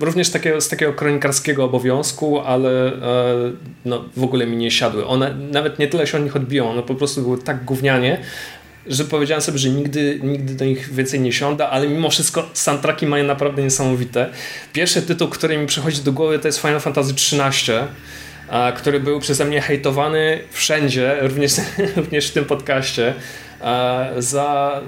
również 0.00 0.30
takiego, 0.30 0.60
z 0.60 0.68
takiego 0.68 0.92
kronikarskiego 0.92 1.64
obowiązku, 1.64 2.40
ale 2.40 2.92
no, 3.84 4.04
w 4.16 4.24
ogóle 4.24 4.46
mi 4.46 4.56
nie 4.56 4.70
siadły. 4.70 5.06
One 5.06 5.34
nawet 5.34 5.78
nie 5.78 5.88
tyle 5.88 6.06
się 6.06 6.18
od 6.18 6.24
nich 6.24 6.36
odbiją, 6.36 6.70
one 6.70 6.82
po 6.82 6.94
prostu 6.94 7.22
były 7.22 7.38
tak 7.38 7.64
gównianie, 7.64 8.18
że 8.86 9.04
powiedziałem 9.04 9.42
sobie, 9.42 9.58
że 9.58 9.70
nigdy, 9.70 10.20
nigdy 10.22 10.54
do 10.54 10.64
nich 10.64 10.94
więcej 10.94 11.20
nie 11.20 11.32
siądę, 11.32 11.68
ale 11.68 11.88
mimo 11.88 12.10
wszystko 12.10 12.50
soundtracki 12.54 13.06
mają 13.06 13.24
naprawdę 13.24 13.62
niesamowite. 13.62 14.30
Pierwszy 14.72 15.02
tytuł, 15.02 15.28
który 15.28 15.58
mi 15.58 15.66
przychodzi 15.66 16.02
do 16.02 16.12
głowy 16.12 16.38
to 16.38 16.48
jest 16.48 16.60
Final 16.60 16.80
Fantasy 16.80 17.12
XIII, 17.12 17.74
który 18.76 19.00
był 19.00 19.20
przeze 19.20 19.44
mnie 19.44 19.60
hejtowany 19.60 20.38
wszędzie, 20.50 21.16
również, 21.20 21.52
również 21.96 22.28
w 22.28 22.32
tym 22.32 22.44
podcaście. 22.44 23.14
E, 23.60 24.14
za 24.18 24.80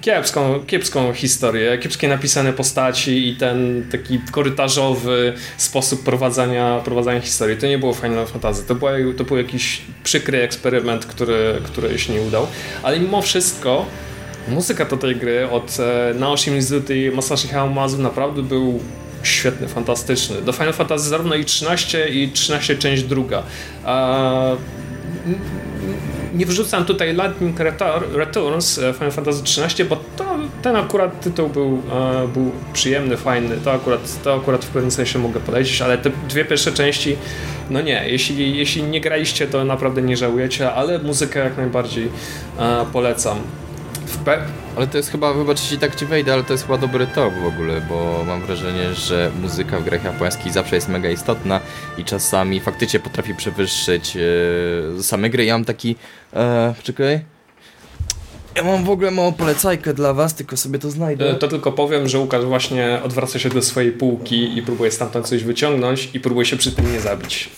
kiepską, 0.00 0.60
kiepską 0.66 1.12
historię, 1.12 1.78
kiepskie 1.78 2.08
napisane 2.08 2.52
postaci 2.52 3.28
i 3.28 3.36
ten 3.36 3.84
taki 3.92 4.20
korytarzowy 4.30 5.32
sposób 5.56 6.04
prowadzenia, 6.04 6.80
prowadzenia 6.84 7.20
historii. 7.20 7.56
To 7.56 7.66
nie 7.66 7.78
było 7.78 7.94
Final 7.94 8.26
Fantasy, 8.26 8.62
to, 8.66 8.74
była, 8.74 8.92
to 9.16 9.24
był 9.24 9.36
jakiś 9.36 9.82
przykry 10.04 10.42
eksperyment, 10.42 11.06
który, 11.06 11.60
który 11.64 11.98
się 11.98 12.12
nie 12.12 12.20
udał, 12.20 12.46
ale 12.82 13.00
mimo 13.00 13.22
wszystko 13.22 13.86
muzyka 14.48 14.84
do 14.84 14.96
tej 14.96 15.16
gry 15.16 15.50
od 15.50 15.78
e, 15.80 16.14
Naoshi 16.14 16.50
Mizuty 16.50 17.02
i 17.02 17.10
Masashi 17.10 17.48
Hamazu 17.48 17.98
naprawdę 17.98 18.42
był 18.42 18.80
świetny, 19.22 19.68
fantastyczny. 19.68 20.42
Do 20.42 20.52
Final 20.52 20.72
Fantasy 20.72 21.08
zarówno 21.08 21.34
i 21.34 21.44
13 21.44 22.08
i 22.08 22.28
13 22.28 22.76
część 22.76 23.02
druga. 23.02 23.42
Nie 26.34 26.46
wrzucam 26.46 26.84
tutaj 26.84 27.14
Lightning 27.14 27.56
Returns 28.14 28.78
e, 28.78 28.92
Final 28.92 29.10
Fantasy 29.10 29.42
13, 29.42 29.84
bo 29.84 29.96
to, 30.16 30.24
ten 30.62 30.76
akurat 30.76 31.20
tytuł 31.20 31.48
był, 31.48 31.82
e, 31.92 32.28
był 32.28 32.50
przyjemny, 32.72 33.16
fajny. 33.16 33.56
To 33.64 33.72
akurat, 33.72 34.22
to 34.22 34.34
akurat 34.34 34.64
w 34.64 34.68
pewnym 34.68 34.90
sensie 34.90 35.18
mogę 35.18 35.40
polecić, 35.40 35.82
ale 35.82 35.98
te 35.98 36.10
dwie 36.28 36.44
pierwsze 36.44 36.72
części, 36.72 37.16
no 37.70 37.80
nie, 37.80 38.04
jeśli, 38.06 38.56
jeśli 38.56 38.82
nie 38.82 39.00
graliście, 39.00 39.46
to 39.46 39.64
naprawdę 39.64 40.02
nie 40.02 40.16
żałujecie, 40.16 40.72
ale 40.72 40.98
muzykę 40.98 41.40
jak 41.40 41.56
najbardziej 41.56 42.08
e, 42.58 42.86
polecam. 42.92 43.38
Ale 44.76 44.86
to 44.86 44.96
jest 44.96 45.10
chyba, 45.10 45.32
wybaczcie, 45.32 45.78
tak 45.78 45.96
ci 45.96 46.06
wejdę, 46.06 46.32
ale 46.32 46.44
to 46.44 46.52
jest 46.52 46.66
chyba 46.66 46.78
dobry 46.78 47.06
top 47.06 47.34
w 47.34 47.46
ogóle, 47.46 47.80
bo 47.88 48.24
mam 48.26 48.42
wrażenie, 48.42 48.94
że 48.94 49.30
muzyka 49.40 49.80
w 49.80 49.84
grach 49.84 50.04
japońskich 50.04 50.52
zawsze 50.52 50.74
jest 50.74 50.88
mega 50.88 51.10
istotna 51.10 51.60
i 51.98 52.04
czasami 52.04 52.60
faktycznie 52.60 53.00
potrafi 53.00 53.34
przewyższyć 53.34 54.16
e, 54.16 55.02
same 55.02 55.30
gry. 55.30 55.44
Ja 55.44 55.54
mam 55.54 55.64
taki, 55.64 55.96
e, 56.34 56.74
czekaj, 56.82 57.20
ja 58.56 58.64
mam 58.64 58.84
w 58.84 58.90
ogóle 58.90 59.10
małą 59.10 59.32
polecajkę 59.32 59.94
dla 59.94 60.14
was, 60.14 60.34
tylko 60.34 60.56
sobie 60.56 60.78
to 60.78 60.90
znajdę. 60.90 61.30
E, 61.30 61.34
to 61.34 61.48
tylko 61.48 61.72
powiem, 61.72 62.08
że 62.08 62.18
Łukasz 62.18 62.44
właśnie 62.44 63.00
odwraca 63.04 63.38
się 63.38 63.48
do 63.48 63.62
swojej 63.62 63.92
półki 63.92 64.58
i 64.58 64.62
próbuje 64.62 64.90
stamtąd 64.90 65.28
coś 65.28 65.44
wyciągnąć 65.44 66.08
i 66.14 66.20
próbuje 66.20 66.46
się 66.46 66.56
przy 66.56 66.72
tym 66.72 66.92
nie 66.92 67.00
zabić. 67.00 67.50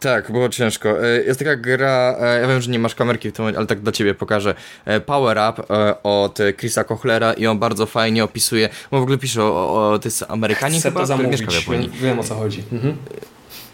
Tak, 0.00 0.32
było 0.32 0.48
ciężko. 0.48 1.04
E, 1.04 1.24
jest 1.24 1.38
taka 1.38 1.56
gra, 1.56 2.16
e, 2.20 2.40
ja 2.40 2.48
wiem, 2.48 2.60
że 2.60 2.70
nie 2.70 2.78
masz 2.78 2.94
kamerki 2.94 3.30
w 3.30 3.32
tym 3.32 3.42
momencie, 3.42 3.58
ale 3.58 3.66
tak 3.66 3.80
dla 3.80 3.92
ciebie 3.92 4.14
pokażę. 4.14 4.54
E, 4.84 5.00
Power 5.00 5.38
Up 5.50 5.62
od 6.02 6.38
Chrisa 6.58 6.84
Kochlera 6.84 7.32
i 7.32 7.46
on 7.46 7.58
bardzo 7.58 7.86
fajnie 7.86 8.24
opisuje, 8.24 8.68
on 8.90 9.00
w 9.00 9.02
ogóle 9.02 9.18
pisze 9.18 9.44
o, 9.44 9.92
o 9.92 9.98
to 9.98 10.08
jest 10.08 10.24
Amerykanin 10.28 10.80
Chcę 10.80 10.88
chyba, 10.88 11.00
to 11.00 11.06
zamówić, 11.06 11.32
mieszka 11.32 11.50
w 11.50 11.54
Japonii. 11.54 11.90
Wiem, 12.00 12.18
o 12.18 12.24
co 12.24 12.34
chodzi. 12.34 12.62
Mhm. 12.72 12.96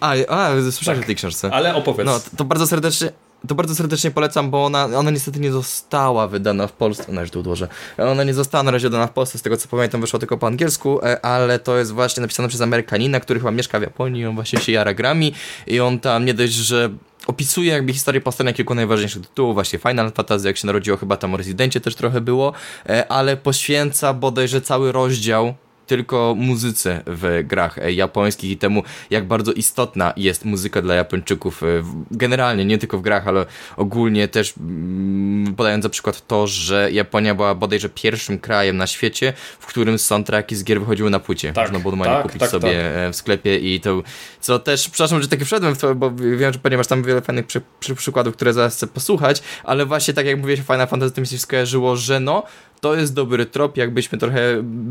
A, 0.00 0.12
a 0.28 0.50
słyszałem 0.70 1.00
tak, 1.00 1.04
o 1.04 1.06
tej 1.06 1.16
książce. 1.16 1.50
Ale 1.52 1.74
opowiedz. 1.74 2.06
No, 2.06 2.20
to 2.36 2.44
bardzo 2.44 2.66
serdecznie, 2.66 3.12
to 3.48 3.54
bardzo 3.54 3.74
serdecznie 3.74 4.10
polecam, 4.10 4.50
bo 4.50 4.64
ona, 4.64 4.84
ona 4.84 5.10
niestety 5.10 5.40
nie 5.40 5.52
została 5.52 6.28
wydana 6.28 6.66
w 6.66 6.72
Polsce. 6.72 7.04
Ona 7.08 7.20
już 7.20 7.30
tu 7.30 7.40
odłożę. 7.40 7.68
Ona 7.98 8.24
nie 8.24 8.34
została 8.34 8.62
na 8.62 8.70
razie 8.70 8.88
wydana 8.88 9.06
w 9.06 9.12
Polsce, 9.12 9.38
z 9.38 9.42
tego 9.42 9.56
co 9.56 9.68
pamiętam, 9.68 10.00
wyszła 10.00 10.18
tylko 10.18 10.38
po 10.38 10.46
angielsku, 10.46 11.04
e, 11.04 11.26
ale 11.26 11.58
to 11.58 11.78
jest 11.78 11.92
właśnie 11.92 12.20
napisane 12.20 12.48
przez 12.48 12.60
Amerykanina, 12.60 13.20
który 13.20 13.40
chyba 13.40 13.50
mieszka 13.50 13.78
w 13.78 13.82
Japonii, 13.82 14.26
on 14.26 14.34
właśnie 14.34 14.60
się 14.60 14.72
jara 14.72 14.94
grami 14.94 15.34
i 15.66 15.80
on 15.80 16.00
tam 16.00 16.24
nie 16.24 16.34
dość, 16.34 16.52
że 16.52 16.90
opisuje 17.26 17.72
jakby 17.72 17.92
historię 17.92 18.20
powstania 18.20 18.52
kilku 18.52 18.74
najważniejszych 18.74 19.26
tytułów, 19.26 19.54
właśnie 19.54 19.78
Final 19.78 20.12
Fantasy, 20.12 20.46
jak 20.46 20.56
się 20.56 20.66
narodziło, 20.66 20.96
chyba 20.96 21.16
tam 21.16 21.34
o 21.34 21.36
Rezydencie 21.36 21.80
też 21.80 21.94
trochę 21.94 22.20
było, 22.20 22.52
e, 22.88 23.12
ale 23.12 23.36
poświęca 23.36 24.14
bodajże 24.14 24.60
cały 24.60 24.92
rozdział 24.92 25.54
tylko 25.86 26.34
muzyce 26.38 27.02
w 27.06 27.42
grach 27.44 27.78
e, 27.78 27.92
japońskich 27.92 28.50
i 28.50 28.56
temu, 28.56 28.82
jak 29.10 29.26
bardzo 29.26 29.52
istotna 29.52 30.12
jest 30.16 30.44
muzyka 30.44 30.82
dla 30.82 30.94
Japończyków 30.94 31.62
e, 31.62 31.66
generalnie, 32.10 32.64
nie 32.64 32.78
tylko 32.78 32.98
w 32.98 33.02
grach, 33.02 33.28
ale 33.28 33.46
ogólnie 33.76 34.28
też 34.28 34.54
mm, 34.60 35.54
podając 35.54 35.82
za 35.82 35.88
przykład 35.88 36.26
to, 36.26 36.46
że 36.46 36.92
Japonia 36.92 37.34
była 37.34 37.54
bodajże 37.54 37.88
pierwszym 37.88 38.38
krajem 38.38 38.76
na 38.76 38.86
świecie, 38.86 39.32
w 39.58 39.66
którym 39.66 39.98
soundtracki 39.98 40.56
z 40.56 40.64
gier 40.64 40.80
wychodziły 40.80 41.10
na 41.10 41.20
płycie. 41.20 41.52
Tak, 41.52 41.64
Można 41.64 41.78
było 41.78 41.90
normalnie 41.90 42.16
tak, 42.16 42.22
kupić 42.22 42.40
tak, 42.40 42.50
sobie 42.50 42.68
tak. 42.68 43.08
E, 43.08 43.12
w 43.12 43.16
sklepie 43.16 43.58
i 43.58 43.80
to, 43.80 44.02
co 44.40 44.58
też, 44.58 44.88
przepraszam, 44.88 45.22
że 45.22 45.28
taki 45.28 45.44
wszedłem 45.44 45.74
w 45.74 45.78
to, 45.78 45.94
bo 45.94 46.10
wiem, 46.10 46.52
że 46.52 46.58
ponieważ 46.58 46.86
tam 46.86 47.02
wiele 47.02 47.20
fajnych 47.20 47.46
przy, 47.46 47.60
przy, 47.80 47.94
przykładów, 47.94 48.34
które 48.34 48.52
zaraz 48.52 48.76
chcę 48.76 48.86
posłuchać, 48.86 49.42
ale 49.64 49.86
właśnie 49.86 50.14
tak 50.14 50.26
jak 50.26 50.38
mówię, 50.38 50.56
Final 50.56 50.88
Fantasy 50.88 51.14
to 51.14 51.20
mi 51.20 51.26
się 51.26 51.38
skojarzyło, 51.38 51.96
że 51.96 52.20
no, 52.20 52.42
to 52.84 52.94
jest 52.94 53.14
dobry 53.14 53.46
trop, 53.46 53.76
jakbyśmy 53.76 54.18
trochę 54.18 54.40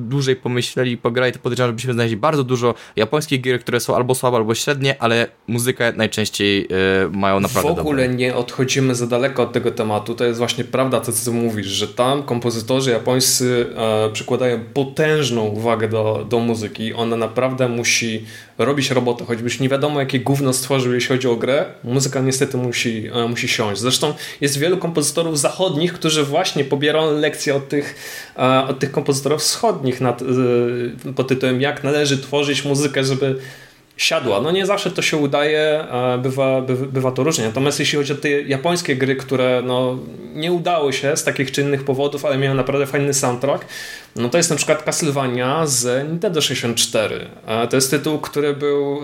dłużej 0.09 0.35
pomyśleli 0.35 0.91
i 0.91 0.97
pograli, 0.97 1.33
to 1.33 1.39
podejrzewam, 1.39 1.69
że 1.69 1.73
byśmy 1.75 1.93
znaleźli 1.93 2.17
bardzo 2.17 2.43
dużo 2.43 2.73
japońskich 2.95 3.41
gier, 3.41 3.59
które 3.59 3.79
są 3.79 3.95
albo 3.95 4.15
słabe, 4.15 4.37
albo 4.37 4.55
średnie, 4.55 5.01
ale 5.01 5.27
muzykę 5.47 5.93
najczęściej 5.95 6.65
y, 6.65 6.67
mają 7.11 7.39
naprawdę 7.39 7.75
W 7.75 7.79
ogóle 7.79 8.03
dobre. 8.03 8.17
nie 8.17 8.35
odchodzimy 8.35 8.95
za 8.95 9.07
daleko 9.07 9.43
od 9.43 9.53
tego 9.53 9.71
tematu, 9.71 10.15
to 10.15 10.25
jest 10.25 10.39
właśnie 10.39 10.63
prawda, 10.63 10.99
to 10.99 11.11
co 11.11 11.31
mówisz, 11.31 11.67
że 11.67 11.87
tam 11.87 12.23
kompozytorzy 12.23 12.91
japońscy 12.91 13.65
e, 13.75 14.09
przykładają 14.13 14.59
potężną 14.73 15.41
uwagę 15.41 15.87
do, 15.87 16.25
do 16.29 16.39
muzyki, 16.39 16.93
ona 16.93 17.15
naprawdę 17.15 17.67
musi 17.69 18.25
robić 18.57 18.91
robotę, 18.91 19.25
choćbyś 19.25 19.59
nie 19.59 19.69
wiadomo 19.69 19.99
jakie 19.99 20.19
gówno 20.19 20.53
stworzył, 20.53 20.93
jeśli 20.93 21.07
chodzi 21.15 21.27
o 21.27 21.35
grę, 21.35 21.65
muzyka 21.83 22.19
niestety 22.19 22.57
musi, 22.57 23.09
e, 23.13 23.27
musi 23.27 23.47
siąść. 23.47 23.81
Zresztą 23.81 24.13
jest 24.41 24.59
wielu 24.59 24.77
kompozytorów 24.77 25.39
zachodnich, 25.39 25.93
którzy 25.93 26.23
właśnie 26.23 26.63
pobierają 26.63 27.11
lekcje 27.19 27.55
od 27.55 27.69
tych, 27.69 27.95
e, 28.37 28.67
od 28.67 28.79
tych 28.79 28.91
kompozytorów 28.91 29.41
wschodnich 29.41 30.01
nad, 30.01 30.21
e, 30.21 31.13
pod 31.13 31.27
tytułem 31.27 31.61
jak 31.61 31.83
należy 31.83 32.17
tworzyć 32.17 32.65
muzykę, 32.65 33.03
żeby 33.03 33.39
siadła. 33.97 34.41
No 34.41 34.51
nie 34.51 34.65
zawsze 34.65 34.91
to 34.91 35.01
się 35.01 35.17
udaje, 35.17 35.87
bywa, 36.19 36.61
bywa, 36.61 36.85
bywa 36.85 37.11
to 37.11 37.23
różnie. 37.23 37.45
Natomiast 37.45 37.79
jeśli 37.79 37.97
chodzi 37.97 38.13
o 38.13 38.15
te 38.15 38.29
japońskie 38.29 38.95
gry, 38.95 39.15
które 39.15 39.61
no, 39.65 39.99
nie 40.35 40.51
udały 40.51 40.93
się 40.93 41.17
z 41.17 41.23
takich 41.23 41.51
czy 41.51 41.61
innych 41.61 41.85
powodów, 41.85 42.25
ale 42.25 42.37
miały 42.37 42.55
naprawdę 42.55 42.85
fajny 42.85 43.13
soundtrack, 43.13 43.65
no 44.15 44.29
to 44.29 44.37
jest 44.37 44.49
na 44.49 44.55
przykład 44.55 44.83
Castlevania 44.83 45.67
z 45.67 46.09
Nintendo 46.09 46.41
64. 46.41 47.29
To 47.69 47.75
jest 47.77 47.91
tytuł, 47.91 48.19
który 48.19 48.53
był... 48.53 49.01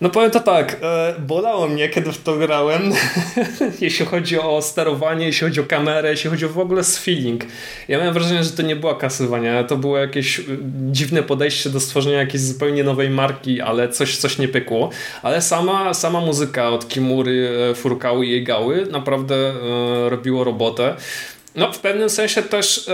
E, 0.00 0.04
no 0.04 0.10
powiem 0.10 0.30
to 0.30 0.40
tak, 0.40 0.76
e, 0.82 1.14
bolało 1.18 1.68
mnie, 1.68 1.88
kiedy 1.88 2.12
w 2.12 2.22
to 2.22 2.36
grałem, 2.36 2.92
jeśli 3.80 4.06
chodzi 4.06 4.38
o 4.38 4.62
sterowanie, 4.62 5.26
jeśli 5.26 5.46
chodzi 5.46 5.60
o 5.60 5.64
kamerę, 5.64 6.10
jeśli 6.10 6.30
chodzi 6.30 6.46
o 6.46 6.48
w 6.48 6.58
ogóle 6.58 6.82
feeling. 6.84 7.44
Ja 7.88 7.98
miałem 7.98 8.14
wrażenie, 8.14 8.44
że 8.44 8.50
to 8.50 8.62
nie 8.62 8.76
była 8.76 8.94
kasywania, 8.94 9.64
to 9.64 9.76
było 9.76 9.98
jakieś 9.98 10.38
e, 10.38 10.42
dziwne 10.90 11.22
podejście 11.22 11.70
do 11.70 11.80
stworzenia 11.80 12.18
jakiejś 12.18 12.42
zupełnie 12.42 12.84
nowej 12.84 13.10
marki, 13.10 13.60
ale 13.60 13.88
coś, 13.88 14.16
coś 14.16 14.38
nie 14.38 14.48
pykło. 14.48 14.90
Ale 15.22 15.42
sama, 15.42 15.94
sama 15.94 16.20
muzyka 16.20 16.68
od 16.68 16.88
Kimury, 16.88 17.50
e, 17.70 17.74
Furukały 17.74 18.26
i 18.26 18.44
Gały 18.44 18.86
naprawdę 18.90 19.52
robiło 20.08 20.44
robotę. 20.44 20.96
No 21.56 21.72
w 21.72 21.78
pewnym 21.78 22.10
sensie 22.10 22.42
też 22.42 22.90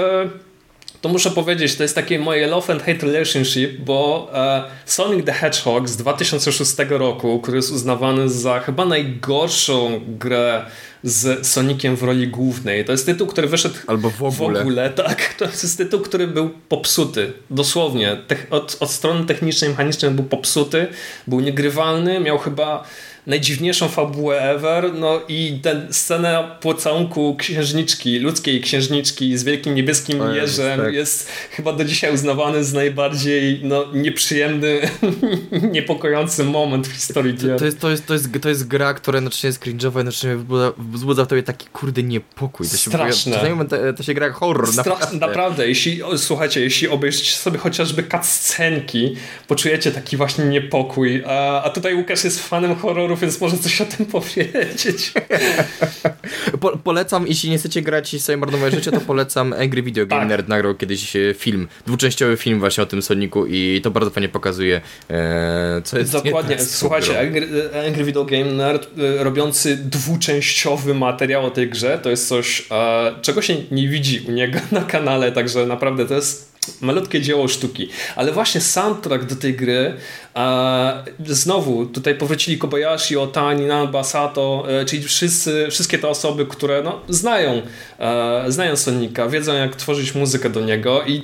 to 1.01 1.09
muszę 1.09 1.30
powiedzieć, 1.30 1.76
to 1.76 1.82
jest 1.82 1.94
takie 1.94 2.18
moje 2.18 2.47
love 2.47 2.72
and 2.72 2.82
hate 2.82 3.07
relationship, 3.07 3.80
bo 3.80 4.30
e, 4.34 4.64
Sonic 4.84 5.26
the 5.26 5.32
Hedgehog 5.32 5.88
z 5.88 5.97
2006 5.97 6.74
roku, 6.88 7.40
który 7.40 7.57
jest 7.57 7.72
uznawany 7.72 8.28
za 8.28 8.61
chyba 8.61 8.84
najgorszą 8.84 10.01
grę 10.09 10.64
z 11.03 11.47
Soniciem 11.47 11.97
w 11.97 12.03
roli 12.03 12.28
głównej. 12.28 12.84
To 12.84 12.92
jest 12.92 13.07
tytuł, 13.07 13.26
który 13.26 13.49
wyszedł 13.49 13.74
Albo 13.86 14.11
w 14.11 14.22
ogóle. 14.22 14.59
W 14.59 14.62
ogóle 14.62 14.90
tak. 14.90 15.34
To 15.38 15.44
jest 15.44 15.78
tytuł, 15.78 16.01
który 16.01 16.26
był 16.26 16.51
popsuty. 16.68 17.32
Dosłownie. 17.51 18.16
od, 18.51 18.76
od 18.80 18.90
strony 18.90 19.26
technicznej, 19.26 19.70
mechanicznej 19.70 20.11
był 20.11 20.24
popsuty, 20.24 20.86
był 21.26 21.40
niegrywalny, 21.40 22.20
miał 22.20 22.38
chyba 22.38 22.84
najdziwniejszą 23.26 23.88
fabułę 23.88 24.40
ever, 24.40 24.94
no 24.94 25.20
i 25.28 25.58
ten 25.62 25.92
scena 25.92 26.42
pocałunku 26.60 27.36
księżniczki, 27.36 28.18
ludzkiej 28.18 28.60
księżniczki 28.60 29.38
z 29.38 29.44
wielkim 29.44 29.74
niebieskim 29.74 30.20
o, 30.20 30.34
jeżem 30.34 30.80
tak. 30.80 30.94
jest 30.94 31.28
chyba 31.50 31.72
do 31.72 31.84
dzisiaj 31.84 32.14
uznawany 32.14 32.64
za 32.64 32.76
najbardziej 32.76 33.60
no, 33.62 33.84
nieprzyjemny, 33.94 34.80
niepokojący 35.72 36.44
moment 36.44 36.88
w 36.88 36.92
historii 36.92 37.34
gier. 37.34 37.52
To, 37.52 37.58
to, 37.58 37.64
jest, 37.64 37.80
to, 37.80 37.90
jest, 37.90 38.06
to, 38.06 38.12
jest, 38.12 38.28
to 38.42 38.48
jest 38.48 38.68
gra, 38.68 38.94
która 38.94 39.16
jednocześnie 39.16 39.46
jest 39.46 39.62
cringe'owa, 39.62 39.96
jednocześnie 39.96 40.36
wzbudza, 40.36 40.72
wzbudza 40.78 41.24
w 41.24 41.28
tobie 41.28 41.42
taki 41.42 41.66
kurde 41.66 42.02
niepokój. 42.02 42.68
To 42.68 42.76
się, 42.76 42.90
Straszne. 42.90 43.56
To, 43.68 43.92
to 43.96 44.02
się 44.02 44.14
gra 44.14 44.32
horror. 44.32 44.72
Stra 44.72 44.84
naprawdę. 44.84 45.16
naprawdę. 45.18 45.68
Jeśli, 45.68 46.00
słuchajcie, 46.16 46.60
jeśli 46.60 46.88
obejrzycie 46.88 47.30
sobie 47.30 47.58
chociażby 47.58 48.02
cutscenki, 48.02 49.16
poczujecie 49.48 49.90
taki 49.90 50.16
właśnie 50.16 50.44
niepokój, 50.44 51.22
a, 51.26 51.62
a 51.62 51.70
tutaj 51.70 51.94
Łukasz 51.94 52.24
jest 52.24 52.48
fanem 52.48 52.74
horroru 52.74 53.15
więc 53.16 53.40
może 53.40 53.58
coś 53.58 53.80
o 53.80 53.84
tym 53.84 54.06
powiedzieć. 54.06 55.12
Po, 56.60 56.76
polecam, 56.76 57.26
jeśli 57.26 57.50
nie 57.50 57.58
chcecie 57.58 57.82
grać 57.82 58.14
i 58.14 58.20
sobie 58.20 58.36
marnować 58.36 58.74
życie, 58.74 58.90
to 58.90 59.00
polecam 59.00 59.52
Angry 59.52 59.82
Video 59.82 60.06
Game 60.06 60.22
tak. 60.22 60.28
Nerd 60.28 60.48
nagrał 60.48 60.74
kiedyś 60.74 61.16
e, 61.16 61.34
film, 61.34 61.68
dwuczęściowy 61.86 62.36
film 62.36 62.60
właśnie 62.60 62.82
o 62.82 62.86
tym 62.86 63.02
Soniku 63.02 63.46
i 63.46 63.80
to 63.82 63.90
bardzo 63.90 64.10
fajnie 64.10 64.28
pokazuje, 64.28 64.80
e, 65.10 65.82
co 65.84 65.98
jest 65.98 66.12
Dokładnie, 66.12 66.58
słuchajcie, 66.58 67.20
Angry, 67.20 67.48
Angry, 67.86 68.04
Video 68.04 68.24
Game 68.24 68.44
Nerd 68.44 68.88
e, 68.98 69.24
robiący 69.24 69.76
dwuczęściowy 69.76 70.94
materiał 70.94 71.46
o 71.46 71.50
tej 71.50 71.70
grze, 71.70 71.98
to 72.02 72.10
jest 72.10 72.28
coś, 72.28 72.66
e, 72.70 73.14
czego 73.22 73.42
się 73.42 73.56
nie 73.70 73.88
widzi 73.88 74.24
u 74.28 74.32
niego 74.32 74.58
na 74.72 74.82
kanale, 74.82 75.32
także 75.32 75.66
naprawdę 75.66 76.06
to 76.06 76.14
jest 76.14 76.55
malutkie 76.80 77.20
dzieło 77.20 77.48
sztuki. 77.48 77.88
Ale 78.16 78.32
właśnie 78.32 78.60
soundtrack 78.60 79.24
do 79.24 79.36
tej 79.36 79.54
gry 79.54 79.94
e, 80.36 81.04
znowu 81.26 81.86
tutaj 81.86 82.14
powrócili 82.14 82.58
Kobayashi, 82.58 83.16
Otani, 83.16 83.66
Namba, 83.66 84.04
Sato, 84.04 84.64
e, 84.68 84.84
czyli 84.84 85.02
wszyscy, 85.02 85.66
wszystkie 85.70 85.98
te 85.98 86.08
osoby, 86.08 86.46
które 86.46 86.82
no, 86.82 87.00
znają, 87.08 87.62
e, 87.98 88.44
znają 88.48 88.76
Sonika, 88.76 89.28
wiedzą 89.28 89.54
jak 89.54 89.76
tworzyć 89.76 90.14
muzykę 90.14 90.50
do 90.50 90.60
niego 90.60 91.02
i 91.02 91.22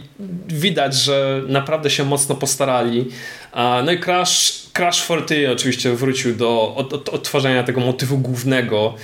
widać, 0.49 0.95
że 0.95 1.43
naprawdę 1.49 1.91
się 1.91 2.05
mocno 2.05 2.35
postarali. 2.35 3.09
No 3.85 3.93
i 3.93 3.99
Crash 4.01 4.62
Crash 4.73 5.03
Forty 5.03 5.53
oczywiście 5.53 5.93
wrócił 5.93 6.37
do 6.37 6.75
od, 6.77 6.93
od, 6.93 7.09
odtwarzania 7.09 7.63
tego 7.63 7.81
motywu 7.81 8.19
głównego, 8.19 8.95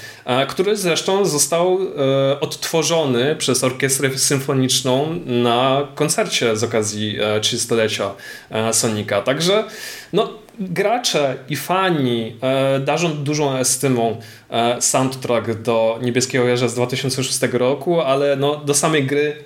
który 0.49 0.77
zresztą 0.77 1.25
został 1.25 1.79
e, 1.83 2.41
odtworzony 2.41 3.37
przez 3.37 3.65
orkiestrę 3.65 4.19
symfoniczną 4.19 5.21
na 5.27 5.89
koncercie 5.95 6.57
z 6.57 6.65
okazji 6.65 7.19
30-lecia 7.41 8.11
e, 8.51 8.73
Sonika. 8.73 9.23
Także 9.23 9.65
no, 10.13 10.31
gracze 10.61 11.37
i 11.49 11.57
fani 11.57 12.37
e, 12.43 12.81
darzą 12.81 13.13
dużą 13.13 13.57
estymą 13.57 14.17
e, 14.51 14.83
soundtrack 14.83 15.55
do 15.55 15.99
Niebieskiego 16.03 16.49
Jeża 16.49 16.69
z 16.69 16.75
2006 16.75 17.41
roku, 17.53 18.01
ale 18.01 18.37
no, 18.37 18.57
do 18.57 18.75
samej 18.75 19.05
gry 19.05 19.37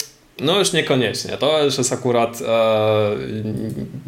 no 0.41 0.59
już 0.59 0.73
niekoniecznie. 0.73 1.37
To 1.37 1.65
już 1.65 1.79
jest 1.79 1.93
akurat 1.93 2.43
e, 2.43 3.11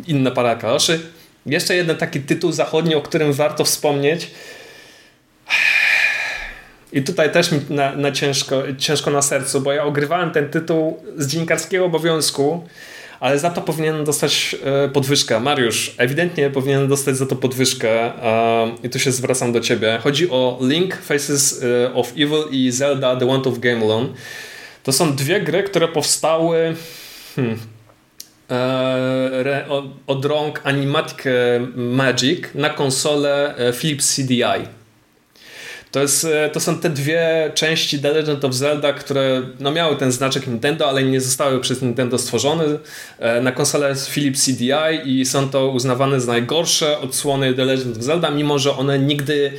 inne 0.06 0.30
para 0.30 0.56
kaloszy. 0.56 1.00
Jeszcze 1.46 1.74
jeden 1.74 1.96
taki 1.96 2.20
tytuł 2.20 2.52
zachodni, 2.52 2.94
o 2.94 3.02
którym 3.02 3.32
warto 3.32 3.64
wspomnieć. 3.64 4.30
I 6.92 7.02
tutaj 7.02 7.32
też 7.32 7.52
mi 7.52 7.60
na, 7.70 7.96
na 7.96 8.12
ciężko, 8.12 8.62
ciężko 8.78 9.10
na 9.10 9.22
sercu, 9.22 9.60
bo 9.60 9.72
ja 9.72 9.84
ogrywałem 9.84 10.30
ten 10.30 10.48
tytuł 10.48 11.02
z 11.16 11.26
dziennikarskiego 11.26 11.84
obowiązku, 11.84 12.64
ale 13.20 13.38
za 13.38 13.50
to 13.50 13.60
powinien 13.60 14.04
dostać 14.04 14.56
e, 14.64 14.88
podwyżkę. 14.88 15.40
Mariusz, 15.40 15.94
ewidentnie 15.98 16.50
powinien 16.50 16.88
dostać 16.88 17.16
za 17.16 17.26
to 17.26 17.36
podwyżkę 17.36 18.12
i 18.82 18.90
tu 18.90 18.98
się 18.98 19.12
zwracam 19.12 19.52
do 19.52 19.60
ciebie. 19.60 19.98
Chodzi 20.02 20.30
o 20.30 20.58
Link 20.60 20.96
Faces 20.96 21.62
e, 21.62 21.94
of 21.94 22.12
Evil 22.12 22.44
i 22.50 22.70
Zelda 22.70 23.16
The 23.16 23.26
Want 23.26 23.46
of 23.46 23.58
Gamelon. 23.58 24.14
To 24.82 24.92
są 24.92 25.16
dwie 25.16 25.40
gry, 25.40 25.62
które 25.62 25.88
powstały 25.88 26.74
hmm, 27.36 27.58
e, 28.50 29.64
od 30.06 30.24
rąk 30.24 30.60
Animatic 30.64 31.18
Magic 31.76 32.44
na 32.54 32.70
konsolę 32.70 33.54
Philips 33.72 34.16
CDI. 34.16 34.84
To, 35.94 36.00
jest, 36.00 36.24
e, 36.24 36.50
to 36.50 36.60
są 36.60 36.78
te 36.78 36.90
dwie 36.90 37.50
części 37.54 37.98
The 37.98 38.12
Legend 38.12 38.44
of 38.44 38.54
Zelda, 38.54 38.92
które 38.92 39.42
no, 39.60 39.70
miały 39.70 39.96
ten 39.96 40.12
znaczek 40.12 40.46
Nintendo, 40.46 40.88
ale 40.88 41.02
nie 41.02 41.20
zostały 41.20 41.60
przez 41.60 41.82
Nintendo 41.82 42.18
stworzone 42.18 42.64
e, 43.18 43.40
na 43.40 43.52
konsolę 43.52 43.94
Philips 44.10 44.44
CDI 44.44 44.72
i 45.04 45.24
są 45.24 45.48
to 45.48 45.68
uznawane 45.68 46.20
za 46.20 46.32
najgorsze 46.32 46.98
odsłony 46.98 47.54
The 47.54 47.64
Legend 47.64 47.96
of 47.96 48.02
Zelda, 48.02 48.30
mimo 48.30 48.58
że 48.58 48.76
one 48.76 48.98
nigdy 48.98 49.52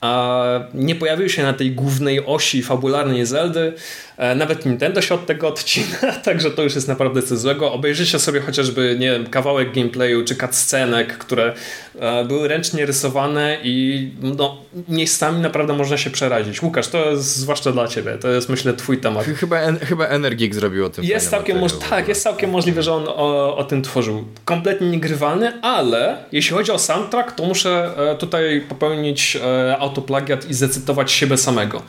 a 0.00 0.44
nie 0.74 0.94
pojawiły 0.94 1.28
się 1.28 1.42
na 1.42 1.52
tej 1.52 1.72
głównej 1.72 2.26
osi 2.26 2.62
fabularnej 2.62 3.26
Zeldy. 3.26 3.72
E, 4.20 4.34
nawet 4.34 4.66
Nintendo 4.66 5.02
się 5.02 5.14
od 5.14 5.26
tego 5.26 5.48
odcina, 5.48 6.12
także 6.24 6.50
to 6.50 6.62
już 6.62 6.74
jest 6.74 6.88
naprawdę 6.88 7.22
coś 7.22 7.38
złego. 7.38 7.72
Obejrzyjcie 7.72 8.18
sobie 8.18 8.40
chociażby, 8.40 8.96
nie 8.98 9.10
wiem, 9.10 9.26
kawałek 9.26 9.72
gameplayu 9.72 10.24
czy 10.24 10.36
cutscenek, 10.36 11.18
które 11.18 11.54
e, 12.00 12.24
były 12.24 12.48
ręcznie 12.48 12.86
rysowane 12.86 13.58
i 13.62 14.08
no, 14.22 14.56
miejscami 14.88 15.40
naprawdę 15.40 15.72
można 15.72 15.96
się 15.96 16.10
przerazić. 16.10 16.62
Łukasz, 16.62 16.88
to 16.88 17.10
jest 17.10 17.36
zwłaszcza 17.36 17.72
dla 17.72 17.88
ciebie, 17.88 18.18
to 18.18 18.28
jest 18.28 18.48
myślę 18.48 18.72
twój 18.72 18.98
temat. 18.98 19.24
Chyba, 19.24 19.58
en, 19.58 19.78
chyba 19.78 20.06
Energik 20.06 20.54
zrobił 20.54 20.86
o 20.86 20.90
tym. 20.90 21.04
Jest 21.04 21.30
całkiem 21.30 21.60
tak, 21.90 22.08
jest 22.08 22.22
całkiem 22.22 22.50
możliwe, 22.50 22.82
że 22.82 22.92
on 22.92 23.04
o, 23.08 23.56
o 23.56 23.64
tym 23.64 23.82
tworzył. 23.82 24.24
Kompletnie 24.44 24.90
niegrywalny, 24.90 25.62
ale 25.62 26.24
jeśli 26.32 26.56
chodzi 26.56 26.72
o 26.72 26.78
soundtrack, 26.78 27.32
to 27.32 27.44
muszę 27.44 27.90
e, 27.96 28.14
tutaj 28.14 28.60
popełnić 28.68 29.38
autoplagiat 29.78 30.50
i 30.50 30.54
zacytować 30.54 31.12
siebie 31.12 31.36
samego. 31.36 31.82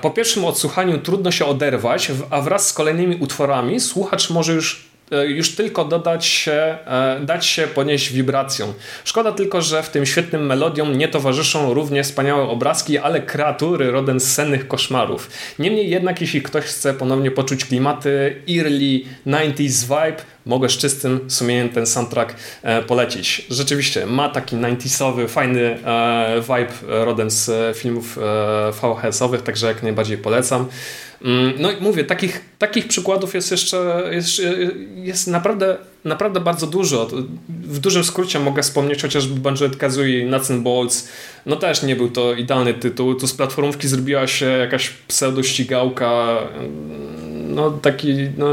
Po 0.00 0.10
pierwszym 0.10 0.44
odsłuchaniu 0.44 0.98
trudno 0.98 1.30
się 1.30 1.46
oderwać, 1.50 2.12
a 2.30 2.40
wraz 2.40 2.68
z 2.68 2.72
kolejnymi 2.72 3.16
utworami 3.16 3.80
słuchacz 3.80 4.30
może 4.30 4.52
już 4.52 4.90
e, 5.12 5.26
już 5.26 5.56
tylko 5.56 5.84
dodać 5.84 6.26
się, 6.26 6.52
e, 6.86 7.20
dać 7.22 7.46
się 7.46 7.66
ponieść 7.66 8.12
wibracją. 8.12 8.72
Szkoda 9.04 9.32
tylko, 9.32 9.62
że 9.62 9.82
w 9.82 9.88
tym 9.88 10.06
świetnym 10.06 10.46
melodiom 10.46 10.98
nie 10.98 11.08
towarzyszą 11.08 11.74
równie 11.74 12.02
wspaniałe 12.04 12.42
obrazki, 12.42 12.98
ale 12.98 13.22
kreatury 13.22 13.90
rodem 13.90 14.20
z 14.20 14.32
sennych 14.32 14.68
koszmarów. 14.68 15.30
Niemniej 15.58 15.90
jednak, 15.90 16.20
jeśli 16.20 16.42
ktoś 16.42 16.64
chce 16.64 16.94
ponownie 16.94 17.30
poczuć 17.30 17.64
klimaty 17.64 18.42
early 18.58 19.00
90s 19.26 19.82
vibe, 19.82 20.22
mogę 20.46 20.68
z 20.68 20.78
czystym 20.78 21.30
sumieniem 21.30 21.68
ten 21.68 21.86
soundtrack 21.86 22.34
e, 22.62 22.82
polecić. 22.82 23.46
Rzeczywiście 23.50 24.06
ma 24.06 24.28
taki 24.28 24.56
90sowy, 24.56 25.28
fajny 25.28 25.78
vibe 26.42 27.04
rodem 27.04 27.30
z 27.30 27.76
filmów 27.76 28.18
VHS-owych, 28.72 29.42
także 29.42 29.66
jak 29.66 29.82
najbardziej 29.82 30.18
polecam. 30.18 30.68
Mm, 31.24 31.52
no 31.58 31.70
i 31.70 31.80
mówię, 31.80 32.04
takich, 32.04 32.44
takich 32.58 32.88
przykładów 32.88 33.34
jest 33.34 33.50
jeszcze 33.50 34.08
jest, 34.10 34.42
jest 34.94 35.26
naprawdę, 35.26 35.76
naprawdę 36.04 36.40
bardzo 36.40 36.66
dużo. 36.66 37.08
W 37.48 37.78
dużym 37.78 38.04
skrócie 38.04 38.40
mogę 38.40 38.62
wspomnieć 38.62 39.02
chociażby 39.02 39.40
Banjo 39.40 39.70
Kazooie 39.78 40.26
Nuts 40.26 40.50
and 40.50 40.62
Bolts. 40.62 41.08
No 41.46 41.56
też 41.56 41.82
nie 41.82 41.96
był 41.96 42.10
to 42.10 42.34
idealny 42.34 42.74
tytuł. 42.74 43.14
Tu 43.14 43.26
z 43.26 43.34
platformówki 43.34 43.88
zrobiła 43.88 44.26
się 44.26 44.46
jakaś 44.46 44.92
pseudo-ścigałka 45.08 46.38
no 47.50 47.70
taki, 47.70 48.14
no, 48.38 48.46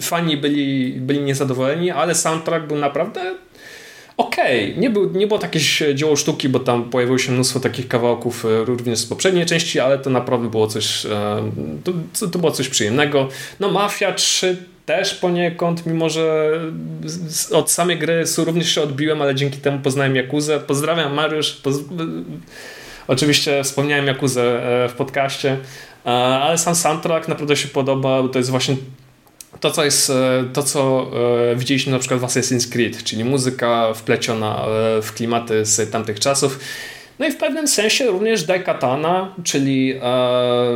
fani 0.00 0.36
byli, 0.36 0.92
byli 1.00 1.20
niezadowoleni, 1.20 1.90
ale 1.90 2.14
soundtrack 2.14 2.66
był 2.66 2.76
naprawdę 2.76 3.34
okej. 4.18 4.70
Okay. 4.70 4.80
Nie, 4.80 4.90
był, 4.90 5.12
nie 5.12 5.26
było 5.26 5.38
takie 5.38 5.60
dzieło 5.94 6.16
sztuki, 6.16 6.48
bo 6.48 6.60
tam 6.60 6.90
pojawiło 6.90 7.18
się 7.18 7.32
mnóstwo 7.32 7.60
takich 7.60 7.88
kawałków 7.88 8.44
e, 8.44 8.64
również 8.64 8.98
z 8.98 9.06
poprzedniej 9.06 9.46
części, 9.46 9.80
ale 9.80 9.98
to 9.98 10.10
naprawdę 10.10 10.50
było 10.50 10.66
coś, 10.66 11.06
e, 11.06 11.10
to, 11.84 12.28
to 12.28 12.38
było 12.38 12.52
coś 12.52 12.68
przyjemnego. 12.68 13.28
No 13.60 13.70
Mafia 13.70 14.12
3 14.12 14.56
też 14.86 15.14
poniekąd, 15.14 15.86
mimo 15.86 16.08
że 16.08 16.50
od 17.52 17.70
samej 17.70 17.98
gry 17.98 18.24
również 18.38 18.74
się 18.74 18.82
odbiłem, 18.82 19.22
ale 19.22 19.34
dzięki 19.34 19.58
temu 19.58 19.78
poznałem 19.78 20.16
Jakuzę. 20.16 20.60
Pozdrawiam 20.60 21.14
Mariusz. 21.14 21.52
Poz... 21.52 21.76
Oczywiście 23.08 23.64
wspomniałem 23.64 24.06
Jakuzę 24.06 24.42
e, 24.84 24.88
w 24.88 24.92
podcaście. 24.92 25.56
Ale 26.04 26.58
sam 26.58 26.74
soundtrack 26.74 27.28
naprawdę 27.28 27.56
się 27.56 27.68
podoba, 27.68 28.22
to 28.32 28.38
jest 28.38 28.50
właśnie 28.50 28.76
to, 29.60 29.70
co 29.70 29.84
jest, 29.84 30.10
e, 30.10 30.44
to, 30.52 30.62
co 30.62 31.10
e, 31.52 31.56
widzieliśmy 31.56 31.92
na 31.92 31.98
przykład 31.98 32.20
w 32.20 32.24
Assassin's 32.24 32.72
Creed, 32.72 33.04
czyli 33.04 33.24
muzyka 33.24 33.94
wpleciona 33.94 34.64
w 35.02 35.12
klimaty 35.12 35.64
z 35.64 35.90
tamtych 35.90 36.20
czasów. 36.20 36.60
No 37.18 37.26
i 37.26 37.32
w 37.32 37.36
pewnym 37.36 37.68
sensie 37.68 38.06
również 38.06 38.44
Daikatana, 38.44 39.34
czyli 39.44 39.94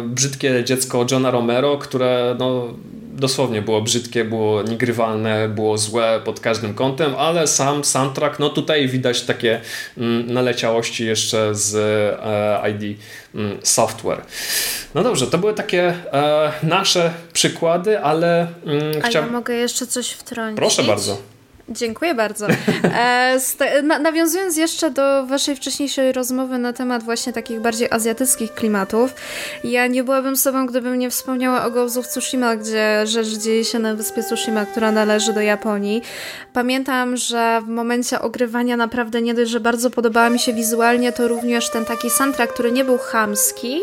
brzydkie 0.04 0.64
dziecko 0.64 1.06
Johna 1.10 1.30
Romero, 1.30 1.78
które 1.78 2.36
no, 2.38 2.74
dosłownie 3.12 3.62
było 3.62 3.82
brzydkie, 3.82 4.24
było 4.24 4.62
niegrywalne, 4.62 5.48
było 5.48 5.78
złe 5.78 6.20
pod 6.24 6.40
każdym 6.40 6.74
kątem, 6.74 7.14
ale 7.14 7.46
sam 7.46 7.84
soundtrack, 7.84 8.38
no 8.38 8.50
tutaj 8.50 8.88
widać 8.88 9.22
takie 9.22 9.60
mm, 9.98 10.32
naleciałości 10.32 11.06
jeszcze 11.06 11.54
z 11.54 11.74
e, 11.74 12.70
ID 12.70 12.98
mm, 13.34 13.58
Software. 13.62 14.22
No 14.94 15.02
dobrze, 15.02 15.26
to 15.26 15.38
były 15.38 15.54
takie 15.54 15.94
e, 16.12 16.52
nasze 16.62 17.12
przykłady, 17.32 18.00
ale 18.00 18.46
mm, 18.66 18.82
A 19.02 19.10
ja 19.10 19.26
mogę 19.26 19.54
jeszcze 19.54 19.86
coś 19.86 20.10
wtrącić? 20.10 20.56
Proszę 20.56 20.82
bardzo. 20.82 21.31
Dziękuję 21.72 22.14
bardzo. 22.14 22.46
E, 22.94 23.82
na, 23.82 23.98
nawiązując 23.98 24.56
jeszcze 24.56 24.90
do 24.90 25.26
waszej 25.26 25.56
wcześniejszej 25.56 26.12
rozmowy 26.12 26.58
na 26.58 26.72
temat 26.72 27.02
właśnie 27.02 27.32
takich 27.32 27.60
bardziej 27.60 27.88
azjatyckich 27.90 28.54
klimatów, 28.54 29.14
ja 29.64 29.86
nie 29.86 30.04
byłabym 30.04 30.36
sobą, 30.36 30.66
gdybym 30.66 30.98
nie 30.98 31.10
wspomniała 31.10 31.64
o 31.64 31.70
Ghost 31.70 31.96
of 31.96 32.08
Tsushima, 32.08 32.56
gdzie 32.56 33.06
rzecz 33.06 33.28
dzieje 33.28 33.64
się 33.64 33.78
na 33.78 33.94
wyspie 33.94 34.22
Tsushima, 34.22 34.66
która 34.66 34.92
należy 34.92 35.32
do 35.32 35.40
Japonii. 35.40 36.02
Pamiętam, 36.52 37.16
że 37.16 37.60
w 37.64 37.68
momencie 37.68 38.20
ogrywania 38.20 38.76
naprawdę 38.76 39.22
nie 39.22 39.34
dość, 39.34 39.50
że 39.50 39.60
bardzo 39.60 39.90
podobała 39.90 40.30
mi 40.30 40.38
się 40.38 40.52
wizualnie, 40.52 41.12
to 41.12 41.28
również 41.28 41.70
ten 41.70 41.84
taki 41.84 42.10
soundtrack, 42.10 42.52
który 42.52 42.72
nie 42.72 42.84
był 42.84 42.98
chamski, 42.98 43.80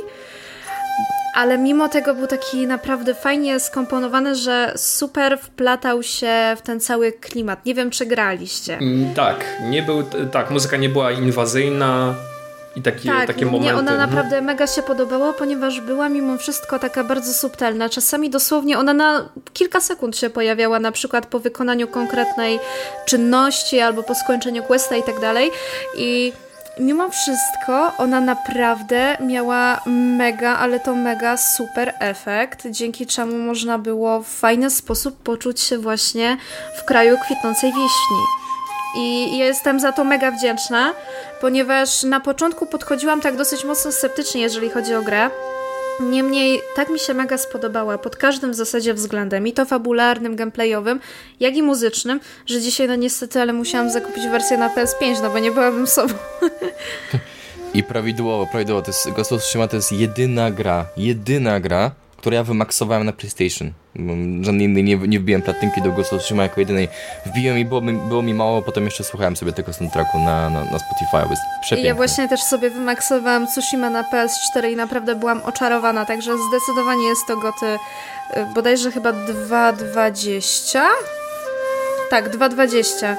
ale 1.36 1.58
mimo 1.58 1.90
tego 1.90 2.16
był 2.16 2.28
taki 2.28 2.68
naprawdę 2.68 3.14
fajnie 3.14 3.60
skomponowany, 3.60 4.36
że 4.36 4.74
super 4.76 5.40
wplatał 5.40 6.04
się 6.04 6.34
w 6.58 6.62
ten 6.62 6.80
cały 6.80 7.12
klimat. 7.12 7.66
Nie 7.66 7.76
wiem, 7.76 7.90
czy 7.90 8.06
graliście. 8.06 8.78
Mm, 8.78 9.14
tak, 9.14 9.46
nie 9.70 9.84
był, 9.84 10.04
tak, 10.32 10.52
muzyka 10.52 10.78
nie 10.78 10.90
była 10.90 11.12
inwazyjna 11.12 12.16
i 12.76 12.82
taki, 12.82 13.08
tak, 13.08 13.28
takie 13.28 13.46
momenty. 13.46 13.66
Mnie 13.66 13.80
ona 13.80 13.92
mhm. 13.92 14.10
naprawdę 14.10 14.42
mega 14.42 14.68
się 14.68 14.82
podobała, 14.82 15.34
ponieważ 15.34 15.82
była 15.82 16.10
mimo 16.10 16.38
wszystko 16.38 16.80
taka 16.80 17.04
bardzo 17.04 17.34
subtelna. 17.34 17.90
Czasami 17.90 18.30
dosłownie 18.30 18.80
ona 18.80 18.94
na 18.94 19.30
kilka 19.54 19.82
sekund 19.82 20.18
się 20.18 20.30
pojawiała, 20.30 20.80
na 20.80 20.92
przykład 20.92 21.26
po 21.26 21.40
wykonaniu 21.40 21.88
konkretnej 21.88 22.60
czynności 23.06 23.80
albo 23.80 24.04
po 24.04 24.16
skończeniu 24.16 24.64
questa 24.64 24.96
i 24.96 25.04
tak 25.04 25.20
dalej. 25.20 25.52
I 25.98 26.34
mimo 26.80 27.10
wszystko 27.10 27.92
ona 27.98 28.22
naprawdę 28.22 29.18
miała 29.20 29.82
mega, 29.86 30.58
ale 30.58 30.80
to 30.80 30.96
mega 30.96 31.38
super 31.38 31.94
efekt, 32.00 32.68
dzięki 32.68 33.08
czemu 33.08 33.38
można 33.38 33.78
było 33.78 34.22
w 34.22 34.28
fajny 34.28 34.70
sposób 34.70 35.24
poczuć 35.24 35.60
się 35.60 35.78
właśnie 35.78 36.38
w 36.78 36.86
kraju 36.86 37.18
kwitnącej 37.18 37.70
wieśni. 37.70 38.24
I 38.98 39.38
jestem 39.38 39.80
za 39.80 39.92
to 39.92 40.04
mega 40.04 40.32
wdzięczna, 40.32 40.94
ponieważ 41.42 42.04
na 42.04 42.20
początku 42.20 42.66
podchodziłam 42.66 43.22
tak 43.22 43.36
dosyć 43.36 43.64
mocno 43.64 43.92
sceptycznie, 43.92 44.42
jeżeli 44.42 44.70
chodzi 44.70 44.96
o 44.96 45.02
grę. 45.02 45.30
Niemniej 46.00 46.62
tak 46.76 46.90
mi 46.90 47.00
się 47.00 47.14
mega 47.14 47.38
spodobała 47.38 47.98
pod 47.98 48.16
każdym 48.16 48.52
w 48.52 48.56
zasadzie 48.56 48.94
względem, 48.94 49.48
i 49.48 49.54
to 49.54 49.66
fabularnym, 49.66 50.36
gameplayowym, 50.36 51.00
jak 51.40 51.56
i 51.56 51.64
muzycznym, 51.64 52.20
że 52.46 52.62
dzisiaj 52.62 52.88
no 52.88 52.96
niestety, 52.96 53.42
ale 53.42 53.54
musiałam 53.54 53.90
zakupić 53.90 54.28
wersję 54.28 54.58
na 54.58 54.70
PS5, 54.76 55.22
no 55.22 55.30
bo 55.30 55.40
nie 55.40 55.52
byłabym 55.52 55.88
sobą. 55.88 56.14
I 57.74 57.84
prawidłowo, 57.84 58.48
prawidłowo, 58.52 58.82
to 58.82 58.88
jest, 58.88 59.10
Ghost 59.10 59.32
of 59.32 59.42
Tsushima 59.42 59.68
to 59.68 59.76
jest 59.76 59.92
jedyna 59.92 60.52
gra, 60.52 60.86
jedyna 60.98 61.60
gra, 61.60 61.92
którą 62.20 62.36
ja 62.36 62.44
wymaksowałem 62.44 63.06
na 63.06 63.14
PlayStation. 63.14 63.72
Żadnej 64.42 64.66
innej 64.66 64.84
nie, 64.84 64.98
nie 64.98 65.20
wbiłem 65.20 65.42
platynki 65.42 65.82
do 65.82 65.90
of 65.90 66.08
Tsushima 66.08 66.44
jako 66.44 66.60
jedynej. 66.60 66.88
Wbiłem 67.26 67.58
i 67.60 67.66
było 67.66 67.82
mi, 67.82 67.94
było 67.94 68.22
mi 68.22 68.34
mało, 68.34 68.62
potem 68.62 68.86
jeszcze 68.86 69.04
słuchałem 69.04 69.36
sobie 69.36 69.54
tego 69.54 69.74
soundtracku 69.74 70.20
na, 70.20 70.50
na, 70.50 70.60
na 70.60 70.80
Spotify, 70.80 71.30
jest 71.30 71.42
przepiękny. 71.62 71.88
Ja 71.88 71.96
właśnie 71.96 72.30
też 72.30 72.42
sobie 72.42 72.70
wymaksowałam 72.70 73.48
Tsushima 73.48 73.90
na 73.90 74.04
PS4 74.04 74.72
i 74.72 74.76
naprawdę 74.76 75.16
byłam 75.16 75.42
oczarowana, 75.44 76.06
także 76.06 76.32
zdecydowanie 76.50 77.08
jest 77.08 77.22
to 77.28 77.38
goty 77.38 77.66
y, 77.66 78.46
bodajże 78.56 78.92
chyba 78.92 79.12
2.20 79.12 80.80
tak, 82.10 82.38
2,20. 82.38 83.06
Y, 83.12 83.16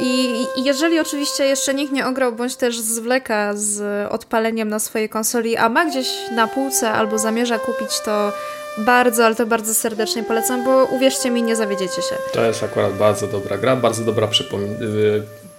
I, 0.00 0.46
jeżeli 0.56 1.00
oczywiście 1.00 1.44
jeszcze 1.44 1.74
nikt 1.74 1.92
nie 1.92 2.06
ograł, 2.06 2.32
bądź 2.32 2.56
też 2.56 2.80
zwleka 2.80 3.52
z 3.54 4.06
odpaleniem 4.12 4.68
na 4.68 4.78
swojej 4.78 5.08
konsoli, 5.08 5.56
a 5.56 5.68
ma 5.68 5.84
gdzieś 5.84 6.08
na 6.32 6.48
półce 6.48 6.90
albo 6.90 7.18
zamierza 7.18 7.58
kupić, 7.58 8.00
to 8.00 8.32
bardzo, 8.78 9.26
ale 9.26 9.34
to 9.34 9.46
bardzo 9.46 9.74
serdecznie 9.74 10.22
polecam, 10.22 10.64
bo 10.64 10.84
uwierzcie 10.84 11.30
mi, 11.30 11.42
nie 11.42 11.56
zawiedziecie 11.56 12.02
się. 12.02 12.14
To 12.32 12.44
jest 12.44 12.62
akurat 12.62 12.92
bardzo 12.92 13.26
dobra 13.26 13.58
gra, 13.58 13.76
bardzo 13.76 14.04
dobra 14.04 14.26
przypomnienie 14.26 14.76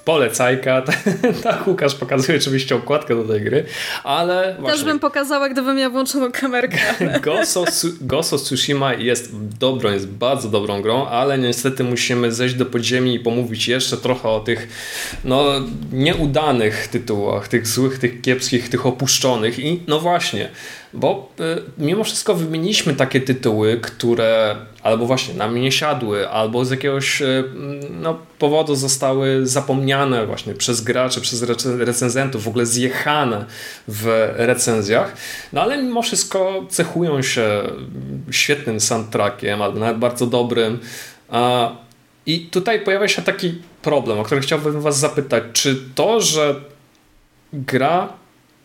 polecajka. 0.08 0.82
tak, 1.43 1.68
Łukasz 1.68 1.95
pokazuje 1.95 2.38
oczywiście 2.38 2.76
okładkę 2.76 3.16
do 3.16 3.24
tej 3.24 3.41
gry, 3.41 3.66
ale 4.03 4.55
właśnie... 4.60 4.78
Też 4.78 4.86
bym 4.86 4.99
pokazała, 4.99 5.49
gdybym 5.49 5.78
miał 5.78 5.91
włączoną 5.91 6.32
kamerkę. 6.32 6.78
Ghost 8.01 8.34
of 8.34 8.41
Tsushima 8.41 8.93
jest 8.93 9.32
dobrą, 9.60 9.91
jest 9.91 10.08
bardzo 10.08 10.49
dobrą 10.49 10.82
grą, 10.82 11.08
ale 11.08 11.38
niestety 11.38 11.84
musimy 11.84 12.32
zejść 12.32 12.55
do 12.55 12.66
podziemi 12.66 13.16
i 13.16 13.20
pomówić 13.20 13.68
jeszcze 13.68 13.97
trochę 13.97 14.30
o 14.30 14.39
tych 14.39 14.68
no, 15.24 15.43
nieudanych 15.91 16.88
tytułach, 16.88 17.47
tych 17.47 17.68
złych, 17.68 17.99
tych 17.99 18.22
kiepskich, 18.22 18.70
tych 18.70 18.86
opuszczonych 18.86 19.60
i 19.60 19.84
no 19.88 19.99
właśnie, 19.99 20.49
bo 20.97 21.29
y, 21.39 21.63
mimo 21.77 22.03
wszystko 22.03 22.35
wymieniliśmy 22.35 22.93
takie 22.93 23.21
tytuły, 23.21 23.79
które 23.81 24.55
albo 24.83 25.05
właśnie 25.05 25.33
nam 25.33 25.61
nie 25.61 25.71
siadły, 25.71 26.29
albo 26.29 26.65
z 26.65 26.71
jakiegoś 26.71 27.21
y, 27.21 27.43
no, 27.91 28.19
powodu 28.39 28.75
zostały 28.75 29.47
zapomniane 29.47 30.25
właśnie 30.25 30.53
przez 30.53 30.81
graczy, 30.81 31.21
przez 31.21 31.43
recenzentów, 31.79 32.43
w 32.43 32.47
ogóle 32.47 32.65
zjechane 32.65 33.45
w 33.87 34.33
recenzjach, 34.35 35.15
no 35.53 35.61
ale 35.61 35.83
mimo 35.83 36.01
wszystko 36.01 36.65
cechują 36.69 37.21
się 37.21 37.63
świetnym 38.31 38.79
soundtrackiem, 38.79 39.61
albo 39.61 39.79
nawet 39.79 39.97
bardzo 39.97 40.27
dobrym. 40.27 40.79
I 42.25 42.39
tutaj 42.39 42.79
pojawia 42.79 43.07
się 43.07 43.21
taki 43.21 43.61
problem, 43.81 44.19
o 44.19 44.23
który 44.23 44.41
chciałbym 44.41 44.81
Was 44.81 44.99
zapytać. 44.99 45.43
Czy 45.53 45.75
to, 45.95 46.21
że 46.21 46.55
gra 47.53 48.13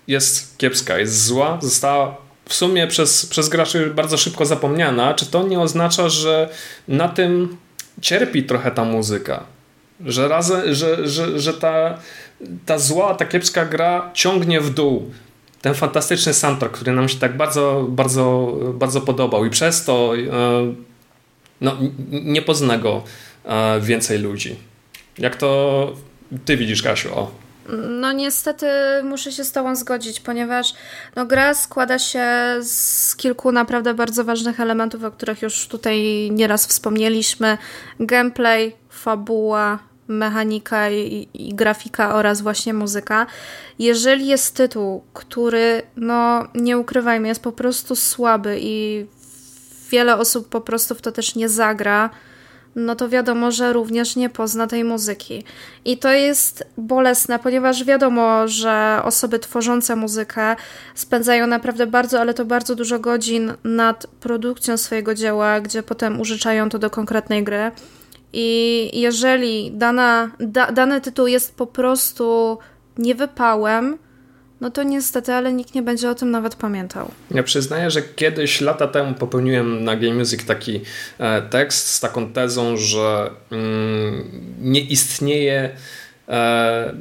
jest 0.08 0.58
kiepska, 0.58 0.98
jest 0.98 1.24
zła, 1.24 1.58
została 1.62 2.16
w 2.44 2.54
sumie 2.54 2.86
przez, 2.86 3.26
przez 3.26 3.48
graczy 3.48 3.92
bardzo 3.94 4.16
szybko 4.16 4.46
zapomniana, 4.46 5.14
czy 5.14 5.26
to 5.26 5.48
nie 5.48 5.60
oznacza, 5.60 6.08
że 6.08 6.48
na 6.88 7.08
tym 7.08 7.56
cierpi 8.00 8.42
trochę 8.42 8.70
ta 8.70 8.84
muzyka? 8.84 9.44
Że, 10.06 10.28
razem, 10.28 10.74
że, 10.74 11.08
że, 11.08 11.40
że 11.40 11.54
ta, 11.54 11.98
ta 12.66 12.78
zła, 12.78 13.14
ta 13.14 13.24
kiepska 13.26 13.64
gra 13.64 14.10
ciągnie 14.14 14.60
w 14.60 14.70
dół 14.70 15.10
ten 15.62 15.74
fantastyczny 15.74 16.34
soundtrack, 16.34 16.74
który 16.74 16.92
nam 16.92 17.08
się 17.08 17.18
tak 17.18 17.36
bardzo, 17.36 17.86
bardzo, 17.88 18.56
bardzo 18.74 19.00
podobał 19.00 19.44
i 19.44 19.50
przez 19.50 19.84
to 19.84 20.14
e, 20.16 20.74
no, 21.60 21.76
nie 22.10 22.42
pozna 22.42 22.78
go 22.78 23.02
e, 23.44 23.80
więcej 23.80 24.18
ludzi. 24.18 24.56
Jak 25.18 25.36
to 25.36 25.92
ty 26.44 26.56
widzisz, 26.56 26.82
Kasiu? 26.82 27.18
O. 27.18 27.41
No 27.88 28.12
niestety 28.12 28.66
muszę 29.04 29.32
się 29.32 29.44
z 29.44 29.52
Tobą 29.52 29.76
zgodzić, 29.76 30.20
ponieważ 30.20 30.74
no, 31.16 31.26
gra 31.26 31.54
składa 31.54 31.98
się 31.98 32.26
z 32.60 33.16
kilku 33.16 33.52
naprawdę 33.52 33.94
bardzo 33.94 34.24
ważnych 34.24 34.60
elementów, 34.60 35.04
o 35.04 35.10
których 35.10 35.42
już 35.42 35.68
tutaj 35.68 36.28
nieraz 36.32 36.66
wspomnieliśmy. 36.66 37.58
Gameplay, 38.00 38.76
fabuła, 38.90 39.78
mechanika 40.08 40.90
i, 40.90 41.28
i, 41.34 41.54
grafika 41.54 42.14
oraz 42.14 42.40
właśnie 42.40 42.74
muzyka. 42.74 43.26
Jeżeli 43.78 44.26
jest 44.26 44.56
tytuł, 44.56 45.04
który, 45.12 45.82
no 45.96 46.46
nie 46.54 46.78
ukrywajmy, 46.78 47.28
jest 47.28 47.42
po 47.42 47.52
prostu 47.52 47.96
słaby 47.96 48.58
i 48.60 49.06
wiele 49.90 50.16
osób 50.16 50.48
po 50.48 50.60
prostu 50.60 50.94
w 50.94 51.02
to 51.02 51.12
też 51.12 51.34
nie 51.34 51.48
zagra, 51.48 52.10
no 52.76 52.96
to 52.96 53.08
wiadomo, 53.08 53.50
że 53.50 53.72
również 53.72 54.16
nie 54.16 54.28
pozna 54.28 54.66
tej 54.66 54.84
muzyki. 54.84 55.44
I 55.84 55.98
to 55.98 56.12
jest 56.12 56.64
bolesne, 56.76 57.38
ponieważ 57.38 57.84
wiadomo, 57.84 58.48
że 58.48 59.00
osoby 59.04 59.38
tworzące 59.38 59.96
muzykę 59.96 60.56
spędzają 60.94 61.46
naprawdę 61.46 61.86
bardzo, 61.86 62.20
ale 62.20 62.34
to 62.34 62.44
bardzo 62.44 62.74
dużo 62.74 62.98
godzin 62.98 63.52
nad 63.64 64.06
produkcją 64.06 64.76
swojego 64.76 65.14
dzieła, 65.14 65.60
gdzie 65.60 65.82
potem 65.82 66.20
użyczają 66.20 66.68
to 66.68 66.78
do 66.78 66.90
konkretnej 66.90 67.44
gry. 67.44 67.70
I 68.32 68.90
jeżeli 69.00 69.72
dana, 69.74 70.30
da, 70.40 70.72
dany 70.72 71.00
tytuł 71.00 71.26
jest 71.26 71.56
po 71.56 71.66
prostu 71.66 72.58
niewypałem, 72.98 73.98
no 74.62 74.70
to 74.70 74.82
niestety, 74.82 75.32
ale 75.32 75.52
nikt 75.52 75.74
nie 75.74 75.82
będzie 75.82 76.10
o 76.10 76.14
tym 76.14 76.30
nawet 76.30 76.54
pamiętał. 76.54 77.10
Ja 77.30 77.42
przyznaję, 77.42 77.90
że 77.90 78.02
kiedyś, 78.02 78.60
lata 78.60 78.88
temu 78.88 79.14
popełniłem 79.14 79.84
na 79.84 79.96
Game 79.96 80.14
Music 80.14 80.44
taki 80.44 80.80
e, 81.18 81.42
tekst 81.42 81.88
z 81.88 82.00
taką 82.00 82.32
tezą, 82.32 82.76
że 82.76 83.30
mm, 83.50 84.24
nie 84.60 84.80
istnieje 84.80 85.70
e, 86.28 86.94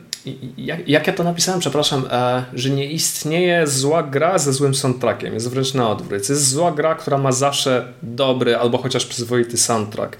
jak, 0.57 0.87
jak, 0.87 1.07
ja 1.07 1.13
to 1.13 1.23
napisałem, 1.23 1.59
przepraszam, 1.59 2.07
e, 2.11 2.45
że 2.53 2.69
nie 2.69 2.91
istnieje 2.91 3.67
zła 3.67 4.03
gra 4.03 4.37
ze 4.37 4.53
złym 4.53 4.75
soundtrackiem. 4.75 5.33
Jest 5.33 5.49
wręcz 5.49 5.73
na 5.73 5.89
odwrót. 5.89 6.29
Jest 6.29 6.49
zła 6.49 6.71
gra, 6.71 6.95
która 6.95 7.17
ma 7.17 7.31
zawsze 7.31 7.93
dobry 8.03 8.57
albo 8.57 8.77
chociaż 8.77 9.05
przyzwoity 9.05 9.57
soundtrack. 9.57 10.17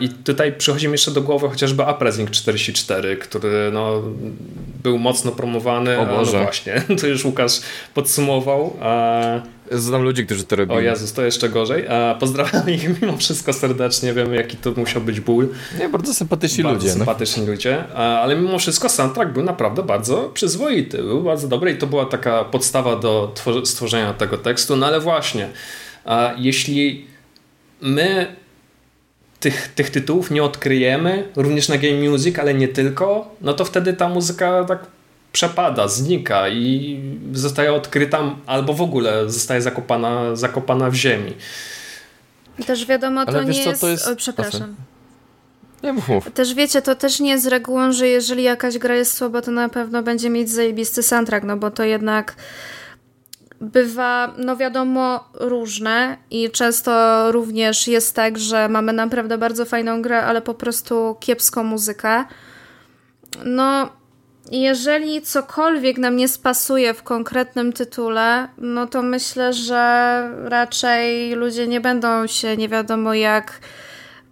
I 0.00 0.08
tutaj 0.08 0.52
przychodzi 0.52 0.86
mi 0.86 0.92
jeszcze 0.92 1.10
do 1.10 1.22
głowy 1.22 1.48
chociażby 1.48 1.82
Upressing 1.82 2.30
44, 2.30 3.16
który 3.16 3.70
no, 3.72 4.02
był 4.82 4.98
mocno 4.98 5.32
promowany. 5.32 5.98
O 5.98 6.06
Boże. 6.06 6.38
No 6.38 6.44
właśnie, 6.44 6.82
to 7.00 7.06
już 7.06 7.24
Łukasz 7.24 7.60
podsumował. 7.94 8.76
Znam 9.72 10.02
ludzi, 10.02 10.26
którzy 10.26 10.44
to 10.44 10.56
robili. 10.56 10.78
O 10.78 10.80
Jezus, 10.80 11.12
to 11.12 11.22
jeszcze 11.22 11.48
gorzej. 11.48 11.84
Pozdrawiam 12.20 12.70
ich 12.70 13.02
mimo 13.02 13.16
wszystko 13.16 13.52
serdecznie. 13.52 14.12
Wiemy, 14.12 14.36
jaki 14.36 14.56
to 14.56 14.72
musiał 14.76 15.02
być 15.02 15.20
ból. 15.20 15.48
Nie, 15.78 15.88
bardzo 15.88 16.14
sympatyczni 16.14 16.64
bardzo 16.64 16.76
ludzie. 16.76 16.88
No. 16.88 16.94
sympatyczni 16.94 17.42
no. 17.42 17.52
ludzie. 17.52 17.84
Ale 17.94 18.36
mimo 18.36 18.58
wszystko 18.58 18.88
soundtrack 18.88 19.32
był 19.32 19.42
naprawdę 19.42 19.82
bardzo 19.82 20.30
przyzwoity. 20.34 20.98
Był 20.98 21.22
bardzo 21.22 21.48
dobry 21.48 21.72
i 21.72 21.78
to 21.78 21.86
była 21.86 22.06
taka 22.06 22.44
podstawa 22.44 22.96
do 22.96 23.34
stworzenia 23.64 24.14
tego 24.14 24.38
tekstu. 24.38 24.76
No 24.76 24.86
ale 24.86 25.00
właśnie, 25.00 25.48
jeśli 26.36 27.06
my 27.80 28.36
tych, 29.40 29.68
tych 29.74 29.90
tytułów 29.90 30.30
nie 30.30 30.42
odkryjemy, 30.42 31.28
również 31.36 31.68
na 31.68 31.78
Game 31.78 32.10
Music, 32.10 32.38
ale 32.38 32.54
nie 32.54 32.68
tylko, 32.68 33.34
no 33.40 33.52
to 33.52 33.64
wtedy 33.64 33.92
ta 33.92 34.08
muzyka 34.08 34.64
tak 34.64 34.86
przepada, 35.32 35.88
znika 35.88 36.48
i 36.48 37.00
zostaje 37.32 37.72
odkryta 37.72 38.36
albo 38.46 38.74
w 38.74 38.82
ogóle 38.82 39.30
zostaje 39.30 39.62
zakopana, 39.62 40.36
zakopana 40.36 40.90
w 40.90 40.94
ziemi. 40.94 41.34
Też 42.66 42.86
wiadomo, 42.86 43.26
to 43.26 43.42
nie 43.42 43.64
co, 43.64 43.70
jest... 43.70 43.80
To 43.80 43.88
jest... 43.88 44.08
O, 44.08 44.16
przepraszam. 44.16 44.74
Nie 45.82 45.92
mów. 45.92 46.30
Też 46.34 46.54
wiecie, 46.54 46.82
to 46.82 46.94
też 46.94 47.20
nie 47.20 47.30
jest 47.30 47.46
regułą, 47.46 47.92
że 47.92 48.08
jeżeli 48.08 48.42
jakaś 48.42 48.78
gra 48.78 48.94
jest 48.94 49.16
słaba, 49.16 49.42
to 49.42 49.50
na 49.50 49.68
pewno 49.68 50.02
będzie 50.02 50.30
mieć 50.30 50.50
zajebisty 50.50 51.02
soundtrack, 51.02 51.46
no 51.46 51.56
bo 51.56 51.70
to 51.70 51.84
jednak 51.84 52.34
bywa, 53.60 54.34
no 54.38 54.56
wiadomo, 54.56 55.28
różne 55.34 56.16
i 56.30 56.50
często 56.50 56.92
również 57.32 57.88
jest 57.88 58.16
tak, 58.16 58.38
że 58.38 58.68
mamy 58.68 58.92
naprawdę 58.92 59.38
bardzo 59.38 59.64
fajną 59.64 60.02
grę, 60.02 60.22
ale 60.22 60.42
po 60.42 60.54
prostu 60.54 61.16
kiepską 61.20 61.64
muzykę. 61.64 62.24
No, 63.44 63.88
jeżeli 64.50 65.22
cokolwiek 65.22 65.98
nam 65.98 66.16
nie 66.16 66.28
spasuje 66.28 66.94
w 66.94 67.02
konkretnym 67.02 67.72
tytule, 67.72 68.48
no 68.58 68.86
to 68.86 69.02
myślę, 69.02 69.52
że 69.52 70.22
raczej 70.44 71.34
ludzie 71.34 71.68
nie 71.68 71.80
będą 71.80 72.26
się 72.26 72.56
nie 72.56 72.68
wiadomo 72.68 73.14
jak 73.14 73.60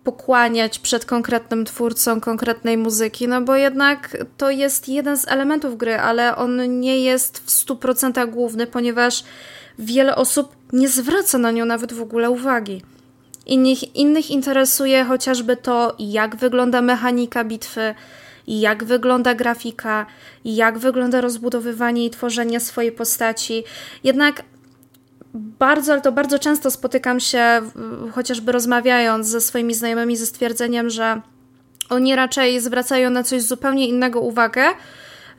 pokłaniać 0.07 0.79
przed 0.79 1.05
konkretnym 1.05 1.65
twórcą 1.65 2.21
konkretnej 2.21 2.79
muzyki, 2.79 3.29
no 3.29 3.41
bo 3.41 3.57
jednak 3.57 4.17
to 4.37 4.51
jest 4.51 4.89
jeden 4.89 5.19
z 5.19 5.29
elementów 5.29 5.77
gry, 5.77 5.99
ale 5.99 6.37
on 6.37 6.81
nie 6.81 7.01
jest 7.01 7.39
w 7.39 7.47
100% 7.47 8.31
główny, 8.31 8.67
ponieważ 8.67 9.25
wiele 9.79 10.17
osób 10.17 10.57
nie 10.73 10.89
zwraca 10.89 11.39
na 11.39 11.51
nią 11.51 11.65
nawet 11.65 11.93
w 11.93 12.03
ogóle 12.03 12.31
uwagi. 12.31 12.83
Innych, 13.47 13.97
innych 13.97 14.31
interesuje 14.31 15.05
chociażby 15.05 15.57
to, 15.57 15.95
jak 15.99 16.37
wygląda 16.37 16.83
mechanika 16.83 17.45
bitwy, 17.45 17.95
jak 18.47 18.85
wygląda 18.85 19.35
grafika, 19.35 20.07
jak 20.45 20.79
wygląda 20.79 21.21
rozbudowywanie 21.21 22.07
i 22.07 22.11
tworzenie 22.11 22.61
swojej 22.61 22.93
postaci. 22.93 23.65
Jednak 24.05 24.43
bardzo, 25.37 25.93
ale 25.93 26.03
to 26.03 26.12
bardzo 26.12 26.39
często 26.39 26.70
spotykam 26.70 27.20
się, 27.20 27.61
chociażby 28.12 28.53
rozmawiając 28.53 29.26
ze 29.26 29.41
swoimi 29.41 29.74
znajomymi, 29.74 30.16
ze 30.16 30.26
stwierdzeniem, 30.26 30.91
że 30.91 31.20
oni 31.91 32.16
raczej 32.16 32.61
zwracają 32.61 33.11
na 33.11 33.22
coś 33.22 33.43
zupełnie 33.43 33.89
innego 33.89 34.20
uwagę. 34.20 34.64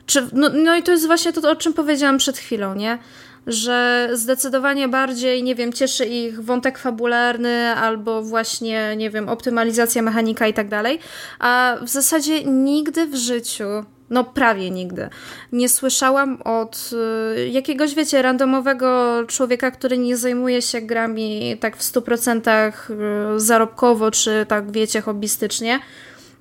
Czy, 0.06 0.28
no, 0.32 0.48
no 0.54 0.76
i 0.76 0.82
to 0.82 0.92
jest 0.92 1.06
właśnie 1.06 1.32
to, 1.32 1.50
o 1.50 1.56
czym 1.56 1.72
powiedziałam 1.72 2.18
przed 2.18 2.38
chwilą, 2.38 2.74
nie? 2.74 2.98
Że 3.46 4.08
zdecydowanie 4.12 4.88
bardziej, 4.88 5.42
nie 5.42 5.54
wiem, 5.54 5.72
cieszy 5.72 6.04
ich 6.04 6.44
wątek 6.44 6.78
fabularny 6.78 7.74
albo 7.74 8.22
właśnie, 8.22 8.96
nie 8.96 9.10
wiem, 9.10 9.28
optymalizacja 9.28 10.02
mechanika 10.02 10.46
i 10.46 10.54
tak 10.54 10.68
dalej. 10.68 10.98
A 11.38 11.76
w 11.82 11.88
zasadzie 11.88 12.44
nigdy 12.44 13.06
w 13.06 13.14
życiu 13.14 13.64
no 14.10 14.24
prawie 14.24 14.70
nigdy. 14.70 15.08
Nie 15.52 15.68
słyszałam 15.68 16.42
od 16.42 16.90
y, 17.36 17.48
jakiegoś, 17.48 17.94
wiecie, 17.94 18.22
randomowego 18.22 19.18
człowieka, 19.26 19.70
który 19.70 19.98
nie 19.98 20.16
zajmuje 20.16 20.62
się 20.62 20.80
grami 20.80 21.56
tak 21.60 21.76
w 21.76 21.82
100% 21.82 22.72
y, 23.36 23.40
zarobkowo, 23.40 24.10
czy 24.10 24.46
tak, 24.48 24.72
wiecie, 24.72 25.00
hobbystycznie. 25.00 25.80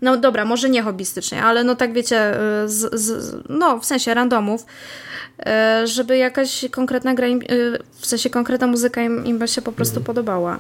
No 0.02 0.18
dobra, 0.18 0.46
może 0.46 0.70
nie 0.70 0.82
hobbystycznie, 0.82 1.44
ale 1.44 1.64
no 1.64 1.76
tak 1.76 1.94
wiecie, 1.94 2.34
y, 2.34 2.70
z, 2.70 2.96
z, 2.96 3.36
no 3.50 3.80
w 3.80 3.86
sensie 3.86 4.14
randomów, 4.14 4.66
żeby 5.84 6.18
jakaś 6.18 6.66
konkretna 6.72 7.14
gra, 7.14 7.28
im, 7.28 7.42
w 8.00 8.06
sensie 8.06 8.30
konkretna 8.30 8.68
muzyka 8.68 9.02
im, 9.02 9.26
im 9.26 9.48
się 9.48 9.62
po 9.62 9.72
prostu 9.72 9.94
mhm. 9.94 10.06
podobała. 10.06 10.60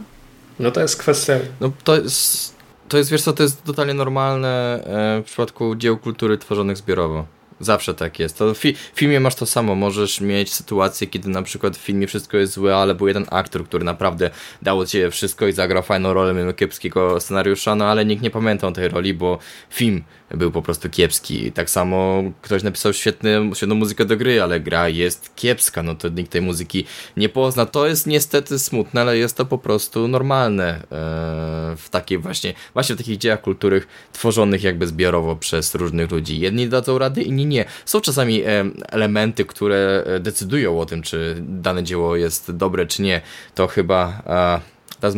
No 0.59 0.71
to 0.71 0.81
jest 0.81 0.97
kwestia... 0.97 1.33
No 1.61 1.71
to 1.83 1.95
jest 2.01 2.56
to 2.87 2.97
jest, 2.97 3.11
wiesz 3.11 3.21
co, 3.21 3.33
to 3.33 3.43
jest 3.43 3.63
totalnie 3.63 3.93
normalne 3.93 4.83
e, 4.83 5.21
w 5.21 5.25
przypadku 5.25 5.75
dzieł 5.75 5.97
kultury 5.97 6.37
tworzonych 6.37 6.77
zbiorowo. 6.77 7.25
Zawsze 7.59 7.93
tak 7.93 8.19
jest. 8.19 8.37
To 8.37 8.53
w, 8.53 8.57
fi 8.57 8.73
w 8.93 8.99
filmie 8.99 9.19
masz 9.19 9.35
to 9.35 9.45
samo. 9.45 9.75
Możesz 9.75 10.21
mieć 10.21 10.53
sytuację, 10.53 11.07
kiedy 11.07 11.29
na 11.29 11.41
przykład 11.41 11.77
w 11.77 11.79
filmie 11.79 12.07
wszystko 12.07 12.37
jest 12.37 12.53
złe, 12.53 12.75
ale 12.75 12.95
był 12.95 13.07
jeden 13.07 13.25
aktor, 13.31 13.65
który 13.65 13.85
naprawdę 13.85 14.29
dał 14.61 14.79
od 14.79 14.91
siebie 14.91 15.11
wszystko 15.11 15.47
i 15.47 15.53
zagrał 15.53 15.83
fajną 15.83 16.13
rolę 16.13 16.33
mimo 16.33 16.53
kiepskiego 16.53 17.19
scenariusza, 17.19 17.75
no 17.75 17.85
ale 17.85 18.05
nikt 18.05 18.23
nie 18.23 18.29
pamiętał 18.29 18.71
tej 18.71 18.87
roli, 18.87 19.13
bo 19.13 19.39
film 19.69 20.03
był 20.31 20.51
po 20.51 20.61
prostu 20.61 20.89
kiepski. 20.89 21.51
Tak 21.51 21.69
samo 21.69 22.23
ktoś 22.41 22.63
napisał 22.63 22.93
świetny, 22.93 23.51
świetną 23.53 23.75
muzykę 23.75 24.05
do 24.05 24.17
gry, 24.17 24.41
ale 24.41 24.59
gra 24.59 24.89
jest 24.89 25.35
kiepska, 25.35 25.83
no 25.83 25.95
to 25.95 26.09
nikt 26.09 26.31
tej 26.31 26.41
muzyki 26.41 26.85
nie 27.17 27.29
pozna. 27.29 27.65
To 27.65 27.87
jest 27.87 28.07
niestety 28.07 28.59
smutne, 28.59 29.01
ale 29.01 29.17
jest 29.17 29.37
to 29.37 29.45
po 29.45 29.57
prostu 29.57 30.07
normalne 30.07 30.67
e, 30.67 30.85
w 31.77 31.87
takiej 31.91 32.17
właśnie, 32.17 32.53
właśnie 32.73 32.95
w 32.95 32.97
takich 32.97 33.17
dziełach 33.17 33.41
kultury 33.41 33.81
tworzonych 34.13 34.63
jakby 34.63 34.87
zbiorowo 34.87 35.35
przez 35.35 35.75
różnych 35.75 36.11
ludzi. 36.11 36.39
Jedni 36.39 36.69
dadzą 36.69 36.97
rady, 36.97 37.21
inni 37.21 37.45
nie. 37.45 37.65
Są 37.85 38.01
czasami 38.01 38.41
e, 38.41 38.65
elementy, 38.89 39.45
które 39.45 40.03
e, 40.07 40.19
decydują 40.19 40.79
o 40.79 40.85
tym, 40.85 41.01
czy 41.01 41.35
dane 41.39 41.83
dzieło 41.83 42.15
jest 42.15 42.51
dobre, 42.51 42.85
czy 42.85 43.01
nie. 43.01 43.21
To 43.55 43.67
chyba 43.67 44.23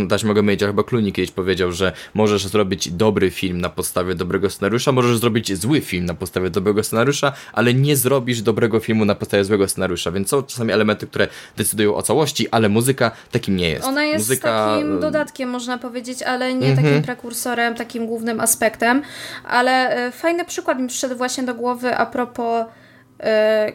taśmego 0.10 0.44
Major, 0.44 0.70
chyba 0.70 0.84
Clooney 0.84 1.12
kiedyś 1.12 1.32
powiedział, 1.32 1.72
że 1.72 1.92
możesz 2.14 2.48
zrobić 2.48 2.92
dobry 2.92 3.32
film 3.32 3.62
na 3.62 3.70
podstawie 3.70 4.16
dobrego 4.16 4.50
scenariusza, 4.50 4.92
możesz 4.92 5.18
zrobić 5.18 5.58
zły 5.58 5.82
film 5.82 6.06
na 6.06 6.14
podstawie 6.14 6.50
dobrego 6.50 6.84
scenariusza, 6.84 7.34
ale 7.54 7.74
nie 7.74 7.96
zrobisz 7.96 8.42
dobrego 8.42 8.80
filmu 8.80 9.06
na 9.06 9.16
podstawie 9.16 9.44
złego 9.44 9.68
scenariusza, 9.68 10.12
więc 10.12 10.30
są 10.30 10.44
czasami 10.44 10.72
elementy, 10.72 11.08
które 11.08 11.28
decydują 11.58 11.96
o 11.96 12.02
całości, 12.02 12.50
ale 12.50 12.70
muzyka 12.70 13.12
takim 13.32 13.56
nie 13.56 13.70
jest. 13.70 13.86
Ona 13.86 14.04
jest 14.04 14.30
muzyka... 14.30 14.68
takim 14.68 15.00
dodatkiem, 15.00 15.50
można 15.50 15.78
powiedzieć, 15.78 16.24
ale 16.24 16.54
nie 16.54 16.70
takim 16.70 16.86
mhm. 16.86 17.04
prekursorem, 17.04 17.76
takim 17.76 18.08
głównym 18.08 18.40
aspektem, 18.40 19.02
ale 19.44 19.90
e, 20.08 20.12
fajny 20.12 20.46
przykład 20.46 20.80
mi 20.80 20.88
przyszedł 20.88 21.16
właśnie 21.16 21.44
do 21.44 21.56
głowy 21.56 21.96
a 21.96 22.06
propos 22.06 22.66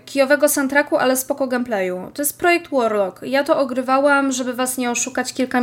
kijowego 0.04 0.48
soundtracku, 0.48 0.96
ale 0.96 1.16
spoko 1.16 1.46
gameplayu. 1.46 2.10
To 2.14 2.22
jest 2.22 2.38
projekt 2.38 2.70
Warlock. 2.70 3.22
Ja 3.22 3.44
to 3.44 3.58
ogrywałam, 3.58 4.32
żeby 4.32 4.54
was 4.54 4.78
nie 4.78 4.90
oszukać 4.90 5.32
kilka, 5.32 5.62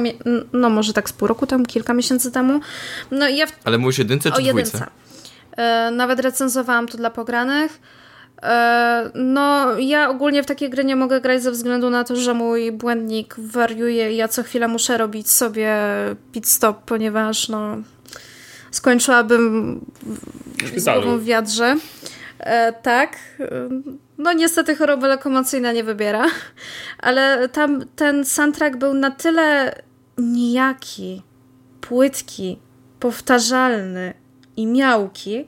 no 0.53 0.69
może 0.69 0.93
tak 0.93 1.09
z 1.09 1.13
pół 1.13 1.27
roku 1.27 1.47
temu, 1.47 1.65
kilka 1.65 1.93
miesięcy 1.93 2.31
temu. 2.31 2.59
No 3.11 3.27
i 3.27 3.37
ja 3.37 3.47
w... 3.47 3.51
Ale 3.63 3.77
mówisz 3.77 3.97
jedynce 3.97 4.31
czy 4.31 4.37
o, 4.37 4.39
jedynce. 4.39 4.87
E, 5.57 5.91
nawet 5.91 6.19
recenzowałam 6.19 6.87
to 6.87 6.97
dla 6.97 7.09
pogranych. 7.09 7.79
E, 8.43 9.11
no, 9.15 9.79
ja 9.79 10.09
ogólnie 10.09 10.43
w 10.43 10.45
takie 10.45 10.69
gry 10.69 10.85
nie 10.85 10.95
mogę 10.95 11.21
grać 11.21 11.43
ze 11.43 11.51
względu 11.51 11.89
na 11.89 12.03
to, 12.03 12.15
że 12.15 12.33
mój 12.33 12.71
błędnik 12.71 13.35
wariuje 13.37 14.13
i 14.13 14.17
ja 14.17 14.27
co 14.27 14.43
chwilę 14.43 14.67
muszę 14.67 14.97
robić 14.97 15.29
sobie 15.29 15.75
pit 16.31 16.47
stop, 16.47 16.77
ponieważ 16.85 17.49
no 17.49 17.77
skończyłabym 18.71 19.79
w, 20.57 21.17
w 21.19 21.23
wiadrze. 21.23 21.75
E, 22.41 22.73
tak. 22.73 23.17
No 24.17 24.33
niestety 24.33 24.75
choroba 24.75 25.07
lokomocyjna 25.07 25.71
nie 25.71 25.83
wybiera, 25.83 26.25
ale 26.97 27.49
tam 27.49 27.85
ten 27.95 28.25
soundtrack 28.25 28.77
był 28.77 28.93
na 28.93 29.11
tyle 29.11 29.75
nijaki, 30.17 31.21
płytki, 31.81 32.59
powtarzalny 32.99 34.13
i 34.57 34.67
miałki, 34.67 35.45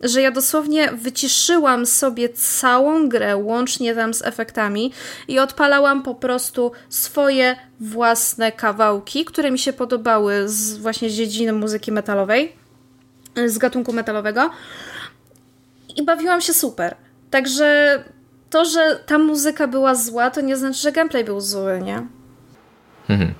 że 0.00 0.22
ja 0.22 0.30
dosłownie 0.30 0.92
wyciszyłam 0.92 1.86
sobie 1.86 2.28
całą 2.28 3.08
grę, 3.08 3.36
łącznie 3.36 3.94
tam 3.94 4.14
z 4.14 4.22
efektami 4.22 4.92
i 5.28 5.38
odpalałam 5.38 6.02
po 6.02 6.14
prostu 6.14 6.72
swoje 6.88 7.56
własne 7.80 8.52
kawałki, 8.52 9.24
które 9.24 9.50
mi 9.50 9.58
się 9.58 9.72
podobały 9.72 10.48
z 10.48 10.78
właśnie 10.78 11.10
z 11.10 11.12
dziedziny 11.14 11.52
muzyki 11.52 11.92
metalowej, 11.92 12.52
z 13.46 13.58
gatunku 13.58 13.92
metalowego 13.92 14.50
i 16.00 16.04
bawiłam 16.04 16.40
się 16.40 16.54
super. 16.54 16.94
Także 17.30 17.98
to, 18.50 18.64
że 18.64 19.00
ta 19.06 19.18
muzyka 19.18 19.68
była 19.68 19.94
zła, 19.94 20.30
to 20.30 20.40
nie 20.40 20.56
znaczy, 20.56 20.78
że 20.80 20.92
gameplay 20.92 21.24
był 21.24 21.40
zły, 21.40 21.80
nie? 21.84 22.06
Mhm. 23.08 23.34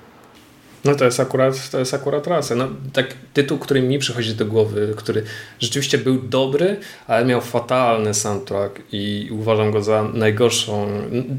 No 0.85 0.95
to 0.95 1.05
jest 1.05 1.19
akurat, 1.19 1.69
to 1.69 1.79
jest 1.79 1.93
akurat 1.93 2.27
racja. 2.27 2.55
No, 2.55 2.67
tak 2.93 3.05
tytuł, 3.33 3.57
który 3.57 3.81
mi 3.81 3.99
przychodzi 3.99 4.35
do 4.35 4.45
głowy, 4.45 4.93
który 4.97 5.23
rzeczywiście 5.59 5.97
był 5.97 6.21
dobry, 6.21 6.77
ale 7.07 7.25
miał 7.25 7.41
fatalny 7.41 8.13
soundtrack 8.13 8.81
i 8.91 9.29
uważam 9.31 9.71
go 9.71 9.83
za 9.83 10.03
najgorszą, 10.13 10.87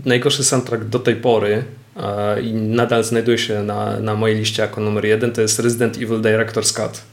najgorszy 0.05 0.45
soundtrack 0.45 0.85
do 0.85 0.99
tej 0.99 1.16
pory 1.16 1.64
i 2.43 2.53
nadal 2.53 3.05
znajduje 3.05 3.39
się 3.39 3.62
na, 3.62 4.01
na 4.01 4.14
mojej 4.14 4.37
liście 4.37 4.62
jako 4.62 4.81
numer 4.81 5.05
jeden, 5.05 5.33
to 5.33 5.41
jest 5.41 5.59
Resident 5.59 5.97
Evil 5.97 6.20
Director's 6.20 6.75
Cut. 6.75 7.11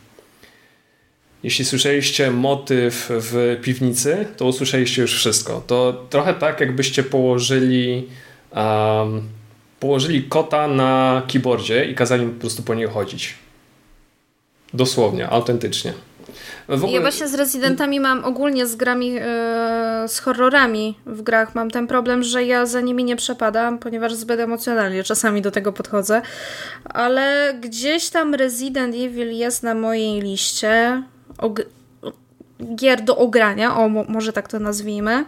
Jeśli 1.43 1.65
słyszeliście 1.65 2.31
motyw 2.31 3.09
w 3.09 3.59
piwnicy, 3.61 4.25
to 4.37 4.45
usłyszeliście 4.45 5.01
już 5.01 5.13
wszystko. 5.13 5.63
To 5.67 6.05
trochę 6.09 6.33
tak, 6.33 6.59
jakbyście 6.59 7.03
położyli 7.03 8.07
um, 8.55 9.21
położyli 9.79 10.23
kota 10.23 10.67
na 10.67 11.21
keyboardzie 11.33 11.85
i 11.85 11.95
kazali 11.95 12.25
mu 12.25 12.33
po 12.33 12.39
prostu 12.39 12.63
po 12.63 12.75
niej 12.75 12.87
chodzić. 12.87 13.35
Dosłownie, 14.73 15.29
autentycznie. 15.29 15.93
Ogóle... 16.67 16.91
Ja 16.91 17.01
właśnie 17.01 17.27
z 17.27 17.33
rezydentami 17.33 17.99
mam 17.99 18.25
ogólnie 18.25 18.67
z 18.67 18.75
grami, 18.75 19.07
yy, 19.07 19.21
z 20.07 20.19
horrorami 20.19 20.97
w 21.05 21.21
grach 21.21 21.55
mam 21.55 21.71
ten 21.71 21.87
problem, 21.87 22.23
że 22.23 22.43
ja 22.43 22.65
za 22.65 22.81
nimi 22.81 23.03
nie 23.03 23.15
przepadam, 23.15 23.79
ponieważ 23.79 24.13
zbyt 24.13 24.39
emocjonalnie 24.39 25.03
czasami 25.03 25.41
do 25.41 25.51
tego 25.51 25.73
podchodzę. 25.73 26.21
Ale 26.83 27.53
gdzieś 27.61 28.09
tam 28.09 28.35
Resident 28.35 28.95
Evil 28.95 29.31
jest 29.31 29.63
na 29.63 29.73
mojej 29.73 30.21
liście 30.21 31.03
gier 32.75 33.01
do 33.01 33.17
ogrania, 33.17 33.77
o 33.77 33.89
może 33.89 34.33
tak 34.33 34.47
to 34.47 34.59
nazwijmy. 34.59 35.25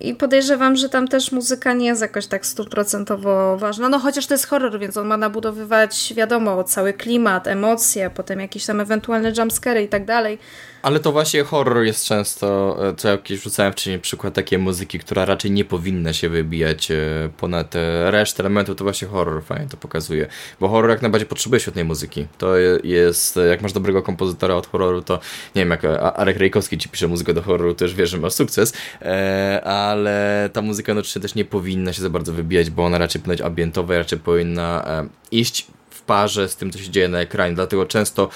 I 0.00 0.14
podejrzewam, 0.14 0.76
że 0.76 0.88
tam 0.88 1.08
też 1.08 1.32
muzyka 1.32 1.72
nie 1.72 1.86
jest 1.86 2.02
jakoś 2.02 2.26
tak 2.26 2.46
stuprocentowo 2.46 3.56
ważna. 3.56 3.88
No 3.88 3.98
chociaż 3.98 4.26
to 4.26 4.34
jest 4.34 4.46
horror, 4.46 4.78
więc 4.78 4.96
on 4.96 5.06
ma 5.06 5.16
nabudowywać, 5.16 6.12
wiadomo, 6.16 6.64
cały 6.64 6.92
klimat, 6.92 7.46
emocje, 7.46 8.10
potem 8.10 8.40
jakieś 8.40 8.66
tam 8.66 8.80
ewentualne 8.80 9.32
jumpscary 9.38 9.82
i 9.82 9.88
tak 9.88 10.04
dalej. 10.04 10.38
Ale 10.82 11.00
to 11.00 11.12
właśnie 11.12 11.44
horror 11.44 11.84
jest 11.84 12.04
często, 12.04 12.76
e, 12.88 12.94
co 12.94 13.08
jakiś 13.08 13.42
rzucałem 13.42 13.72
wcześniej 13.72 13.98
przykład 13.98 14.34
takiej 14.34 14.58
muzyki, 14.58 14.98
która 14.98 15.24
raczej 15.24 15.50
nie 15.50 15.64
powinna 15.64 16.12
się 16.12 16.28
wybijać 16.28 16.90
e, 16.90 16.96
ponad 17.36 17.74
resztę 18.04 18.42
elementów, 18.42 18.76
to 18.76 18.84
właśnie 18.84 19.08
horror 19.08 19.44
fajnie 19.44 19.68
to 19.68 19.76
pokazuje. 19.76 20.26
Bo 20.60 20.68
horror 20.68 20.90
jak 20.90 21.02
najbardziej 21.02 21.28
potrzebuje 21.28 21.60
świetnej 21.60 21.84
muzyki. 21.84 22.26
To 22.38 22.56
jest, 22.84 23.38
jak 23.50 23.62
masz 23.62 23.72
dobrego 23.72 24.02
kompozytora 24.02 24.54
od 24.54 24.66
horroru, 24.66 25.02
to 25.02 25.20
nie 25.54 25.62
wiem, 25.62 25.70
jak 25.70 25.84
Arek 26.14 26.36
Rejkowski 26.36 26.78
ci 26.78 26.88
pisze 26.88 27.08
muzykę 27.08 27.34
do 27.34 27.42
horroru, 27.42 27.74
już 27.80 27.94
wiesz, 27.94 28.10
że 28.10 28.18
masz 28.18 28.32
sukces, 28.32 28.72
e, 29.02 29.60
ale 29.64 30.50
ta 30.52 30.62
muzyka 30.62 30.94
no, 30.94 31.02
też 31.02 31.34
nie 31.34 31.44
powinna 31.44 31.92
się 31.92 32.02
za 32.02 32.10
bardzo 32.10 32.32
wybijać, 32.32 32.70
bo 32.70 32.84
ona 32.84 32.98
raczej 32.98 33.20
powinna 33.20 33.34
być 33.34 33.46
ambientowa, 33.46 33.98
raczej 33.98 34.18
powinna 34.18 34.84
iść 35.30 35.66
parze 36.10 36.48
z 36.48 36.56
tym, 36.56 36.72
co 36.72 36.78
się 36.78 36.90
dzieje 36.90 37.08
na 37.08 37.18
ekranie. 37.18 37.54
Dlatego 37.54 37.86
często, 37.86 38.28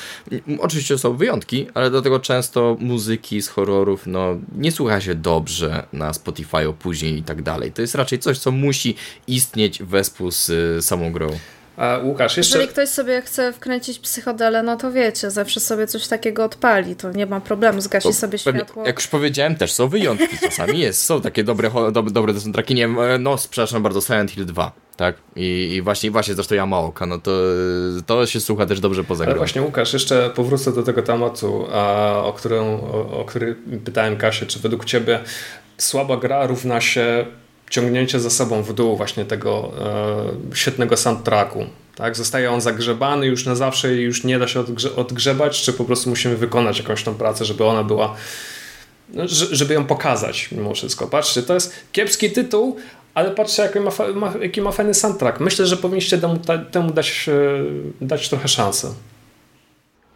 oczywiście 0.59 0.99
są 0.99 1.17
wyjątki, 1.17 1.67
ale 1.75 1.91
dlatego 1.91 2.21
często 2.21 2.77
muzyki 2.81 3.43
z 3.43 3.49
horrorów 3.49 4.07
no, 4.07 4.37
nie 4.57 4.73
słucha 4.73 5.01
się 5.01 5.15
dobrze 5.15 5.87
na 5.93 6.13
Spotify 6.13 6.73
później 6.79 7.19
i 7.19 7.23
tak 7.23 7.43
dalej. 7.43 7.73
To 7.73 7.83
jest 7.83 7.95
raczej 7.95 8.19
coś, 8.19 8.39
co 8.39 8.51
musi 8.51 8.97
istnieć 9.27 9.83
wespół 9.83 10.31
z 10.31 10.51
y, 10.51 10.83
samą 10.83 11.13
grą. 11.13 11.39
A 11.77 11.99
Łukasz, 12.03 12.37
jeszcze... 12.37 12.59
Jeżeli 12.59 12.73
ktoś 12.73 12.89
sobie 12.89 13.23
chce 13.23 13.53
wkręcić 13.53 13.99
psychodelę, 13.99 14.63
no 14.63 14.77
to 14.77 14.93
wiecie, 14.93 15.31
zawsze 15.31 15.61
sobie 15.61 15.87
coś 15.87 16.07
takiego 16.07 16.45
odpali, 16.45 16.97
to 16.97 17.13
nie 17.13 17.27
ma 17.27 17.41
problemu, 17.41 17.81
zgasi 17.81 18.09
to 18.09 18.15
sobie 18.15 18.39
światło. 18.39 18.87
Jak 18.87 18.97
już 18.97 19.07
powiedziałem, 19.07 19.57
też 19.57 19.73
są 19.73 19.89
wyjątki, 19.89 20.39
czasami 20.39 20.79
jest, 20.79 21.05
są 21.05 21.21
takie 21.21 21.45
dobre, 21.45 21.71
dobre, 21.93 22.13
dobre 22.13 22.41
soundtracki, 22.41 22.75
nie 22.75 22.83
wiem, 22.83 22.99
e, 22.99 23.19
no 23.19 23.37
przepraszam 23.37 23.83
bardzo, 23.83 24.01
Silent 24.01 24.31
Hill 24.31 24.47
2 24.47 24.84
tak? 24.97 25.17
I, 25.37 25.73
i 25.75 25.83
właśnie, 25.83 26.11
właśnie 26.11 26.35
zresztą 26.35 26.55
Yamaoka, 26.55 27.07
no 27.07 27.19
to, 27.19 27.31
to 28.07 28.27
się 28.27 28.41
słucha 28.41 28.67
też 28.67 28.81
dobrze 28.81 29.05
poza 29.05 29.25
grą. 29.25 29.31
Ale 29.31 29.39
właśnie 29.39 29.63
Łukasz, 29.63 29.93
jeszcze 29.93 30.31
powrócę 30.31 30.73
do 30.73 30.83
tego 30.83 31.03
tematu, 31.03 31.67
o, 32.23 32.33
którym, 32.37 32.65
o, 32.65 33.21
o 33.21 33.25
który 33.25 33.57
pytałem 33.85 34.17
Kasię, 34.17 34.47
czy 34.47 34.59
według 34.59 34.85
Ciebie 34.85 35.21
słaba 35.79 36.17
gra 36.17 36.47
równa 36.47 36.81
się 36.81 37.27
ciągnięcie 37.71 38.21
za 38.21 38.31
sobą 38.31 38.63
w 38.63 38.73
dół 38.73 38.97
właśnie 38.97 39.25
tego 39.25 39.73
e, 40.53 40.57
świetnego 40.57 40.97
soundtracku. 40.97 41.67
Tak? 41.97 42.17
Zostaje 42.17 42.51
on 42.51 42.61
zagrzebany 42.61 43.27
już 43.27 43.47
na 43.47 43.55
zawsze 43.55 43.97
i 43.97 44.01
już 44.01 44.25
nie 44.25 44.39
da 44.39 44.49
się 44.49 44.61
odgrze 44.61 44.97
odgrzebać, 44.97 45.63
czy 45.63 45.73
po 45.73 45.85
prostu 45.85 46.11
musimy 46.11 46.37
wykonać 46.37 46.79
jakąś 46.79 47.05
tą 47.05 47.15
pracę, 47.15 47.45
żeby 47.45 47.65
ona 47.65 47.85
była, 47.85 48.15
no, 49.09 49.25
żeby 49.29 49.75
ją 49.75 49.85
pokazać 49.85 50.49
mimo 50.53 50.75
wszystko. 50.75 51.07
Patrzcie, 51.07 51.43
to 51.43 51.55
jest 51.55 51.75
kiepski 51.93 52.31
tytuł, 52.31 52.77
ale 53.15 53.31
patrzcie, 53.31 53.63
jaki 53.63 53.81
ma, 53.81 53.91
ma, 54.15 54.33
jaki 54.41 54.61
ma 54.61 54.73
fajny 54.73 54.95
soundtrack. 54.95 55.41
Myślę, 55.41 55.67
że 55.67 55.77
powinniście 55.77 56.19
temu, 56.19 56.39
temu 56.71 56.93
dać, 56.93 57.29
e, 57.29 58.07
dać 58.07 58.29
trochę 58.29 58.49
szansę. 58.49 58.89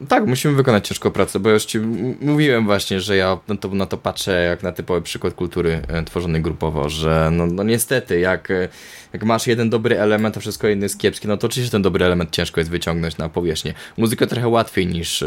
Tak, 0.09 0.27
musimy 0.27 0.55
wykonać 0.55 0.89
ciężką 0.89 1.11
pracę, 1.11 1.41
bo 1.41 1.51
już 1.51 1.65
ci 1.65 1.79
mówiłem 2.21 2.65
właśnie, 2.65 3.01
że 3.01 3.17
ja 3.17 3.39
na 3.49 3.57
to, 3.57 3.69
na 3.69 3.87
to 3.87 3.97
patrzę 3.97 4.45
jak 4.45 4.63
na 4.63 4.73
typowy 4.73 5.03
przykład 5.03 5.35
kultury 5.35 5.83
e, 5.89 6.03
tworzonej 6.03 6.43
grupowo, 6.43 6.89
że 6.89 7.31
no, 7.33 7.47
no 7.47 7.63
niestety, 7.63 8.21
jak, 8.21 8.51
e, 8.51 8.69
jak 9.13 9.25
masz 9.25 9.47
jeden 9.47 9.71
dobry 9.71 10.01
element, 10.01 10.37
a 10.37 10.41
wszystko 10.41 10.69
inne 10.69 10.85
jest 10.85 10.99
kiepskie, 10.99 11.29
no 11.29 11.37
to 11.37 11.47
oczywiście 11.47 11.71
ten 11.71 11.83
dobry 11.83 12.05
element 12.05 12.31
ciężko 12.31 12.61
jest 12.61 12.71
wyciągnąć 12.71 13.17
na 13.17 13.29
powierzchnię. 13.29 13.75
Muzykę 13.97 14.27
trochę 14.27 14.49
łatwiej 14.49 14.87
niż 14.87 15.25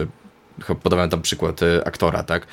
podawałem 0.83 1.09
tam 1.09 1.21
przykład 1.21 1.63
e, 1.63 1.87
aktora, 1.87 2.23
tak, 2.23 2.47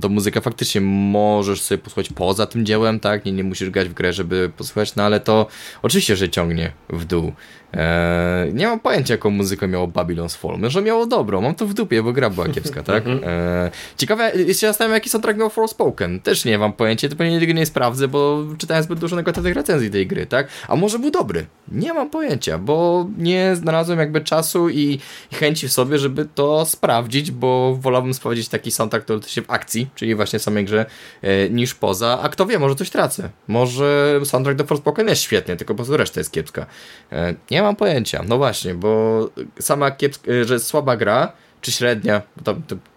to 0.00 0.08
muzykę 0.08 0.40
faktycznie 0.40 0.80
możesz 0.80 1.62
sobie 1.62 1.78
posłuchać 1.78 2.08
poza 2.08 2.46
tym 2.46 2.66
dziełem, 2.66 3.00
tak, 3.00 3.24
nie, 3.24 3.32
nie 3.32 3.44
musisz 3.44 3.70
grać 3.70 3.88
w 3.88 3.94
grę, 3.94 4.12
żeby 4.12 4.50
posłuchać, 4.56 4.96
no 4.96 5.02
ale 5.02 5.20
to 5.20 5.46
oczywiście, 5.82 6.16
że 6.16 6.30
ciągnie 6.30 6.72
w 6.90 7.04
dół. 7.04 7.32
E, 7.74 8.46
nie 8.52 8.66
mam 8.66 8.80
pojęcia, 8.80 9.14
jaką 9.14 9.30
muzykę 9.30 9.68
miało 9.68 9.88
Babylon's 9.88 10.36
Fall. 10.36 10.58
Może 10.58 10.82
miało 10.82 11.06
dobrą, 11.06 11.40
mam 11.40 11.54
to 11.54 11.66
w 11.66 11.74
dupie, 11.74 12.02
bo 12.02 12.12
gra 12.12 12.30
była 12.30 12.48
kiepska, 12.48 12.82
tak? 12.92 13.06
Mhm. 13.06 13.20
E, 13.24 13.70
ciekawe, 13.96 14.32
jeśli 14.34 14.54
zastanawiam, 14.54 14.94
jaki 14.94 15.10
soundtrack 15.10 15.38
miał 15.38 15.50
Forspoken. 15.50 16.20
Też 16.20 16.44
nie 16.44 16.58
mam 16.58 16.72
pojęcia, 16.72 17.08
to 17.08 17.16
pewnie 17.16 17.40
tego 17.40 17.52
nie 17.52 17.66
sprawdzę, 17.66 18.08
bo 18.08 18.44
czytałem 18.58 18.82
zbyt 18.82 18.98
dużo 18.98 19.16
negatywnych 19.16 19.54
recenzji 19.54 19.90
tej 19.90 20.06
gry, 20.06 20.26
tak? 20.26 20.48
A 20.68 20.76
może 20.76 20.98
był 20.98 21.10
dobry? 21.10 21.46
Nie 21.68 21.92
mam 21.92 22.10
pojęcia, 22.10 22.58
bo 22.58 23.06
nie 23.18 23.56
znalazłem 23.56 23.98
jakby 23.98 24.20
czasu 24.20 24.68
i, 24.68 24.98
i 25.32 25.34
chęci 25.34 25.68
w 25.68 25.72
sobie, 25.72 25.98
żeby 25.98 26.28
to 26.34 26.66
sprawdzić, 26.66 27.30
bo 27.30 27.76
wolałbym 27.80 28.14
sprawdzić 28.14 28.48
taki 28.48 28.70
soundtrack, 28.70 29.04
który 29.04 29.28
się 29.28 29.42
w 29.42 29.50
akcji, 29.50 29.90
czyli 29.94 30.14
właśnie 30.14 30.38
w 30.38 30.42
samej 30.42 30.64
grze, 30.64 30.86
e, 31.22 31.50
niż 31.50 31.74
poza. 31.74 32.18
A 32.22 32.28
kto 32.28 32.46
wie, 32.46 32.58
może 32.58 32.74
coś 32.74 32.90
tracę. 32.90 33.30
Może 33.48 34.20
soundtrack 34.24 34.58
do 34.58 34.64
Forspoken 34.64 35.08
jest 35.08 35.22
świetny, 35.22 35.56
tylko 35.56 35.74
po 35.74 35.76
prostu 35.76 35.96
reszta 35.96 36.20
jest 36.20 36.32
kiepska. 36.32 36.66
E, 37.12 37.34
nie 37.50 37.61
mam 37.62 37.76
pojęcia. 37.76 38.22
No 38.28 38.38
właśnie, 38.38 38.74
bo 38.74 39.28
sama 39.60 39.90
kiepska, 39.90 40.30
że 40.44 40.60
słaba 40.60 40.96
gra, 40.96 41.32
czy 41.60 41.72
średnia, 41.72 42.22
to, 42.44 42.54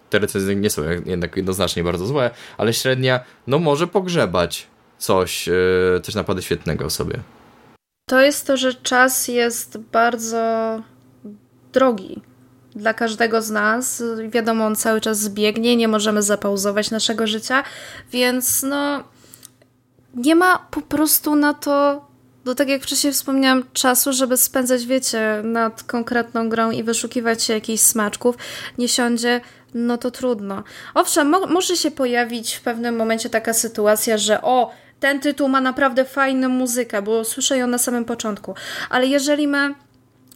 te 0.10 0.20
recenzje 0.20 0.56
nie 0.56 0.70
są 0.70 0.82
jednak 1.06 1.38
jednoznacznie 1.38 1.84
bardzo 1.84 2.06
złe, 2.06 2.32
ale 2.58 2.74
średnia, 2.74 3.20
no 3.48 3.60
może 3.60 3.88
pogrzebać 3.88 4.68
coś, 4.98 5.48
yy, 5.48 6.02
coś 6.04 6.16
naprawdę 6.16 6.42
świetnego 6.42 6.90
sobie. 6.90 7.20
To 8.10 8.22
jest 8.22 8.48
to, 8.48 8.58
że 8.58 8.74
czas 8.74 9.28
jest 9.28 9.78
bardzo 9.78 10.82
drogi 11.74 12.22
dla 12.76 12.94
każdego 12.94 13.42
z 13.42 13.52
nas. 13.52 14.04
Wiadomo, 14.30 14.66
on 14.66 14.76
cały 14.76 15.02
czas 15.02 15.20
zbiegnie, 15.20 15.76
nie 15.76 15.88
możemy 15.88 16.22
zapauzować 16.22 16.92
naszego 16.92 17.28
życia, 17.28 17.64
więc 18.12 18.64
no 18.64 19.04
nie 20.16 20.36
ma 20.36 20.60
po 20.72 20.82
prostu 20.82 21.36
na 21.36 21.54
to 21.54 22.06
no 22.46 22.56
tak 22.56 22.70
jak 22.70 22.84
wcześniej 22.84 23.14
wspomniałam, 23.14 23.64
czasu, 23.74 24.14
żeby 24.14 24.38
spędzać, 24.38 24.86
wiecie, 24.86 25.42
nad 25.44 25.84
konkretną 25.84 26.50
grą 26.50 26.72
i 26.72 26.84
wyszukiwać 26.84 27.44
się 27.44 27.54
jakichś 27.54 27.84
smaczków, 27.84 28.36
nie 28.78 28.88
siądzie, 28.88 29.42
no 29.74 29.98
to 29.98 30.12
trudno. 30.12 30.64
Owszem, 30.94 31.30
mo 31.30 31.48
może 31.48 31.78
się 31.78 31.92
pojawić 31.92 32.56
w 32.56 32.62
pewnym 32.62 32.96
momencie 32.96 33.30
taka 33.30 33.54
sytuacja, 33.54 34.18
że 34.18 34.42
o, 34.42 34.72
ten 35.00 35.20
tytuł 35.20 35.48
ma 35.48 35.62
naprawdę 35.62 36.06
fajną 36.06 36.50
muzykę, 36.50 37.02
bo 37.02 37.24
słyszę 37.24 37.58
ją 37.58 37.68
na 37.68 37.78
samym 37.78 38.06
początku, 38.06 38.56
ale 38.90 39.08
jeżeli 39.08 39.48
my 39.48 39.76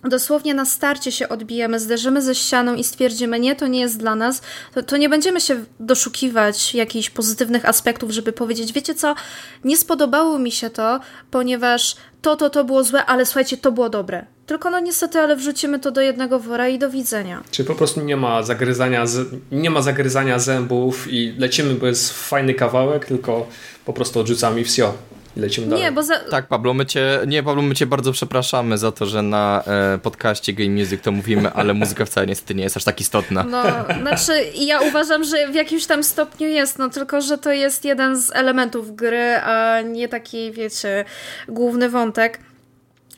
dosłownie 0.03 0.53
na 0.53 0.65
starcie 0.65 1.11
się 1.11 1.29
odbijemy, 1.29 1.79
zderzymy 1.79 2.21
ze 2.21 2.35
ścianą 2.35 2.75
i 2.75 2.83
stwierdzimy, 2.83 3.39
nie, 3.39 3.55
to 3.55 3.67
nie 3.67 3.79
jest 3.79 3.97
dla 3.97 4.15
nas, 4.15 4.41
to, 4.73 4.83
to 4.83 4.97
nie 4.97 5.09
będziemy 5.09 5.41
się 5.41 5.63
doszukiwać 5.79 6.75
jakichś 6.75 7.09
pozytywnych 7.09 7.65
aspektów, 7.65 8.11
żeby 8.11 8.33
powiedzieć, 8.33 8.73
wiecie 8.73 8.95
co, 8.95 9.15
nie 9.63 9.77
spodobało 9.77 10.39
mi 10.39 10.51
się 10.51 10.69
to, 10.69 10.99
ponieważ 11.31 11.95
to, 12.21 12.35
to, 12.35 12.49
to 12.49 12.63
było 12.63 12.83
złe, 12.83 13.05
ale 13.05 13.25
słuchajcie, 13.25 13.57
to 13.57 13.71
było 13.71 13.89
dobre. 13.89 14.25
Tylko 14.45 14.69
no 14.69 14.79
niestety, 14.79 15.19
ale 15.19 15.35
wrzucimy 15.35 15.79
to 15.79 15.91
do 15.91 16.01
jednego 16.01 16.39
wora 16.39 16.67
i 16.67 16.79
do 16.79 16.89
widzenia. 16.89 17.43
Czyli 17.51 17.67
po 17.67 17.75
prostu 17.75 18.01
nie 18.01 18.17
ma 18.17 18.43
zagryzania, 18.43 19.05
nie 19.51 19.69
ma 19.69 19.81
zagryzania 19.81 20.39
zębów 20.39 21.13
i 21.13 21.35
lecimy, 21.37 21.75
bo 21.75 21.87
jest 21.87 22.29
fajny 22.29 22.53
kawałek, 22.53 23.05
tylko 23.05 23.47
po 23.85 23.93
prostu 23.93 24.19
odrzucamy 24.19 24.63
wsio 24.63 24.93
i 25.39 25.41
lecimy 25.41 25.67
dalej. 25.67 25.83
Nie, 25.83 25.91
bo 25.91 26.03
za... 26.03 26.19
Tak, 26.19 26.47
Pablo, 26.47 26.73
my 26.73 26.85
cię, 26.85 27.19
nie, 27.27 27.43
Pablo, 27.43 27.61
my 27.61 27.75
cię 27.75 27.85
bardzo 27.85 28.11
przepraszamy 28.11 28.77
za 28.77 28.91
to, 28.91 29.05
że 29.05 29.21
na 29.21 29.63
e, 29.67 29.97
podcaście 29.97 30.53
Game 30.53 30.69
Music 30.69 31.01
to 31.01 31.11
mówimy, 31.11 31.53
ale 31.53 31.73
muzyka 31.73 32.05
wcale 32.05 32.27
niestety 32.27 32.55
nie 32.55 32.63
jest 32.63 32.77
aż 32.77 32.83
tak 32.83 33.01
istotna. 33.01 33.43
No, 33.43 33.63
znaczy 34.01 34.33
ja 34.55 34.81
uważam, 34.81 35.23
że 35.23 35.47
w 35.47 35.55
jakimś 35.55 35.85
tam 35.85 36.03
stopniu 36.03 36.47
jest, 36.47 36.79
no 36.79 36.89
tylko, 36.89 37.21
że 37.21 37.37
to 37.37 37.51
jest 37.51 37.85
jeden 37.85 38.21
z 38.21 38.31
elementów 38.35 38.95
gry, 38.95 39.35
a 39.43 39.81
nie 39.81 40.07
taki, 40.07 40.51
wiecie, 40.51 41.05
główny 41.47 41.89
wątek. 41.89 42.39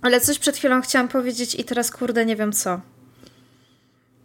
Ale 0.01 0.21
coś 0.21 0.39
przed 0.39 0.57
chwilą 0.57 0.81
chciałam 0.81 1.07
powiedzieć 1.07 1.55
i 1.55 1.63
teraz, 1.63 1.91
kurde, 1.91 2.25
nie 2.25 2.35
wiem 2.35 2.51
co. 2.51 2.81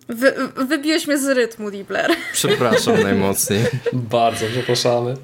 Wy, 0.08 0.34
wybiłeś 0.56 1.06
mnie 1.06 1.18
z 1.18 1.26
rytmu, 1.28 1.70
Dibler. 1.70 2.10
Przepraszam 2.32 3.02
najmocniej. 3.02 3.64
Bardzo 3.92 4.46
przepraszamy. 4.52 5.16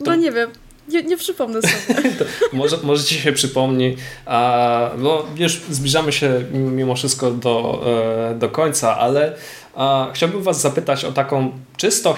No 0.00 0.14
nie 0.14 0.32
wiem. 0.32 0.50
Nie, 0.88 1.02
nie 1.02 1.16
przypomnę 1.16 1.60
sobie. 1.62 2.10
może, 2.52 2.78
może 2.82 3.04
ci 3.04 3.14
się 3.14 3.32
przypomni. 3.32 3.96
A, 4.26 4.90
no, 4.98 5.24
już 5.36 5.60
zbliżamy 5.70 6.12
się 6.12 6.44
mimo 6.52 6.94
wszystko 6.94 7.30
do, 7.30 7.84
e, 8.30 8.34
do 8.34 8.48
końca, 8.48 8.98
ale 8.98 9.36
a, 9.74 10.10
chciałbym 10.14 10.42
was 10.42 10.60
zapytać 10.60 11.04
o 11.04 11.12
taką 11.12 11.52
czysto 11.76 12.16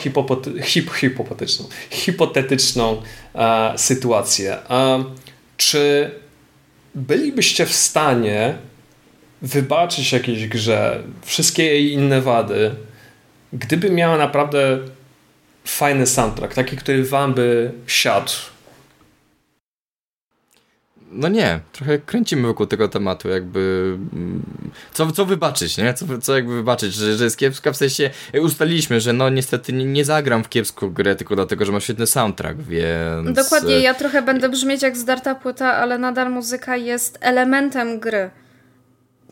hipotetyczną 1.90 3.02
a, 3.34 3.74
e, 3.74 3.78
sytuację. 3.78 4.56
A, 4.68 4.98
czy 5.56 6.10
bylibyście 6.94 7.66
w 7.66 7.74
stanie 7.74 8.58
wybaczyć 9.42 10.12
jakiejś 10.12 10.48
grze 10.48 11.02
wszystkie 11.24 11.64
jej 11.64 11.92
inne 11.92 12.20
wady, 12.20 12.74
gdyby 13.52 13.90
miała 13.90 14.18
naprawdę 14.18 14.78
fajny 15.64 16.06
soundtrack, 16.06 16.54
taki, 16.54 16.76
który 16.76 17.04
wam 17.04 17.34
by 17.34 17.72
siadł 17.86 18.32
no 21.10 21.28
nie, 21.28 21.60
trochę 21.72 21.98
kręcimy 21.98 22.48
wokół 22.48 22.66
tego 22.66 22.88
tematu, 22.88 23.28
jakby 23.28 23.92
mm, 24.12 24.42
co, 24.92 25.12
co 25.12 25.24
wybaczyć, 25.24 25.78
nie? 25.78 25.94
Co, 25.94 26.06
co 26.18 26.34
jakby 26.34 26.54
wybaczyć, 26.54 26.94
że, 26.94 27.16
że 27.16 27.24
jest 27.24 27.38
kiepska, 27.38 27.72
w 27.72 27.76
sensie 27.76 28.10
ustaliliśmy, 28.42 29.00
że 29.00 29.12
no 29.12 29.28
niestety 29.28 29.72
nie, 29.72 29.84
nie 29.84 30.04
zagram 30.04 30.44
w 30.44 30.48
kiepską 30.48 30.90
grę 30.90 31.16
tylko 31.16 31.36
dlatego, 31.36 31.64
że 31.64 31.72
ma 31.72 31.80
świetny 31.80 32.06
soundtrack, 32.06 32.58
więc... 32.58 33.36
Dokładnie, 33.36 33.80
ja 33.80 33.94
trochę 33.94 34.22
będę 34.22 34.48
brzmieć 34.48 34.82
jak 34.82 34.96
zdarta 34.96 35.34
płyta, 35.34 35.74
ale 35.74 35.98
nadal 35.98 36.30
muzyka 36.30 36.76
jest 36.76 37.18
elementem 37.20 38.00
gry. 38.00 38.30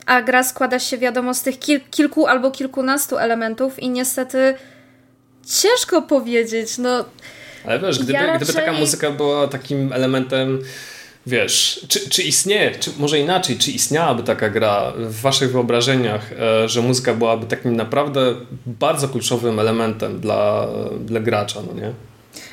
A 0.07 0.22
gra 0.22 0.45
składa 0.45 0.79
się, 0.79 0.99
wiadomo, 0.99 1.35
z 1.35 1.43
tych 1.43 1.59
kil 1.59 1.81
kilku 1.91 2.27
albo 2.27 2.51
kilkunastu 2.51 3.18
elementów 3.18 3.79
i 3.83 3.89
niestety 3.91 4.55
ciężko 5.47 6.03
powiedzieć, 6.03 6.79
no... 6.79 7.05
Ale 7.66 7.81
wiesz, 7.81 7.99
gdyby, 7.99 8.12
ja 8.12 8.27
raczej... 8.27 8.37
gdyby 8.37 8.53
taka 8.53 8.72
muzyka 8.72 9.11
była 9.11 9.49
takim 9.49 9.93
elementem 9.93 10.61
wiesz, 11.27 11.87
czy, 11.89 12.11
czy 12.11 12.22
istnieje, 12.22 12.70
czy 12.70 12.91
może 12.99 13.18
inaczej, 13.18 13.59
czy 13.59 13.70
istniałaby 13.70 14.22
taka 14.22 14.51
gra 14.51 14.93
w 14.97 15.20
waszych 15.20 15.53
wyobrażeniach, 15.53 16.33
e, 16.33 16.68
że 16.68 16.81
muzyka 16.81 17.14
byłaby 17.14 17.47
takim 17.47 17.77
naprawdę 17.77 18.35
bardzo 18.66 19.09
kluczowym 19.09 19.59
elementem 19.59 20.20
dla, 20.20 20.68
dla 21.01 21.20
gracza, 21.20 21.61
no 21.66 21.81
nie? 21.81 21.93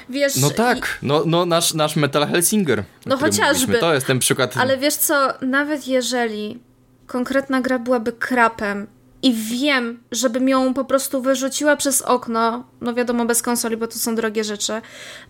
Wiesz, 0.09 0.35
no 0.35 0.49
tak, 0.49 0.99
no, 1.01 1.23
no 1.25 1.45
nasz, 1.45 1.73
nasz 1.73 1.95
Metal 1.95 2.27
Hellsinger. 2.27 2.83
No 3.05 3.17
chociażby. 3.17 3.79
To 3.79 3.93
jest 3.93 4.07
ten 4.07 4.19
przykład. 4.19 4.57
Ale 4.57 4.77
wiesz 4.77 4.95
co, 4.95 5.33
nawet 5.41 5.87
jeżeli 5.87 6.59
konkretna 7.07 7.61
gra 7.61 7.79
byłaby 7.79 8.11
krapem 8.11 8.87
i 9.23 9.33
wiem, 9.33 10.03
żebym 10.11 10.49
ją 10.49 10.73
po 10.73 10.85
prostu 10.85 11.21
wyrzuciła 11.21 11.75
przez 11.75 12.01
okno, 12.01 12.63
no 12.81 12.93
wiadomo 12.93 13.25
bez 13.25 13.41
konsoli, 13.41 13.77
bo 13.77 13.87
to 13.87 13.99
są 13.99 14.15
drogie 14.15 14.43
rzeczy, 14.43 14.73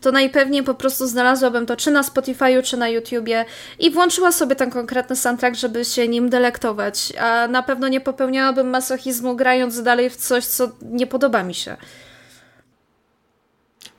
to 0.01 0.11
najpewniej 0.11 0.63
po 0.63 0.73
prostu 0.73 1.07
znalazłabym 1.07 1.65
to 1.65 1.75
czy 1.75 1.91
na 1.91 2.01
Spotify'u, 2.01 2.63
czy 2.63 2.77
na 2.77 2.89
YouTubie 2.89 3.45
i 3.79 3.91
włączyła 3.91 4.31
sobie 4.31 4.55
ten 4.55 4.71
konkretny 4.71 5.15
soundtrack, 5.15 5.55
żeby 5.55 5.85
się 5.85 6.07
nim 6.07 6.29
delektować, 6.29 7.13
a 7.19 7.47
na 7.47 7.63
pewno 7.63 7.87
nie 7.87 8.01
popełniałabym 8.01 8.69
masochizmu 8.69 9.35
grając 9.35 9.83
dalej 9.83 10.09
w 10.09 10.15
coś, 10.15 10.45
co 10.45 10.71
nie 10.81 11.07
podoba 11.07 11.43
mi 11.43 11.53
się. 11.53 11.77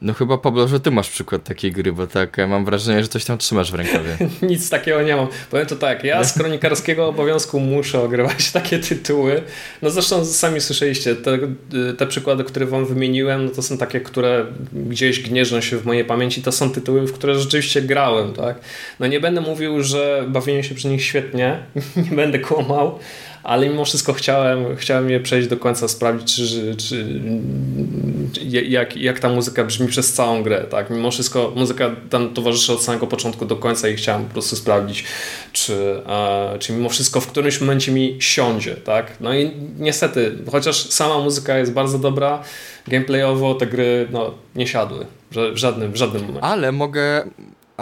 No 0.03 0.15
chyba 0.15 0.39
Pablo, 0.39 0.69
że 0.69 0.81
ty 0.81 0.91
masz 0.91 1.11
przykład 1.11 1.45
takiej 1.45 1.73
gry, 1.73 1.93
bo 1.93 2.07
tak 2.07 2.39
ja 2.39 2.47
mam 2.47 2.65
wrażenie, 2.65 3.03
że 3.03 3.09
coś 3.09 3.25
tam 3.25 3.39
trzymasz 3.39 3.73
w 3.73 3.75
rękawie. 3.75 4.17
Nic 4.43 4.71
takiego 4.71 5.03
nie 5.03 5.17
mam. 5.17 5.27
Powiem 5.51 5.67
to 5.67 5.77
tak, 5.77 6.05
ja 6.05 6.25
z 6.25 6.33
kronikarskiego 6.33 7.09
obowiązku 7.09 7.61
muszę 7.61 8.01
ogrywać 8.01 8.51
takie 8.53 8.79
tytuły. 8.79 9.43
No 9.83 9.91
zresztą 9.91 10.25
sami 10.25 10.61
słyszeliście, 10.61 11.17
te, 11.17 11.39
te 11.99 12.07
przykłady, 12.07 12.45
które 12.45 12.67
wam 12.67 12.87
wymieniłem, 12.87 13.45
no 13.45 13.51
to 13.51 13.63
są 13.63 13.79
takie, 13.79 14.01
które 14.01 14.47
gdzieś 14.73 15.21
gnieżdżą 15.21 15.61
się 15.61 15.77
w 15.77 15.87
mojej 15.87 16.05
pamięci. 16.05 16.43
To 16.43 16.53
są 16.53 16.71
tytuły, 16.71 17.07
w 17.07 17.13
które 17.13 17.39
rzeczywiście 17.39 17.83
grałem, 17.83 18.33
tak? 18.33 18.61
No 19.01 19.07
nie 19.07 19.21
będę 19.21 19.41
mówił, 19.41 19.83
że 19.83 20.25
bawiłem 20.29 20.63
się 20.63 20.75
przy 20.75 20.89
nich 20.89 21.05
świetnie, 21.05 21.59
nie 22.11 22.17
będę 22.17 22.39
kłamał, 22.39 22.99
ale 23.43 23.69
mimo 23.69 23.85
wszystko 23.85 24.13
chciałem, 24.13 24.77
chciałem 24.77 25.11
je 25.11 25.21
przejść 25.21 25.49
do 25.49 25.57
końca, 25.57 25.89
sprawdzić, 25.89 26.37
czy, 26.37 26.77
czy, 26.77 27.07
jak, 28.63 28.97
jak 28.97 29.21
ta 29.21 29.29
muzyka 29.29 29.65
brzmi 29.65 29.89
przez 29.89 30.13
całą 30.13 30.43
grę. 30.43 30.65
Tak? 30.71 30.91
Mimo 30.91 31.11
wszystko 31.11 31.53
muzyka 31.57 31.91
tam 32.11 32.35
towarzyszy 32.35 32.73
od 32.73 32.83
samego 32.83 33.07
początku 33.07 33.47
do 33.47 33.57
końca 33.57 33.89
i 33.89 33.97
chciałem 33.97 34.25
po 34.25 34.33
prostu 34.33 34.57
sprawdzić, 34.57 35.05
czy, 35.53 36.03
czy 36.59 36.73
mimo 36.73 36.89
wszystko 36.89 37.21
w 37.21 37.27
którymś 37.27 37.61
momencie 37.61 37.93
mi 37.93 38.17
siądzie. 38.21 38.75
Tak? 38.75 39.13
No 39.21 39.35
i 39.35 39.51
niestety, 39.79 40.39
chociaż 40.53 40.91
sama 40.91 41.19
muzyka 41.19 41.59
jest 41.59 41.73
bardzo 41.73 41.99
dobra, 41.99 42.43
gameplayowo 42.89 43.55
te 43.55 43.67
gry 43.67 44.09
no, 44.11 44.35
nie 44.55 44.67
siadły 44.67 45.07
w 45.31 45.57
żadnym, 45.57 45.93
w 45.93 45.97
żadnym 45.97 46.23
momencie. 46.23 46.45
Ale 46.45 46.73
mogę, 46.73 47.25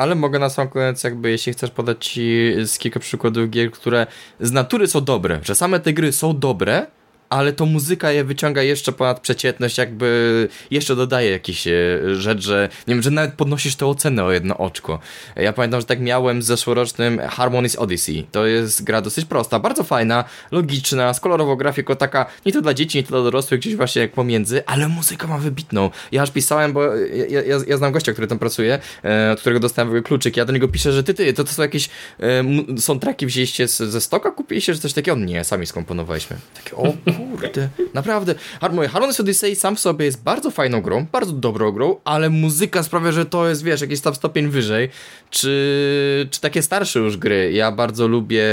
ale 0.00 0.14
mogę 0.14 0.38
na 0.38 0.50
sam 0.50 0.68
koniec, 0.68 1.04
jakby 1.04 1.30
jeśli 1.30 1.52
chcesz 1.52 1.70
podać 1.70 2.06
ci 2.06 2.52
z 2.64 2.78
kilka 2.78 3.00
przykładów 3.00 3.50
gier, 3.50 3.70
które 3.70 4.06
z 4.40 4.52
natury 4.52 4.86
są 4.86 5.00
dobre, 5.00 5.40
że 5.42 5.54
same 5.54 5.80
te 5.80 5.92
gry 5.92 6.12
są 6.12 6.38
dobre, 6.38 6.86
ale 7.30 7.52
to 7.52 7.66
muzyka 7.66 8.10
je 8.10 8.24
wyciąga 8.24 8.62
jeszcze 8.62 8.92
ponad 8.92 9.20
przeciętność, 9.20 9.78
jakby 9.78 10.48
jeszcze 10.70 10.96
dodaje 10.96 11.30
jakiś 11.30 11.66
e, 11.66 11.70
rzecz, 12.14 12.42
że 12.42 12.68
nie 12.88 12.94
wiem, 12.94 13.02
że 13.02 13.10
nawet 13.10 13.34
podnosisz 13.34 13.76
tę 13.76 13.86
ocenę 13.86 14.24
o 14.24 14.32
jedno 14.32 14.58
oczko. 14.58 14.98
Ja 15.36 15.52
pamiętam, 15.52 15.80
że 15.80 15.86
tak 15.86 16.00
miałem 16.00 16.42
z 16.42 16.46
zeszłorocznym 16.46 17.18
Harmonious 17.18 17.76
Odyssey. 17.76 18.26
To 18.32 18.46
jest 18.46 18.84
gra 18.84 19.02
dosyć 19.02 19.24
prosta, 19.24 19.58
bardzo 19.58 19.84
fajna, 19.84 20.24
logiczna, 20.50 21.14
z 21.14 21.20
kolorową 21.20 21.56
grafiką, 21.56 21.96
taka 21.96 22.26
nie 22.46 22.52
to 22.52 22.62
dla 22.62 22.74
dzieci, 22.74 22.98
nie 22.98 23.04
to 23.04 23.10
dla 23.10 23.22
dorosłych, 23.22 23.60
gdzieś 23.60 23.76
właśnie 23.76 24.02
jak 24.02 24.12
pomiędzy, 24.12 24.66
ale 24.66 24.88
muzyka 24.88 25.26
ma 25.26 25.38
wybitną. 25.38 25.90
Ja 26.12 26.22
aż 26.22 26.30
pisałem, 26.30 26.72
bo 26.72 26.94
ja, 27.28 27.42
ja, 27.42 27.56
ja 27.66 27.76
znam 27.76 27.92
gościa, 27.92 28.12
który 28.12 28.26
tam 28.26 28.38
pracuje, 28.38 28.78
e, 29.04 29.32
od 29.32 29.40
którego 29.40 29.60
dostałem 29.60 30.02
kluczyk, 30.02 30.36
ja 30.36 30.44
do 30.44 30.52
niego 30.52 30.68
piszę, 30.68 30.92
że 30.92 31.04
ty, 31.04 31.14
ty, 31.14 31.32
to, 31.32 31.44
to 31.44 31.52
są 31.52 31.62
jakieś 31.62 31.88
e, 32.20 32.44
soundtracki 32.80 33.26
wzięliście 33.26 33.68
z, 33.68 33.76
ze 33.76 34.00
stoka, 34.00 34.30
kupiliście, 34.30 34.74
że 34.74 34.80
coś 34.80 34.92
takiego? 34.92 35.18
Nie, 35.18 35.44
sami 35.44 35.66
skomponowaliśmy. 35.66 36.36
Takie, 36.54 36.76
o 36.76 36.92
kurde, 37.20 37.68
naprawdę. 37.94 38.34
Mówię, 38.72 38.88
Harmonious 38.88 39.20
Odyssey 39.20 39.56
sam 39.56 39.76
w 39.76 39.80
sobie 39.80 40.04
jest 40.04 40.22
bardzo 40.22 40.50
fajną 40.50 40.80
grą, 40.80 41.06
bardzo 41.12 41.32
dobrą 41.32 41.72
grą, 41.72 41.96
ale 42.04 42.30
muzyka 42.30 42.82
sprawia, 42.82 43.12
że 43.12 43.26
to 43.26 43.48
jest, 43.48 43.64
wiesz, 43.64 43.80
jakiś 43.80 44.00
tam 44.00 44.14
stopień 44.14 44.48
wyżej. 44.48 44.88
Czy, 45.30 46.28
czy 46.30 46.40
takie 46.40 46.62
starsze 46.62 46.98
już 46.98 47.16
gry? 47.16 47.52
Ja 47.52 47.72
bardzo 47.72 48.08
lubię 48.08 48.44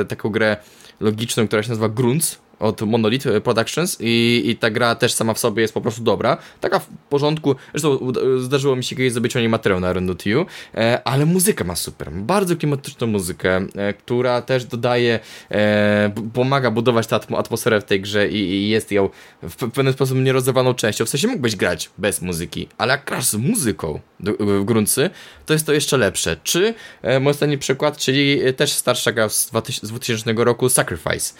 e, 0.00 0.04
taką 0.04 0.28
grę 0.28 0.56
logiczną, 1.00 1.46
która 1.46 1.62
się 1.62 1.68
nazywa 1.68 1.88
Grunts 1.88 2.38
od 2.60 2.82
Monolith 2.82 3.26
Productions 3.44 3.96
i, 4.00 4.42
i 4.44 4.56
ta 4.56 4.70
gra 4.70 4.94
też 4.94 5.12
sama 5.12 5.34
w 5.34 5.38
sobie 5.38 5.62
jest 5.62 5.74
po 5.74 5.80
prostu 5.80 6.02
dobra. 6.02 6.36
Taka 6.60 6.78
w 6.78 6.86
porządku. 7.08 7.54
Zresztą 7.74 8.12
zdarzyło 8.38 8.76
mi 8.76 8.84
się 8.84 8.96
kiedyś 8.96 9.12
zrobić 9.12 9.36
o 9.36 9.40
niej 9.40 9.48
materiał 9.48 9.80
na 9.80 9.92
Rendotiu, 9.92 10.46
e, 10.74 11.02
ale 11.04 11.26
muzyka 11.26 11.64
ma 11.64 11.76
super. 11.76 12.12
Bardzo 12.12 12.56
klimatyczną 12.56 13.06
muzykę, 13.06 13.66
e, 13.76 13.92
która 13.92 14.42
też 14.42 14.64
dodaje, 14.64 15.20
e, 15.50 16.10
pomaga 16.34 16.70
budować 16.70 17.06
tę 17.06 17.16
atmosferę 17.16 17.80
w 17.80 17.84
tej 17.84 18.00
grze 18.00 18.28
i, 18.28 18.36
i 18.36 18.68
jest 18.68 18.92
ją 18.92 19.08
w 19.42 19.70
pewien 19.70 19.92
sposób 19.92 20.18
nierozerwaną 20.18 20.74
częścią. 20.74 21.04
W 21.04 21.08
sensie 21.08 21.28
mógłbyś 21.28 21.56
grać 21.56 21.90
bez 21.98 22.22
muzyki, 22.22 22.68
ale 22.78 22.92
jak 22.92 23.04
grasz 23.04 23.26
z 23.26 23.34
muzyką 23.34 24.00
w 24.40 24.64
gruncy, 24.64 25.10
to 25.46 25.52
jest 25.52 25.66
to 25.66 25.72
jeszcze 25.72 25.96
lepsze. 25.96 26.36
Czy 26.42 26.74
mój 27.20 27.30
ostatni 27.30 27.58
przykład, 27.58 27.96
czyli 27.96 28.40
też 28.56 28.72
starsza 28.72 29.12
gra 29.12 29.28
z 29.28 29.50
2000 29.82 30.32
roku 30.36 30.68
Sacrifice. 30.68 31.34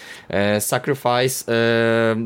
Sacrifice 0.60 1.09
Sacrifice, 1.10 1.52
e, 1.52 2.16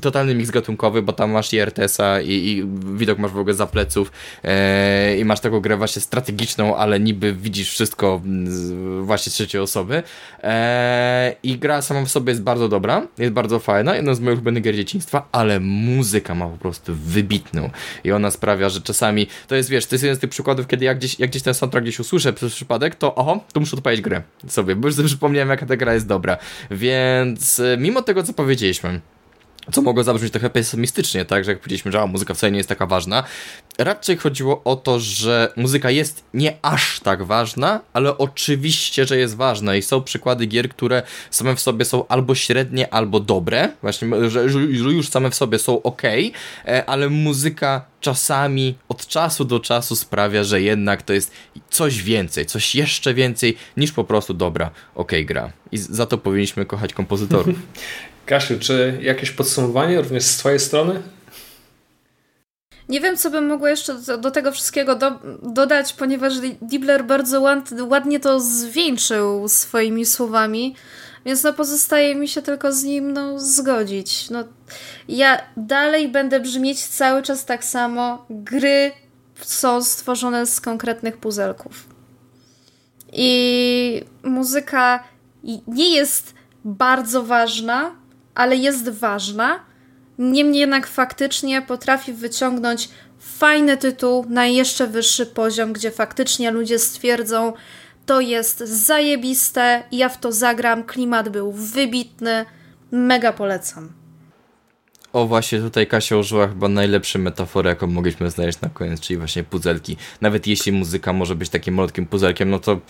totalny 0.00 0.34
miks 0.34 0.50
gatunkowy, 0.50 1.02
bo 1.02 1.12
tam 1.12 1.30
masz 1.30 1.52
i 1.52 1.58
RTS-a 1.58 2.20
i, 2.20 2.30
i, 2.30 2.64
widok 2.96 3.18
masz 3.18 3.30
w 3.30 3.38
ogóle 3.38 3.54
za 3.54 3.66
pleców 3.66 4.12
e, 4.44 5.16
i 5.18 5.24
masz 5.24 5.40
taką 5.40 5.60
grę 5.60 5.76
właśnie 5.76 6.02
strategiczną, 6.02 6.76
ale 6.76 7.00
niby 7.00 7.32
widzisz 7.32 7.70
wszystko 7.70 8.22
z, 8.44 8.72
właśnie 9.04 9.32
trzeciej 9.32 9.60
osoby. 9.60 10.02
E, 10.42 11.36
i 11.42 11.58
gra 11.58 11.82
sama 11.82 12.04
w 12.04 12.08
sobie 12.08 12.30
jest 12.30 12.42
bardzo 12.42 12.68
dobra, 12.68 13.06
jest 13.18 13.32
bardzo 13.32 13.58
fajna, 13.58 13.96
jedna 13.96 14.14
z 14.14 14.20
moich 14.20 14.36
ulubionych 14.36 14.62
gier 14.62 14.74
dzieciństwa, 14.74 15.28
ale 15.32 15.60
muzyka 15.60 16.34
ma 16.34 16.46
po 16.46 16.56
prostu 16.56 16.94
wybitną. 16.94 17.70
I 18.04 18.12
ona 18.12 18.30
sprawia, 18.30 18.68
że 18.68 18.80
czasami, 18.80 19.26
to 19.48 19.54
jest 19.54 19.70
wiesz, 19.70 19.86
to 19.86 19.94
jest 19.94 20.02
jeden 20.02 20.16
z 20.16 20.20
tych 20.20 20.30
przykładów, 20.30 20.66
kiedy 20.66 20.84
jak 20.84 20.98
gdzieś, 20.98 21.18
jak 21.18 21.30
gdzieś 21.30 21.42
ten 21.42 21.54
soundtrack 21.54 21.84
gdzieś 21.84 22.00
usłyszę 22.00 22.32
przez 22.32 22.54
przypadek, 22.54 22.94
to 22.94 23.14
oho, 23.14 23.40
to 23.52 23.60
muszę 23.60 23.76
odpalić 23.76 24.00
grę 24.00 24.22
sobie, 24.48 24.76
bo 24.76 24.88
już 24.88 24.94
sobie 24.94 25.08
przypomniałem 25.08 25.48
jaka 25.48 25.66
ta 25.66 25.76
gra 25.76 25.94
jest 25.94 26.06
dobra, 26.06 26.36
więc 26.70 27.60
e, 27.60 27.76
mimo 27.78 28.02
tego, 28.02 28.22
co 28.22 28.31
co 28.32 28.36
powiedzieliśmy, 28.36 29.00
co 29.72 29.82
mogło 29.82 30.04
zabrzmieć 30.04 30.32
trochę 30.32 30.50
pesymistycznie, 30.50 31.24
tak, 31.24 31.44
że 31.44 31.50
jak 31.50 31.60
powiedzieliśmy, 31.60 31.92
że 31.92 32.06
muzyka 32.06 32.34
wcale 32.34 32.50
nie 32.50 32.56
jest 32.56 32.68
taka 32.68 32.86
ważna. 32.86 33.24
Raczej 33.78 34.16
chodziło 34.16 34.62
o 34.64 34.76
to, 34.76 35.00
że 35.00 35.52
muzyka 35.56 35.90
jest 35.90 36.24
nie 36.34 36.56
aż 36.62 37.00
tak 37.00 37.22
ważna, 37.22 37.80
ale 37.92 38.18
oczywiście, 38.18 39.06
że 39.06 39.18
jest 39.18 39.36
ważna 39.36 39.76
i 39.76 39.82
są 39.82 40.02
przykłady 40.02 40.46
gier, 40.46 40.68
które 40.68 41.02
same 41.30 41.56
w 41.56 41.60
sobie 41.60 41.84
są 41.84 42.08
albo 42.08 42.34
średnie, 42.34 42.94
albo 42.94 43.20
dobre, 43.20 43.68
właśnie, 43.82 44.30
że, 44.30 44.42
już 44.42 45.08
same 45.08 45.30
w 45.30 45.34
sobie 45.34 45.58
są 45.58 45.82
ok, 45.82 46.02
e, 46.04 46.84
ale 46.86 47.08
muzyka 47.08 47.84
czasami 48.00 48.74
od 48.88 49.06
czasu 49.06 49.44
do 49.44 49.60
czasu 49.60 49.96
sprawia, 49.96 50.44
że 50.44 50.60
jednak 50.60 51.02
to 51.02 51.12
jest 51.12 51.32
coś 51.70 52.02
więcej, 52.02 52.46
coś 52.46 52.74
jeszcze 52.74 53.14
więcej 53.14 53.56
niż 53.76 53.92
po 53.92 54.04
prostu 54.04 54.34
dobra, 54.34 54.70
ok 54.94 55.12
gra. 55.24 55.52
I 55.72 55.78
za 55.78 56.06
to 56.06 56.18
powinniśmy 56.18 56.66
kochać 56.66 56.94
kompozytorów. 56.94 57.56
Kasiu, 58.26 58.58
czy 58.58 58.98
jakieś 59.02 59.30
podsumowanie 59.30 60.00
również 60.00 60.22
z 60.22 60.36
Twojej 60.36 60.60
strony? 60.60 61.02
Nie 62.88 63.00
wiem, 63.00 63.16
co 63.16 63.30
bym 63.30 63.46
mogła 63.46 63.70
jeszcze 63.70 63.94
do, 63.94 64.18
do 64.18 64.30
tego 64.30 64.52
wszystkiego 64.52 64.96
do, 64.96 65.18
dodać, 65.42 65.92
ponieważ 65.92 66.34
Dibler 66.62 67.04
bardzo 67.04 67.40
ład, 67.40 67.70
ładnie 67.80 68.20
to 68.20 68.40
zwieńczył 68.40 69.48
swoimi 69.48 70.06
słowami, 70.06 70.74
więc 71.24 71.42
no 71.42 71.52
pozostaje 71.52 72.14
mi 72.14 72.28
się 72.28 72.42
tylko 72.42 72.72
z 72.72 72.84
nim 72.84 73.12
no, 73.12 73.38
zgodzić. 73.38 74.30
No, 74.30 74.44
ja 75.08 75.42
dalej 75.56 76.08
będę 76.08 76.40
brzmieć 76.40 76.86
cały 76.86 77.22
czas 77.22 77.44
tak 77.44 77.64
samo. 77.64 78.26
Gry 78.30 78.92
są 79.40 79.82
stworzone 79.82 80.46
z 80.46 80.60
konkretnych 80.60 81.16
puzelków. 81.16 81.86
I 83.12 84.04
muzyka 84.22 85.04
nie 85.66 85.94
jest 85.94 86.34
bardzo 86.64 87.22
ważna, 87.22 87.90
ale 88.34 88.56
jest 88.56 88.88
ważna. 88.88 89.60
Niemniej 90.18 90.60
jednak 90.60 90.86
faktycznie 90.86 91.62
potrafi 91.62 92.12
wyciągnąć 92.12 92.88
fajny 93.18 93.76
tytuł 93.76 94.26
na 94.28 94.46
jeszcze 94.46 94.86
wyższy 94.86 95.26
poziom, 95.26 95.72
gdzie 95.72 95.90
faktycznie 95.90 96.50
ludzie 96.50 96.78
stwierdzą, 96.78 97.52
to 98.06 98.20
jest 98.20 98.58
zajebiste, 98.58 99.82
ja 99.92 100.08
w 100.08 100.20
to 100.20 100.32
zagram, 100.32 100.84
klimat 100.84 101.28
był 101.28 101.52
wybitny, 101.52 102.44
mega 102.92 103.32
polecam. 103.32 103.92
O 105.12 105.26
właśnie, 105.26 105.60
tutaj 105.60 105.86
Kasia 105.86 106.16
użyła 106.16 106.48
chyba 106.48 106.68
najlepszej 106.68 107.22
metafory, 107.22 107.68
jaką 107.68 107.86
mogliśmy 107.86 108.30
znaleźć 108.30 108.60
na 108.60 108.68
koniec, 108.68 109.00
czyli 109.00 109.16
właśnie 109.16 109.44
puzelki. 109.44 109.96
Nawet 110.20 110.46
jeśli 110.46 110.72
muzyka 110.72 111.12
może 111.12 111.34
być 111.34 111.48
takim 111.48 111.74
malutkim 111.74 112.06
puzelkiem, 112.06 112.50
no 112.50 112.58
to 112.58 112.80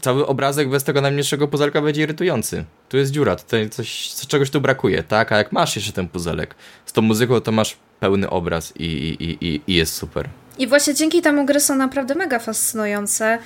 cały 0.00 0.26
obrazek 0.26 0.68
bez 0.68 0.84
tego 0.84 1.00
najmniejszego 1.00 1.48
puzelka 1.48 1.82
będzie 1.82 2.02
irytujący. 2.02 2.64
Tu 2.88 2.96
jest 2.96 3.12
dziura, 3.12 3.36
tutaj 3.36 3.70
coś, 3.70 4.10
czegoś 4.28 4.50
tu 4.50 4.60
brakuje, 4.60 5.02
tak? 5.02 5.32
A 5.32 5.36
jak 5.38 5.52
masz 5.52 5.76
jeszcze 5.76 5.92
ten 5.92 6.08
puzelek 6.08 6.54
z 6.86 6.92
tą 6.92 7.02
muzyką, 7.02 7.40
to 7.40 7.52
masz 7.52 7.76
pełny 8.00 8.30
obraz 8.30 8.72
i, 8.76 8.84
i, 8.84 9.44
i, 9.46 9.60
i 9.66 9.74
jest 9.74 9.94
super. 9.94 10.28
I 10.58 10.66
właśnie 10.66 10.94
dzięki 10.94 11.22
temu 11.22 11.46
gry 11.46 11.60
są 11.60 11.76
naprawdę 11.76 12.14
mega 12.14 12.38
fascynujące, 12.38 13.38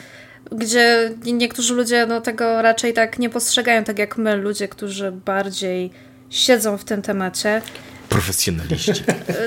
gdzie 0.53 1.15
niektórzy 1.25 1.75
ludzie 1.75 2.07
no, 2.07 2.21
tego 2.21 2.63
raczej 2.63 2.93
tak 2.93 3.19
nie 3.19 3.31
postrzegają, 3.31 3.85
tak 3.85 3.99
jak 3.99 4.19
my, 4.19 4.37
ludzie, 4.37 4.69
którzy 4.69 5.13
bardziej 5.13 5.91
siedzą 6.31 6.79
w 6.79 6.85
tym 6.85 7.03
temacie 7.03 7.63
profesjonaliści. 8.09 8.93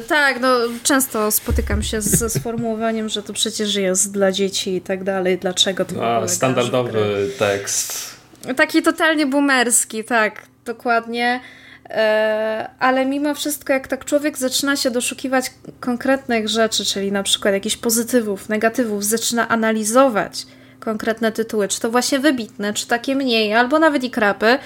Tak, 0.08 0.40
no 0.40 0.58
często 0.84 1.32
spotykam 1.32 1.84
się 1.84 2.02
ze 2.02 2.30
sformułowaniem, 2.30 3.10
że 3.10 3.24
to 3.24 3.34
przecież 3.34 3.76
jest 3.76 4.12
dla 4.12 4.32
dzieci 4.32 4.76
i 4.76 4.82
tak 4.82 5.04
dalej. 5.04 5.38
Dlaczego 5.38 5.86
to 5.86 6.18
A, 6.18 6.28
Standardowy 6.28 7.30
tekst. 7.40 8.16
Taki 8.58 8.82
totalnie 8.82 9.26
boomerski, 9.26 10.04
tak, 10.04 10.42
dokładnie. 10.66 11.42
E, 11.90 12.70
ale 12.80 13.06
mimo 13.06 13.36
wszystko, 13.36 13.74
jak 13.74 13.88
tak 13.88 14.06
człowiek 14.06 14.38
zaczyna 14.38 14.76
się 14.76 14.92
doszukiwać 14.92 15.52
konkretnych 15.80 16.50
rzeczy, 16.50 16.86
czyli 16.86 17.12
na 17.12 17.24
przykład 17.24 17.54
jakichś 17.54 17.78
pozytywów, 17.78 18.50
negatywów, 18.50 19.06
zaczyna 19.06 19.48
analizować 19.48 20.46
konkretne 20.80 21.32
tytuły, 21.32 21.68
czy 21.68 21.80
to 21.80 21.92
właśnie 21.92 22.20
wybitne, 22.20 22.74
czy 22.74 22.88
takie 22.88 23.16
mniej, 23.16 23.54
albo 23.54 23.80
nawet 23.80 24.04
i 24.04 24.12
krapy, 24.12 24.60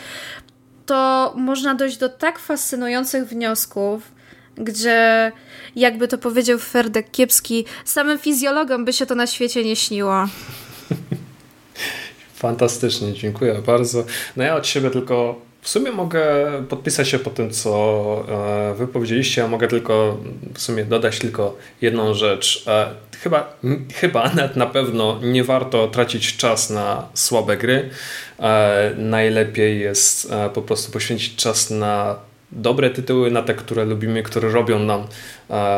to 0.86 1.34
można 1.38 1.76
dojść 1.76 1.98
do 1.98 2.10
tak 2.10 2.40
fascynujących 2.40 3.28
wniosków, 3.28 4.12
gdzie 4.58 5.32
jakby 5.76 6.08
to 6.08 6.18
powiedział 6.18 6.60
Ferdek 6.60 7.12
Kiepski, 7.12 7.66
samym 7.86 8.20
fizjologom 8.20 8.86
by 8.86 8.94
się 8.94 9.06
to 9.06 9.16
na 9.16 9.28
świecie 9.28 9.64
nie 9.64 9.76
śniło. 9.76 10.26
Fantastycznie, 12.36 13.14
dziękuję 13.14 13.62
bardzo. 13.66 14.04
No 14.38 14.44
ja 14.44 14.56
od 14.56 14.68
siebie 14.68 14.90
tylko 14.90 15.42
w 15.62 15.70
sumie 15.70 15.92
mogę 15.92 16.24
podpisać 16.70 17.10
się 17.10 17.20
po 17.20 17.30
tym, 17.30 17.52
co 17.52 18.26
e, 18.30 18.76
wy 18.76 18.88
powiedzieliście. 18.88 19.42
Ja 19.42 19.48
mogę 19.48 19.68
tylko 19.68 20.18
w 20.54 20.62
sumie 20.62 20.86
dodać 20.86 21.20
tylko 21.20 21.58
jedną 21.82 22.14
rzecz. 22.14 22.64
E, 22.68 22.88
chyba, 23.24 23.58
chyba 23.96 24.30
nawet 24.30 24.56
na 24.66 24.66
pewno 24.66 25.20
nie 25.24 25.44
warto 25.44 25.88
tracić 25.88 26.38
czas 26.38 26.70
na 26.70 27.08
słabe 27.14 27.58
gry. 27.58 27.90
E, 28.42 28.92
najlepiej 28.98 29.80
jest 29.80 30.34
po 30.54 30.62
prostu 30.62 30.92
poświęcić 30.92 31.36
czas 31.36 31.70
na 31.70 32.16
dobre 32.52 32.90
tytuły, 32.90 33.32
na 33.32 33.42
te, 33.42 33.54
które 33.54 33.86
lubimy, 33.86 34.24
które 34.24 34.50
robią 34.50 34.80
nam 34.80 35.08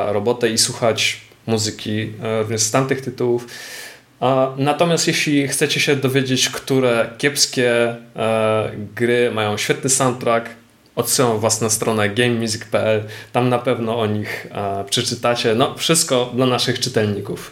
robotę 0.07 0.49
i 0.49 0.57
słuchać 0.57 1.22
muzyki 1.47 2.14
również 2.41 2.61
z 2.61 2.72
tamtych 2.72 3.01
tytułów. 3.01 3.47
Natomiast 4.57 5.07
jeśli 5.07 5.47
chcecie 5.47 5.80
się 5.80 5.95
dowiedzieć, 5.95 6.49
które 6.49 7.09
kiepskie 7.18 7.95
e, 8.16 8.72
gry 8.95 9.32
mają 9.32 9.57
świetny 9.57 9.89
soundtrack, 9.89 10.49
odsyłam 10.95 11.39
Was 11.39 11.61
na 11.61 11.70
stronę 11.70 12.09
gamemusic.pl. 12.09 13.03
Tam 13.32 13.49
na 13.49 13.59
pewno 13.59 13.99
o 13.99 14.05
nich 14.05 14.47
e, 14.51 14.84
przeczytacie. 14.89 15.55
No, 15.55 15.76
wszystko 15.78 16.32
dla 16.36 16.45
naszych 16.45 16.80
czytelników. 16.80 17.51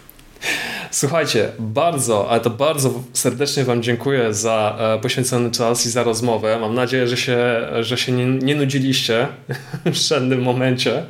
Słuchajcie, 0.91 1.51
bardzo, 1.59 2.29
ale 2.29 2.41
to 2.41 2.49
bardzo 2.49 3.03
serdecznie 3.13 3.63
Wam 3.63 3.83
dziękuję 3.83 4.33
za 4.33 4.77
e, 4.79 5.01
poświęcony 5.01 5.51
czas 5.51 5.85
i 5.85 5.89
za 5.89 6.03
rozmowę. 6.03 6.59
Mam 6.59 6.75
nadzieję, 6.75 7.07
że 7.07 7.17
się, 7.17 7.37
że 7.79 7.97
się 7.97 8.11
nie, 8.11 8.25
nie 8.25 8.55
nudziliście 8.55 9.27
w 9.85 9.95
żadnym 9.95 10.41
momencie. 10.41 11.03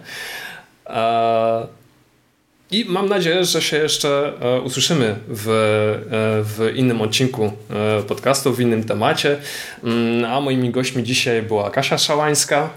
I 2.72 2.86
mam 2.86 3.10
nadzieję, 3.10 3.46
że 3.46 3.62
się 3.62 3.78
jeszcze 3.78 4.34
e, 4.42 4.62
usłyszymy 4.62 5.16
w, 5.28 5.48
e, 5.50 5.54
w 6.44 6.72
innym 6.76 7.02
odcinku 7.02 7.46
e, 7.46 8.04
podcastu, 8.04 8.54
w 8.54 8.60
innym 8.60 8.84
temacie. 8.84 9.38
Mm, 9.84 10.32
a 10.32 10.42
moimi 10.42 10.70
gośćmi 10.70 11.04
dzisiaj 11.04 11.42
była 11.42 11.70
Kasia 11.70 11.98
Szałańska. 11.98 12.70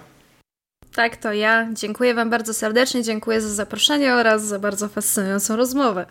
Tak, 0.94 1.16
to 1.16 1.32
ja. 1.32 1.68
Dziękuję 1.72 2.14
Wam 2.14 2.30
bardzo 2.30 2.54
serdecznie, 2.54 3.02
dziękuję 3.02 3.40
za 3.40 3.48
zaproszenie 3.48 4.14
oraz 4.14 4.44
za 4.44 4.58
bardzo 4.58 4.88
fascynującą 4.88 5.56
rozmowę. 5.56 6.06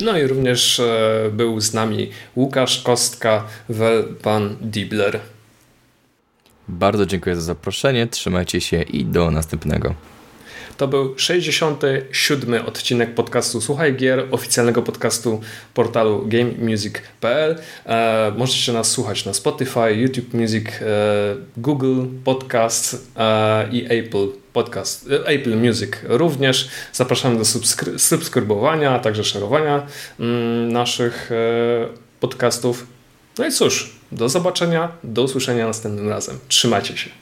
No 0.00 0.18
i 0.18 0.26
również 0.26 0.82
był 1.32 1.60
z 1.60 1.74
nami 1.74 2.10
Łukasz 2.36 2.82
Kostka, 2.82 3.44
pan 4.22 4.56
Dibler. 4.60 5.20
Bardzo 6.68 7.06
dziękuję 7.06 7.36
za 7.36 7.42
zaproszenie, 7.42 8.06
trzymajcie 8.06 8.60
się 8.60 8.82
i 8.82 9.04
do 9.04 9.30
następnego. 9.30 9.94
To 10.76 10.88
był 10.88 11.14
67 11.18 12.66
odcinek 12.66 13.14
podcastu 13.14 13.60
Słuchaj 13.60 13.96
Gier, 13.96 14.26
oficjalnego 14.30 14.82
podcastu 14.82 15.40
portalu 15.74 16.24
gamemusic.pl. 16.26 17.58
E, 17.86 18.32
możecie 18.36 18.72
nas 18.72 18.90
słuchać 18.90 19.24
na 19.24 19.34
Spotify, 19.34 19.94
YouTube 19.94 20.34
Music, 20.34 20.66
e, 20.66 20.84
Google 21.56 22.02
Podcast 22.24 23.12
e, 23.16 23.68
i 23.72 23.84
Apple 23.84 24.28
Podcast, 24.52 25.10
e, 25.10 25.28
Apple 25.28 25.56
Music 25.56 25.90
również. 26.04 26.68
Zapraszamy 26.92 27.38
do 27.38 27.44
subskry 27.44 27.98
subskrybowania, 27.98 28.90
a 28.90 28.98
także 28.98 29.24
szerowania 29.24 29.86
mm, 30.20 30.72
naszych 30.72 31.32
e, 31.32 31.88
podcastów. 32.20 32.86
No 33.38 33.46
i 33.46 33.52
cóż, 33.52 33.96
do 34.12 34.28
zobaczenia, 34.28 34.92
do 35.04 35.22
usłyszenia 35.22 35.66
następnym 35.66 36.08
razem. 36.08 36.38
Trzymajcie 36.48 36.96
się. 36.96 37.21